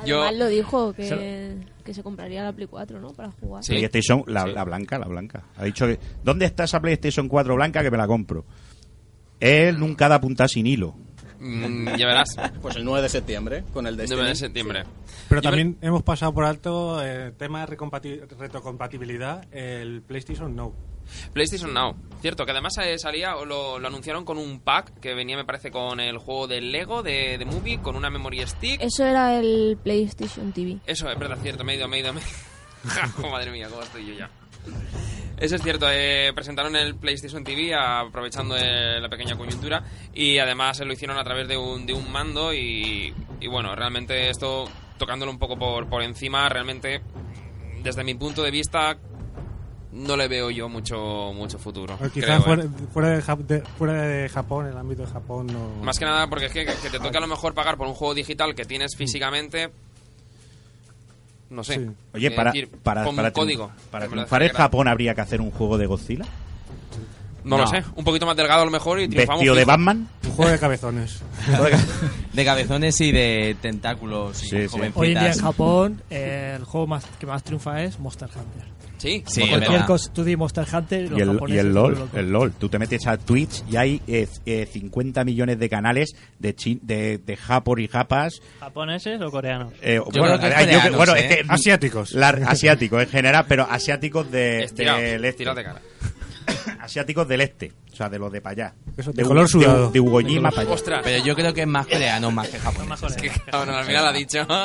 [0.06, 3.10] Yo- Además lo dijo que, que se compraría la Play 4, ¿no?
[3.14, 3.64] Para jugar.
[3.64, 3.74] Sí.
[3.74, 4.52] PlayStation, la, Sí.
[4.54, 5.44] la blanca, la blanca.
[5.56, 8.44] Ha dicho que, ¿dónde está esa PlayStation 4 blanca que me la compro?
[9.40, 10.96] Él nunca da punta sin hilo.
[11.40, 12.36] Mm, ya verás.
[12.62, 14.16] Pues el 9 de septiembre con el Destiny.
[14.18, 14.84] 9 de septiembre.
[15.30, 17.68] Pero Yo también hemos pasado por alto el tema de
[18.38, 20.74] retrocompatibilidad, el PlayStation No.
[21.34, 21.96] PlayStation Now.
[22.22, 25.46] Cierto, que además eh, salía, o lo, lo anunciaron con un pack que venía, me
[25.46, 28.82] parece, con el juego del Lego de, de Movie, con una memory stick.
[28.82, 30.78] Eso era el PlayStation TV.
[30.86, 32.32] Eso es verdad, cierto, me he ido, me he ido, me he ido.
[32.86, 34.30] Ja, oh, madre mía, cómo estoy yo ya.
[35.38, 39.84] Eso es cierto, eh, presentaron el PlayStation TV aprovechando eh, la pequeña coyuntura
[40.14, 43.76] y además eh, lo hicieron a través de un, de un mando y, y bueno,
[43.76, 44.66] realmente esto,
[44.98, 47.02] tocándolo un poco por, por encima, realmente,
[47.84, 48.98] desde mi punto de vista,
[49.96, 51.98] no le veo yo mucho mucho futuro.
[52.14, 52.70] Quizás creo, fuera, eh.
[52.94, 55.84] fuera de, fuera de Japón, el ámbito de Japón no...
[55.84, 57.94] Más que nada porque es que, que te toque a lo mejor pagar por un
[57.94, 58.68] juego digital que Mm.
[58.68, 59.72] tienes físicamente.
[61.50, 61.76] No sé.
[61.76, 61.88] Sí.
[62.14, 63.68] Oye, para, decir, para, para un código.
[63.70, 64.50] triunfar- para lo triunfar en.
[64.54, 66.26] Japón habría que hacer un juego de Godzilla.
[67.44, 67.70] No, lo No.
[67.70, 67.84] sé.
[67.96, 69.40] Un poquito más delgado a lo mejor y triunfamos.
[69.42, 69.66] Vestido de.
[69.66, 70.10] Batman.
[70.26, 71.22] Un juego de cabezones.
[72.34, 74.68] De cabezones y de tentáculos y Sí, sí.
[74.68, 74.98] jovencitas.
[75.02, 78.68] Hoy en día en Japón, eh, el juego más, que más triunfa es Monster Hunter.
[78.98, 79.48] Sí, Sí.
[79.50, 82.54] Cualquier cosa, tú di Monster Hunter y los Y el, y el LOL, el LOL.
[82.54, 86.80] Tú te metes a Twitch y hay eh, eh, 50 millones de canales de, chin-
[86.82, 88.40] de, de Japor y Japas.
[88.60, 89.74] ¿Japoneses o coreanos?
[89.82, 91.28] Eh, creo que hay- coreanos, bueno, ¿eh?
[91.30, 92.12] es que- Asiáticos.
[92.14, 95.28] la- asiáticos en general, pero asiáticos de, Estirado, del este.
[95.30, 95.82] estirado de cara.
[96.80, 98.76] asiáticos del este, o sea, de los de para allá.
[98.98, 99.88] Eso, de, de color sudado.
[99.88, 100.72] De, de Ugojima para allá.
[100.72, 101.02] Ostras.
[101.04, 103.04] Pero yo creo que es más coreano más que japonés.
[103.04, 104.48] Es que, cabrón, al final lo ha dicho.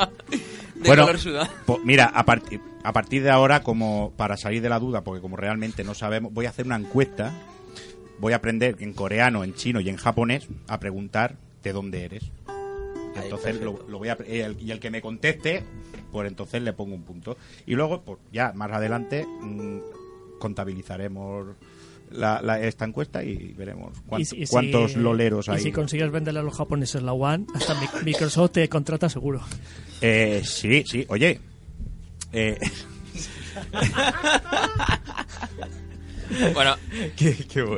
[0.81, 1.51] De bueno, color sudado.
[1.66, 5.20] pues mira, a, partir a partir de ahora, como para salir de la duda, porque
[5.20, 7.32] como realmente no sabemos, voy a hacer una encuesta.
[8.19, 12.31] Voy a aprender en coreano, en chino y en japonés a preguntar de dónde eres.
[13.15, 15.62] Entonces lo, lo voy a, y el, y el que me conteste,
[16.11, 17.36] pues entonces le pongo un punto.
[17.66, 19.78] Y luego, pues ya más adelante mm,
[20.39, 21.48] contabilizaremos
[22.12, 25.60] la, la- esta encuesta y veremos cuánto- Y si- y cuántos loleros Y hay.
[25.60, 29.40] si consigues venderle a los japoneses la One, hasta Mi- Microsoft te contrata seguro.
[30.00, 31.40] Eh, sí, sí, oye.
[32.32, 32.58] Eh,
[36.54, 36.76] Bueno,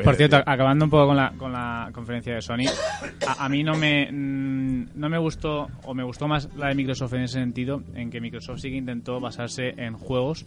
[0.05, 2.67] Por cierto, acabando un poco con la, con la conferencia de Sony,
[3.27, 6.75] a, a mí no me, mm, no me gustó, o me gustó más la de
[6.75, 10.45] Microsoft en ese sentido, en que Microsoft sí que intentó basarse en juegos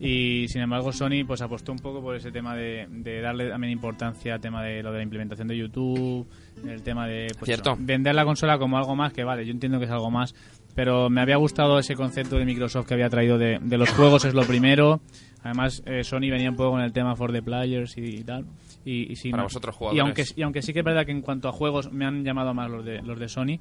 [0.00, 3.72] y sin embargo Sony pues apostó un poco por ese tema de, de darle también
[3.72, 6.26] importancia al tema de lo de la implementación de YouTube,
[6.66, 7.72] el tema de pues, Cierto.
[7.72, 10.34] eso, vender la consola como algo más, que vale, yo entiendo que es algo más,
[10.74, 14.24] pero me había gustado ese concepto de Microsoft que había traído de, de los juegos
[14.24, 15.00] es lo primero.
[15.42, 18.44] Además, eh, Sony venía un poco con el tema for the players y, y tal.
[18.84, 20.02] Y, y sí, Para vosotros, Y jugadores.
[20.04, 22.52] aunque, y aunque sí que es verdad que en cuanto a juegos me han llamado
[22.54, 23.58] más los de, los de Sony,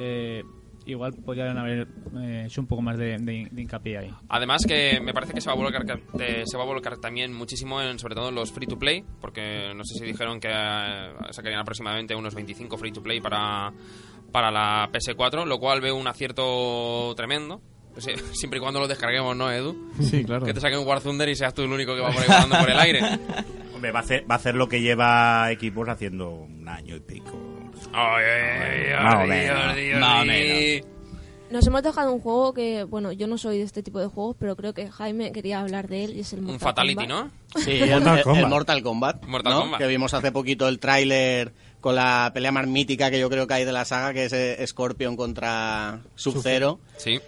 [0.00, 0.42] eh,
[0.86, 1.86] igual podrían haber
[2.20, 4.10] eh, hecho un poco más de, de- de hincapié ahí.
[4.28, 5.84] Además que me parece que se va a volcar,
[6.20, 9.04] eh, se va a volcar también muchísimo en sobre todo en los free to play,
[9.20, 13.72] porque no sé si dijeron que eh, sacarían aproximadamente unos 25 free to play para,
[14.32, 17.60] para la PS4, lo cual veo un acierto tremendo.
[17.92, 19.90] Pues, siempre y cuando lo descarguemos, ¿no, Edu?
[20.00, 20.46] Sí, claro.
[20.46, 22.28] Que te saquen un War Thunder y seas tú el único que va por ahí
[22.28, 23.00] volando por el aire.
[23.74, 27.00] hombre, va a, hacer, va a hacer lo que lleva Xbox haciendo un año y
[27.00, 27.38] pico.
[27.92, 28.24] Ay,
[28.98, 30.80] ay, ay, ay.
[30.80, 30.86] Dios.
[31.50, 34.36] Nos hemos dejado un juego que, bueno, yo no soy de este tipo de juegos,
[34.38, 37.08] pero creo que Jaime quería hablar de él y es el Mortal Un Fatality, Kombat.
[37.54, 37.60] ¿no?
[37.60, 38.42] Sí, el, Mortal el- Kombat.
[38.42, 39.24] el Mortal Kombat.
[39.26, 39.60] Mortal ¿no?
[39.60, 39.80] Kombat.
[39.80, 41.52] Que vimos hace poquito el tráiler
[41.82, 44.32] con la pelea más mítica que yo creo que hay de la saga, que es
[44.32, 46.80] eh, Scorpion contra Sub-Zero.
[46.96, 47.20] Sí.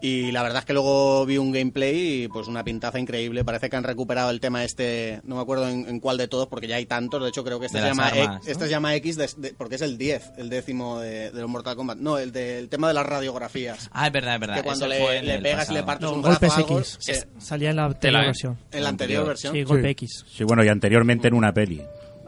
[0.00, 3.42] Y la verdad es que luego vi un gameplay y pues una pintaza increíble.
[3.44, 6.46] Parece que han recuperado el tema este, no me acuerdo en, en cuál de todos,
[6.46, 7.20] porque ya hay tantos.
[7.20, 8.50] De hecho, creo que este, se llama, armas, ¿no?
[8.50, 11.50] este se llama X de- de- porque es el 10, el décimo de, de los
[11.50, 11.98] Mortal Kombat.
[11.98, 13.90] No, el del tema de las radiografías.
[13.92, 14.54] Ah, es verdad, es verdad.
[14.56, 14.98] Que cuando le,
[15.40, 16.96] pegas y le partes No, un brazo Golpes algo, X.
[17.00, 18.58] se- Salía en la anterior versión.
[18.70, 19.52] en la anterior versión.
[19.52, 20.24] Sí, Golpe X.
[20.32, 21.82] Sí, bueno, y anteriormente en una peli.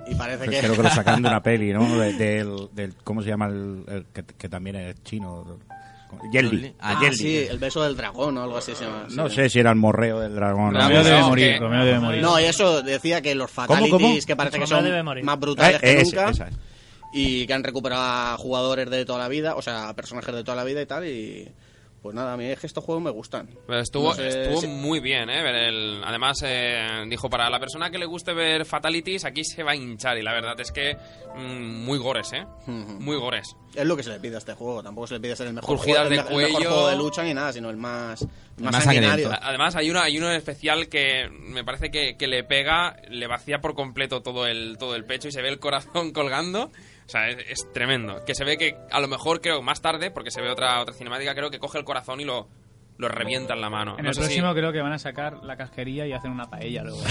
[0.09, 0.59] Y parece que...
[0.59, 1.98] Creo que lo sacaron de una peli, ¿no?
[2.01, 3.47] De- del, del- ¿Cómo se llama?
[3.47, 5.60] El, el que, que también es chino.
[6.32, 6.74] Jelly.
[6.80, 9.06] Ah, Ah, sí, el beso del dragón o algo así se llama.
[9.10, 9.36] No sí.
[9.36, 10.74] sé si era el morreo del dragón.
[10.74, 12.22] Romeo no, debe morir, que- Romeo debe morir.
[12.22, 14.14] No, y eso decía que los fatalities, cómo?
[14.26, 16.54] que parece que son más brutales Eh, que ese- nunca, esa es.
[17.12, 20.44] y que han recuperado a jugadores de toda la vida, o sea, a personajes de
[20.44, 21.48] toda la vida y tal, y
[22.02, 23.48] pues nada, a mí es que estos juegos me gustan.
[23.66, 25.43] Pues estuvo, No sé estuvo si- muy bien, ¿eh?
[25.43, 29.62] Ver el- además, eh, dijo, para la persona que le guste ver Fatalities, aquí se
[29.62, 30.16] va a hinchar.
[30.18, 30.97] Y la verdad es que
[31.36, 32.44] mm, muy gores, ¿eh?
[32.66, 33.55] Muy gores.
[33.74, 35.52] Es lo que se le pide a este juego, tampoco se le pide ser el
[35.52, 36.70] mejor, juego, el, de me- el mejor cuello.
[36.70, 38.28] juego de lucha ni nada, sino el más, el
[38.64, 39.31] más, más sanguinario.
[39.40, 43.60] Además, hay uno, hay uno especial que me parece que, que le pega, le vacía
[43.60, 46.70] por completo todo el, todo el pecho y se ve el corazón colgando.
[47.10, 48.24] O sea, es, es tremendo.
[48.24, 50.94] Que se ve que, a lo mejor, creo, más tarde, porque se ve otra, otra
[50.94, 52.48] cinemática, creo que coge el corazón y lo,
[52.98, 53.96] lo revienta en la mano.
[53.98, 56.30] En No el sé si- próximo creo que van a sacar la casquería y hacen
[56.30, 57.00] una paella luego.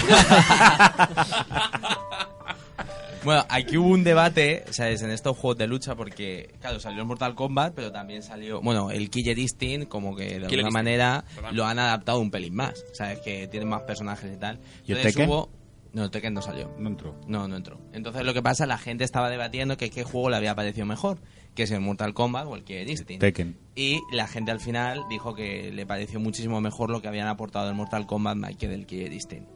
[3.22, 5.02] Bueno, aquí hubo un debate, ¿sabes?
[5.02, 8.90] En estos juegos de lucha, porque, claro, salió el Mortal Kombat, pero también salió, bueno,
[8.90, 12.54] el Killer Instinct, como que de Killer alguna Instinct, manera lo han adaptado un pelín
[12.54, 13.18] más, ¿sabes?
[13.20, 14.58] Que tienen más personajes y tal.
[14.86, 15.28] ¿Y el Entonces Tekken?
[15.28, 15.50] hubo-
[15.92, 16.72] No, el Tekken no salió.
[16.78, 17.16] No entró.
[17.26, 17.80] No, no entró.
[17.92, 21.18] Entonces lo que pasa, la gente estaba debatiendo que qué juego le había parecido mejor,
[21.54, 23.20] que es el Mortal Kombat o el Killer Instinct.
[23.20, 23.58] Tekken.
[23.74, 27.68] Y la gente al final dijo que le pareció muchísimo mejor lo que habían aportado
[27.68, 29.48] el Mortal Kombat más que del Killer Instinct.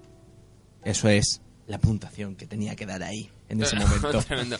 [0.84, 4.20] Eso es la puntuación que tenía que dar ahí, en ese momento.
[4.22, 4.56] Tremendo.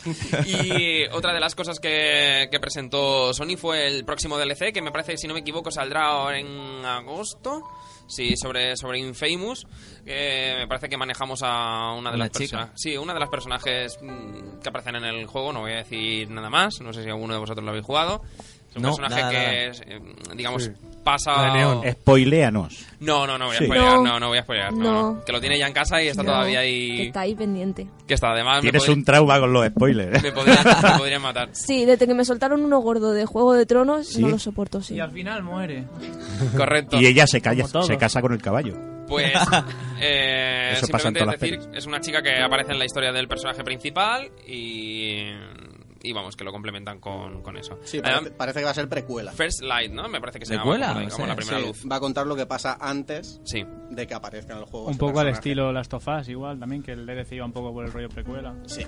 [0.46, 4.90] Y otra de las cosas que, que presentó Sony fue el próximo DLC, que me
[4.90, 7.62] parece, si no me equivoco, saldrá ahora en agosto.
[8.06, 9.66] Sí, sobre, sobre Infamous.
[10.04, 12.70] que me parece que manejamos a una de Una las personas.
[12.74, 15.52] Sí, una de las personajes mm, que aparecen en el juego.
[15.52, 16.80] No voy a decir nada más.
[16.80, 18.22] No sé si alguno de vosotros lo habéis jugado.
[18.70, 19.52] Es un No, personaje nada, que, nada.
[19.54, 20.00] es, eh,
[20.34, 20.70] digamos, Sí.
[21.04, 21.42] Pasa.
[21.44, 21.82] De Neon.
[21.92, 22.86] Spoiléanos.
[23.00, 23.64] No, no, no voy a Sí.
[23.66, 23.94] spoilear.
[23.96, 24.02] No.
[24.04, 24.72] No, no voy a spoilear.
[24.72, 25.12] no, No.
[25.14, 25.24] no.
[25.24, 27.00] Que lo tiene ya en casa y está No, todavía que ahí.
[27.06, 27.86] está ahí pendiente.
[28.08, 28.56] Que está, además.
[28.56, 30.22] me Tienes podría- un trauma con los spoilers.
[30.22, 31.48] me podrían, me podrían matar.
[31.52, 34.22] Sí, desde que me soltaron uno gordo de Juego de Tronos, ¿Sí?
[34.22, 34.94] no lo soporto, sí.
[34.94, 35.84] y al final muere.
[36.56, 36.98] Correcto.
[37.00, 37.82] Y ella se, calla, Como todo.
[37.84, 38.74] se casa con el caballo.
[39.06, 39.32] Pues
[40.00, 42.86] eh, Eso pasa en simplemente todas las decir, es una chica que aparece en la
[42.86, 45.26] historia del personaje principal y
[46.04, 47.78] y vamos, que lo complementan con, con eso.
[47.82, 49.32] Sí, Además, parece, parece que va a ser precuela.
[49.32, 50.08] First Light, ¿no?
[50.08, 50.88] Me parece que se ¿Precuela?
[50.88, 51.00] llama.
[51.00, 51.84] la O sea, primera Sí, luz.
[51.90, 53.64] va a contar lo que pasa antes Sí.
[53.90, 54.86] de que aparezca en el juego.
[54.86, 57.72] Un poco al estilo Last of Us, igual también, que el DLC iba un poco
[57.72, 58.54] por el rollo precuela.
[58.66, 58.86] Sí.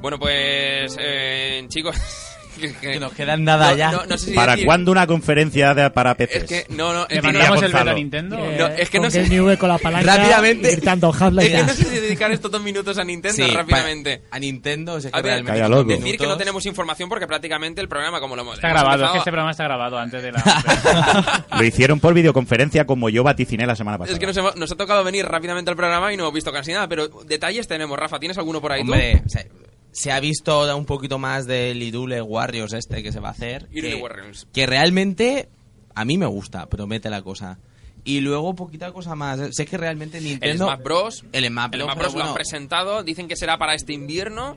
[0.00, 1.96] Bueno, pues, eh, chicos.
[2.80, 3.90] que, nos quedan nada no, ya.
[3.92, 6.36] no- no sé si ¿Para decir- cuándo una conferencia de, para PCs?
[6.36, 7.90] Es que, no, no, ¿Le es que no- mandamos el beta Gonzalo.
[7.90, 8.36] a Nintendo?
[8.36, 10.68] No, es que con no sé- Game Newell con la palanca Rápidamente.
[10.68, 11.24] y gritando Es que
[11.56, 11.72] no 2.
[11.76, 14.18] sé si dedicar estos dos minutos a Nintendo Sí, rápidamente.
[14.28, 15.88] pa- a Nintendo, o sea, que A ver, realmente Calla, son loco.
[15.90, 16.38] Decir que no minutos.
[16.38, 19.30] tenemos información porque prácticamente el programa, como lo hemos Está hemos grabado, es que este
[19.30, 21.44] programa está grabado antes de la...
[21.58, 24.14] Lo hicieron por videoconferencia como yo vaticiné la semana pasada.
[24.14, 26.52] Es que nos, hemos- nos ha tocado venir rápidamente al programa y no hemos visto
[26.52, 27.98] casi nada, pero detalles tenemos.
[27.98, 28.92] Rafa, ¿tienes alguno por ahí tú?
[28.92, 29.44] Hombre, o sea,
[29.92, 33.68] se ha visto un poquito más del Irule Warriors este que se va a hacer.
[33.72, 34.46] Irule que, Warriors.
[34.52, 35.48] que realmente
[35.94, 37.58] a mí me gusta, promete la cosa.
[38.04, 39.40] Y luego poquita cosa más.
[39.52, 40.64] Sé que realmente El Nintendo...
[40.66, 41.24] Smash Bros.
[41.32, 44.56] El Smash El Bros, Smash Bros lo han presentado, dicen que será para este invierno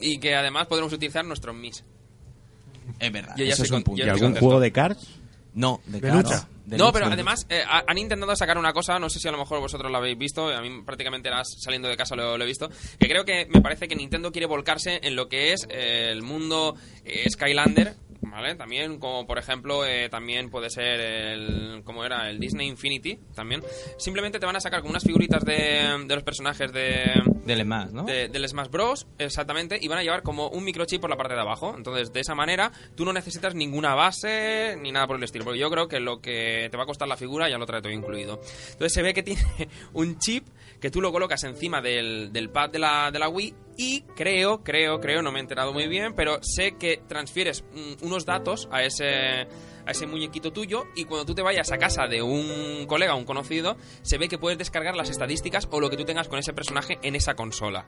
[0.00, 1.82] y que además podremos utilizar nuestros Mis.
[2.98, 4.04] Es verdad, Yo ya eso es un con- punto.
[4.04, 5.08] ¿Y algún juego de Cars?
[5.54, 6.48] No, de, De carro, lucha.
[6.66, 9.32] de no, pero además eh, ha- han intentado sacar una cosa, no sé si a
[9.32, 12.42] lo mejor vosotros lo habéis visto, a mí prácticamente era saliendo de casa lo, lo
[12.44, 12.68] he visto,
[12.98, 16.22] que creo que me parece que Nintendo quiere volcarse en lo que es eh, el
[16.22, 16.74] mundo
[17.04, 17.94] eh, Skylander,
[18.30, 18.54] ¿vale?
[18.54, 22.28] También, como por ejemplo, eh, también puede ser el, ¿cómo era?
[22.30, 23.62] El Disney Infinity, también.
[23.98, 27.12] Simplemente te van a sacar como unas figuritas de, de los personajes de,
[27.44, 28.04] Del Smash, ¿no?
[28.04, 31.34] de- del Smash Bros, exactamente, y van a llevar como un microchip por la parte
[31.34, 31.74] de abajo.
[31.76, 35.44] Entonces, de esa manera, tú no necesitas ninguna base ni nada por el estilo.
[35.44, 37.82] Porque yo creo que lo que te va a costar la figura ya lo trae
[37.82, 38.40] todo incluido.
[38.72, 39.42] Entonces, se ve que tiene
[39.92, 40.46] un chip
[40.84, 43.54] que tú lo colocas encima del, del pad de la, de la Wii.
[43.78, 48.04] Y creo, creo, creo, no me he enterado muy bien, pero sé que transfieres mm,
[48.04, 49.46] unos datos a ese
[49.86, 53.24] a ese muñequito tuyo y cuando tú te vayas a casa de un colega, un
[53.24, 56.52] conocido, se ve que puedes descargar las estadísticas o lo que tú tengas con ese
[56.52, 57.86] personaje en esa consola.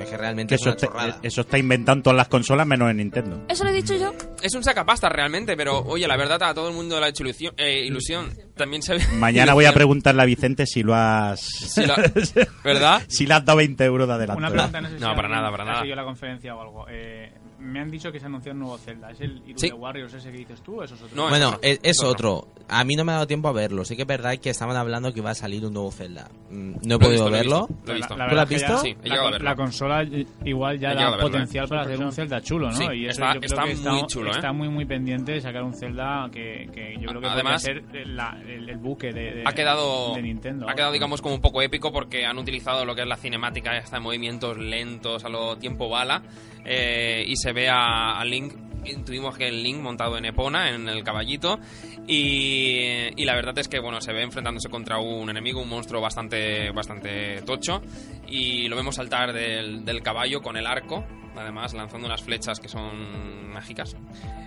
[0.00, 1.20] Es que realmente Que es eso, una está, chorrada.
[1.22, 3.44] eso está inventando en todas las consolas menos en Nintendo.
[3.48, 4.12] Eso lo he dicho yo.
[4.42, 7.22] Es un sacapasta realmente, pero oye, la verdad a todo el mundo le ha hecho
[7.22, 7.54] ilusión.
[7.56, 8.36] eh, ilusión.
[8.56, 9.04] También se ve.
[9.14, 11.40] Mañana voy a preguntarle a Vicente si lo has...
[11.40, 11.96] Si la-
[12.64, 13.02] ¿Verdad?
[13.08, 14.38] si le has dado 20 euros de adelanto.
[14.38, 15.78] Una pregunta, no sé si No, para nada, para ha nada.
[15.80, 16.86] seguido la conferencia o algo.
[16.88, 19.10] Eh, me han dicho que se anunció un nuevo Zelda.
[19.10, 19.72] ¿Es el Irule Sí.
[19.72, 21.16] Warriors ese que dices tú o eso es otro?
[21.16, 22.48] No, bueno, es, otro.
[22.68, 23.84] A mí no me ha dado tiempo a verlo.
[23.84, 26.28] Sí que es verdad que estaban hablando que iba a salir un nuevo Zelda.
[26.50, 27.68] Mm, No he Lo podido visto, verlo.
[27.84, 28.16] lo he visto.
[28.16, 28.68] La ¿Tú lo has visto?
[28.74, 29.38] ya Sí, he la, a verlo.
[29.44, 30.04] la consola
[30.44, 31.68] igual ya He da verlo, potencial eh.
[31.68, 32.76] para hacer un Zelda chulo, ¿no?
[32.76, 34.32] Sí, y eso está- yo creo está que está muy chulo, ¿eh?
[34.36, 37.82] Está muy, muy pendiente de sacar un Zelda que, que yo creo que Además, puede
[37.90, 40.68] ser la- el, el buque de, de- ha quedado de Nintendo.
[40.68, 43.72] ha quedado digamos como un poco épico porque han utilizado lo que es la cinemática
[43.72, 46.22] de movimientos lentos a lo tiempo bala
[46.64, 48.54] eh, y se ve a, a Link
[48.84, 51.58] intuimos que el Link montado en Epona en el caballito
[52.06, 56.00] y, y la verdad es que bueno se ve enfrentándose contra un enemigo un monstruo
[56.00, 57.82] bastante bastante tocho
[58.28, 61.04] y lo vemos saltar del, del caballo con el arco
[61.36, 63.96] además lanzando unas flechas que son mágicas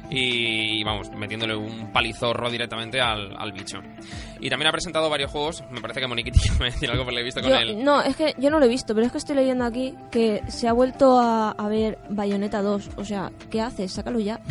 [0.10, 3.80] y vamos, metiéndole un palizorro directamente al, al bicho.
[4.40, 7.22] Y también ha presentado varios juegos, me parece que Moniquiti me decir algo porque lo
[7.22, 7.84] he visto con Yo- él.
[7.84, 10.42] no, es que yo no lo he visto, pero es que estoy leyendo aquí que
[10.48, 12.90] se ha vuelto a, a ver Bayonetta 2.
[12.98, 13.92] O sea, ¿qué haces?
[13.92, 14.40] Sácalo ya.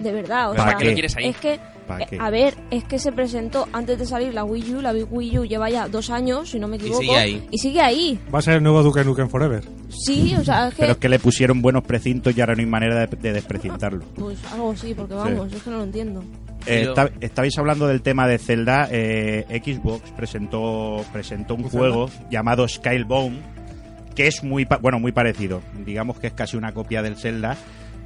[0.00, 0.84] De verdad, o ¿Para sea, qué?
[0.86, 1.26] ¿Lo quieres ahí?
[1.28, 4.74] es que ¿Para eh, a ver, es que se presentó antes de salir la Wii
[4.74, 7.46] U, la Wii U lleva ya dos años, si no me equivoco, sigue ahí.
[7.50, 8.18] y sigue ahí.
[8.34, 9.62] Va a ser el nuevo Duke Nukem Forever.
[9.88, 12.60] Sí, o sea, es que Pero es que le pusieron buenos precintos y ahora no
[12.60, 14.04] hay manera de, de desprecintarlo.
[14.16, 16.24] pues algo sí, porque vamos, es que no lo entiendo.
[16.66, 18.88] Eh, estabais hablando del tema de Zelda.
[18.90, 23.38] eh, Xbox presentó presentó un ¿Un juego llamado Skylebone
[24.16, 25.62] que es muy pa- bueno muy parecido.
[25.84, 27.56] Digamos que es casi una copia del Zelda,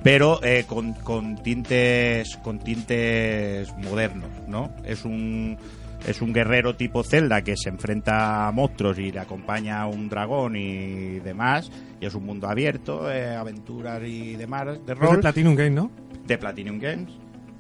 [0.03, 4.71] pero eh, con, con tintes con tintes modernos, ¿no?
[4.85, 5.59] Es un
[6.07, 10.09] es un guerrero tipo Zelda que se enfrenta a monstruos y le acompaña a un
[10.09, 11.71] dragón y demás.
[12.01, 15.71] Y es un mundo abierto, eh, aventuras y demás de Es de rol Platinum Game,
[15.71, 15.91] ¿no?
[16.27, 17.13] de Platinum Games.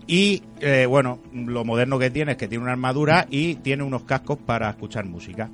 [0.06, 4.04] Y eh, bueno, lo moderno que tiene es que tiene una armadura y tiene unos
[4.04, 5.50] cascos para escuchar música.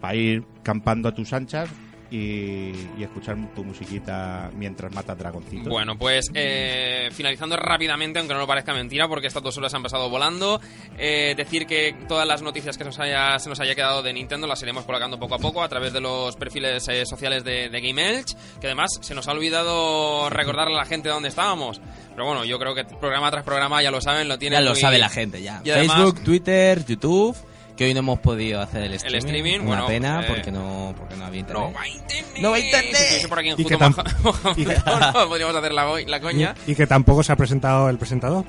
[0.00, 1.68] Para ir campando a tus anchas
[2.10, 5.68] y, y escuchar tu musiquita mientras matas dragoncitos.
[5.68, 9.82] Bueno, pues eh, finalizando rápidamente, aunque no lo parezca mentira, porque estas dos horas han
[9.82, 10.60] pasado volando,
[10.98, 14.46] eh, decir que todas las noticias que nos haya, se nos haya quedado de Nintendo
[14.46, 17.80] las iremos colocando poco a poco a través de los perfiles eh, sociales de, de
[17.80, 21.80] Game Elch, que además se nos ha olvidado recordarle a la gente dónde estábamos.
[22.10, 24.70] Pero bueno, yo creo que programa tras programa, ya lo saben, lo tienen Ya lo
[24.72, 25.60] muy- sabe la gente ya.
[25.64, 27.36] Y además- Facebook, Twitter, YouTube.
[27.80, 29.18] Que hoy no hemos podido hacer el streaming.
[29.26, 31.64] streaming, Una bueno, pena eh, porque no porque no había internet.
[31.66, 32.36] No va internet.
[32.42, 32.94] No va Si internet.
[32.94, 34.78] estuviese por aquí en Y que tam- Moja- Mohamed,
[35.14, 36.54] no, podríamos hacer la, la coña.
[36.66, 38.44] Y que tampoco se ha presentado el presentador.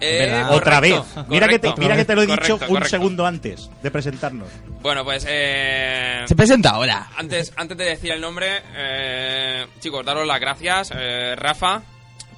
[0.00, 0.42] Eh.
[0.50, 0.94] Otra vez.
[0.94, 2.88] correcto, Mira que, te, mira que te lo he dicho Correcto, un correcto.
[2.88, 4.48] segundo antes de presentarnos.
[4.82, 7.08] Bueno, pues eh, Se presenta ahora.
[7.16, 10.92] antes, antes de decir el nombre, eh, chicos, daros las gracias.
[10.92, 11.82] Eh, Rafa,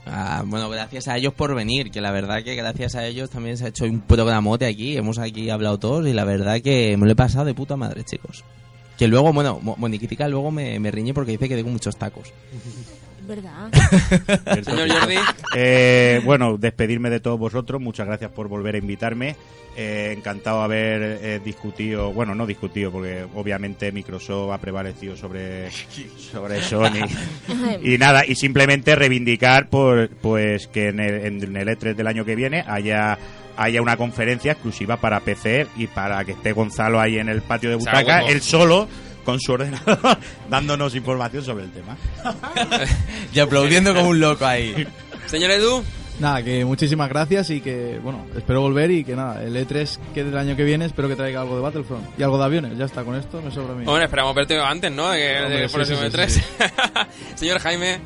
[0.06, 3.56] Ah, bueno, gracias a ellos por venir, que la verdad que gracias a ellos también
[3.56, 7.06] se ha hecho un programote aquí, hemos aquí hablado todos y la verdad que me
[7.06, 8.44] lo he pasado de puta madre, chicos.
[8.98, 12.28] Que luego, bueno, Mo- Moniquitica luego me, me riñe porque dice que tengo muchos tacos.
[13.26, 13.70] ¿Verdad?
[14.64, 15.16] señor Jordi.
[15.56, 17.80] Eh, bueno, despedirme de todos vosotros.
[17.80, 19.36] Muchas gracias por volver a invitarme.
[19.76, 25.68] Eh, encantado haber eh, discutido, bueno, no discutido, porque obviamente Microsoft ha prevalecido sobre,
[26.16, 27.08] sobre Sony.
[27.82, 32.24] y nada, y simplemente reivindicar por, pues que en el, en el E3 del año
[32.24, 33.18] que viene haya
[33.56, 37.70] haya una conferencia exclusiva para PC y para que esté Gonzalo ahí en el patio
[37.70, 38.88] de butaca, él solo
[39.24, 39.98] con su ordenador
[40.50, 41.96] dándonos información sobre el tema.
[43.34, 44.86] Y aplaudiendo como un loco ahí.
[45.26, 45.82] Señor Edu,
[46.20, 50.22] Nada, que muchísimas gracias y que, bueno, espero volver y que nada, el E3 que
[50.22, 52.78] del año que viene espero que traiga algo de Battlefront y algo de aviones.
[52.78, 53.84] Ya está, con esto me sobra a mí.
[53.84, 55.10] bueno, esperamos verte antes, ¿no?
[55.10, 56.40] De que- Hombre, de- por sí, el sí, sí, tres.
[57.34, 57.98] señor Jaime,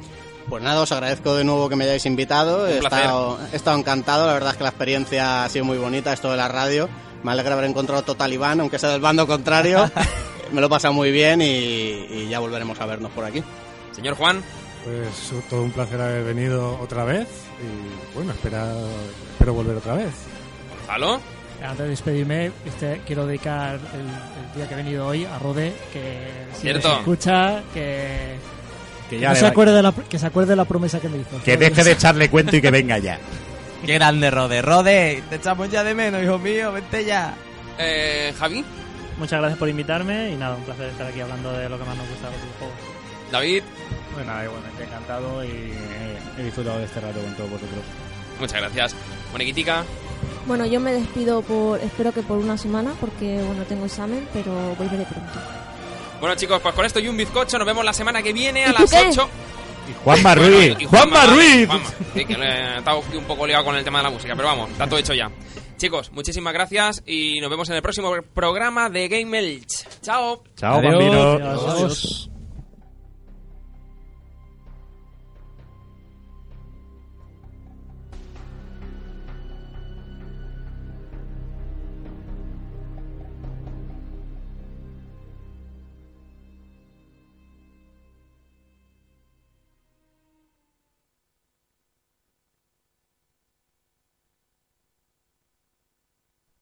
[0.49, 2.65] Pues nada, os agradezco de nuevo que me hayáis invitado.
[2.65, 4.27] Un He estado, he estado encantado.
[4.27, 6.89] La verdad es que la experiencia ha sido muy bonita, esto de la radio.
[7.23, 9.91] Me alegra haber encontrado otro talibán, aunque sea del bando contrario.
[10.53, 13.43] Me lo he pasado muy bien y, y ya volveremos a vernos por aquí.
[13.93, 14.43] señor Juan,
[14.85, 17.29] Pues todo un placer haber venido otra vez.
[17.61, 18.67] Y bueno, espera,
[19.33, 20.11] espero volver otra vez.
[20.79, 21.21] Gonzalo.
[21.61, 25.75] Antes de despedirme, este, quiero dedicar el, el día que he venido hoy a Rode,
[25.93, 26.89] que si Cierto.
[26.89, 28.37] nos escucha, que,
[29.11, 31.01] Que que ya no le se acuerde de la, que se acuerde de la promesa
[31.01, 31.43] que me hizo.
[31.45, 33.19] que deje de echarle cuento y que venga ya.
[33.85, 34.63] Qué grande, Rode.
[34.63, 37.35] Rode, te echamos ya de menos, hijo mío, vente ya.
[37.77, 38.65] Eh, Javi,
[39.19, 41.97] Muchas gracias por invitarme y nada, un placer estar aquí hablando de lo que más
[41.97, 42.77] nos gusta de los videojuegos.
[43.33, 43.63] David,
[44.15, 47.81] Bueno, nada, igualmente encantado y eh, he disfrutado de este rato con todos vosotros.
[48.41, 48.95] muchas gracias.
[49.33, 49.85] Moniquitica,
[50.47, 54.53] Bueno, yo me despido por, espero que por una semana, porque bueno, tengo examen, pero
[54.79, 55.39] volveré pronto.
[56.21, 58.71] Bueno chicos, pues con esto y un bizcocho nos vemos la semana que viene a
[58.71, 59.09] ¿Y las qué?
[59.11, 59.29] 8.
[60.05, 61.67] Juanma Bueno, Ruiz, y Juanma Ruiz.
[61.67, 61.87] Juanma.
[62.15, 64.49] Sí, que le- he estado un poco liado con el tema de la música, pero
[64.49, 65.31] vamos, está todo hecho ya.
[65.79, 69.87] Chicos, muchísimas gracias y nos vemos en el próximo programa de Game Elch.
[70.03, 70.43] Chao.
[70.57, 70.93] Chao, Adiós.
[70.93, 71.33] bambino.
[71.33, 72.31] Adiós.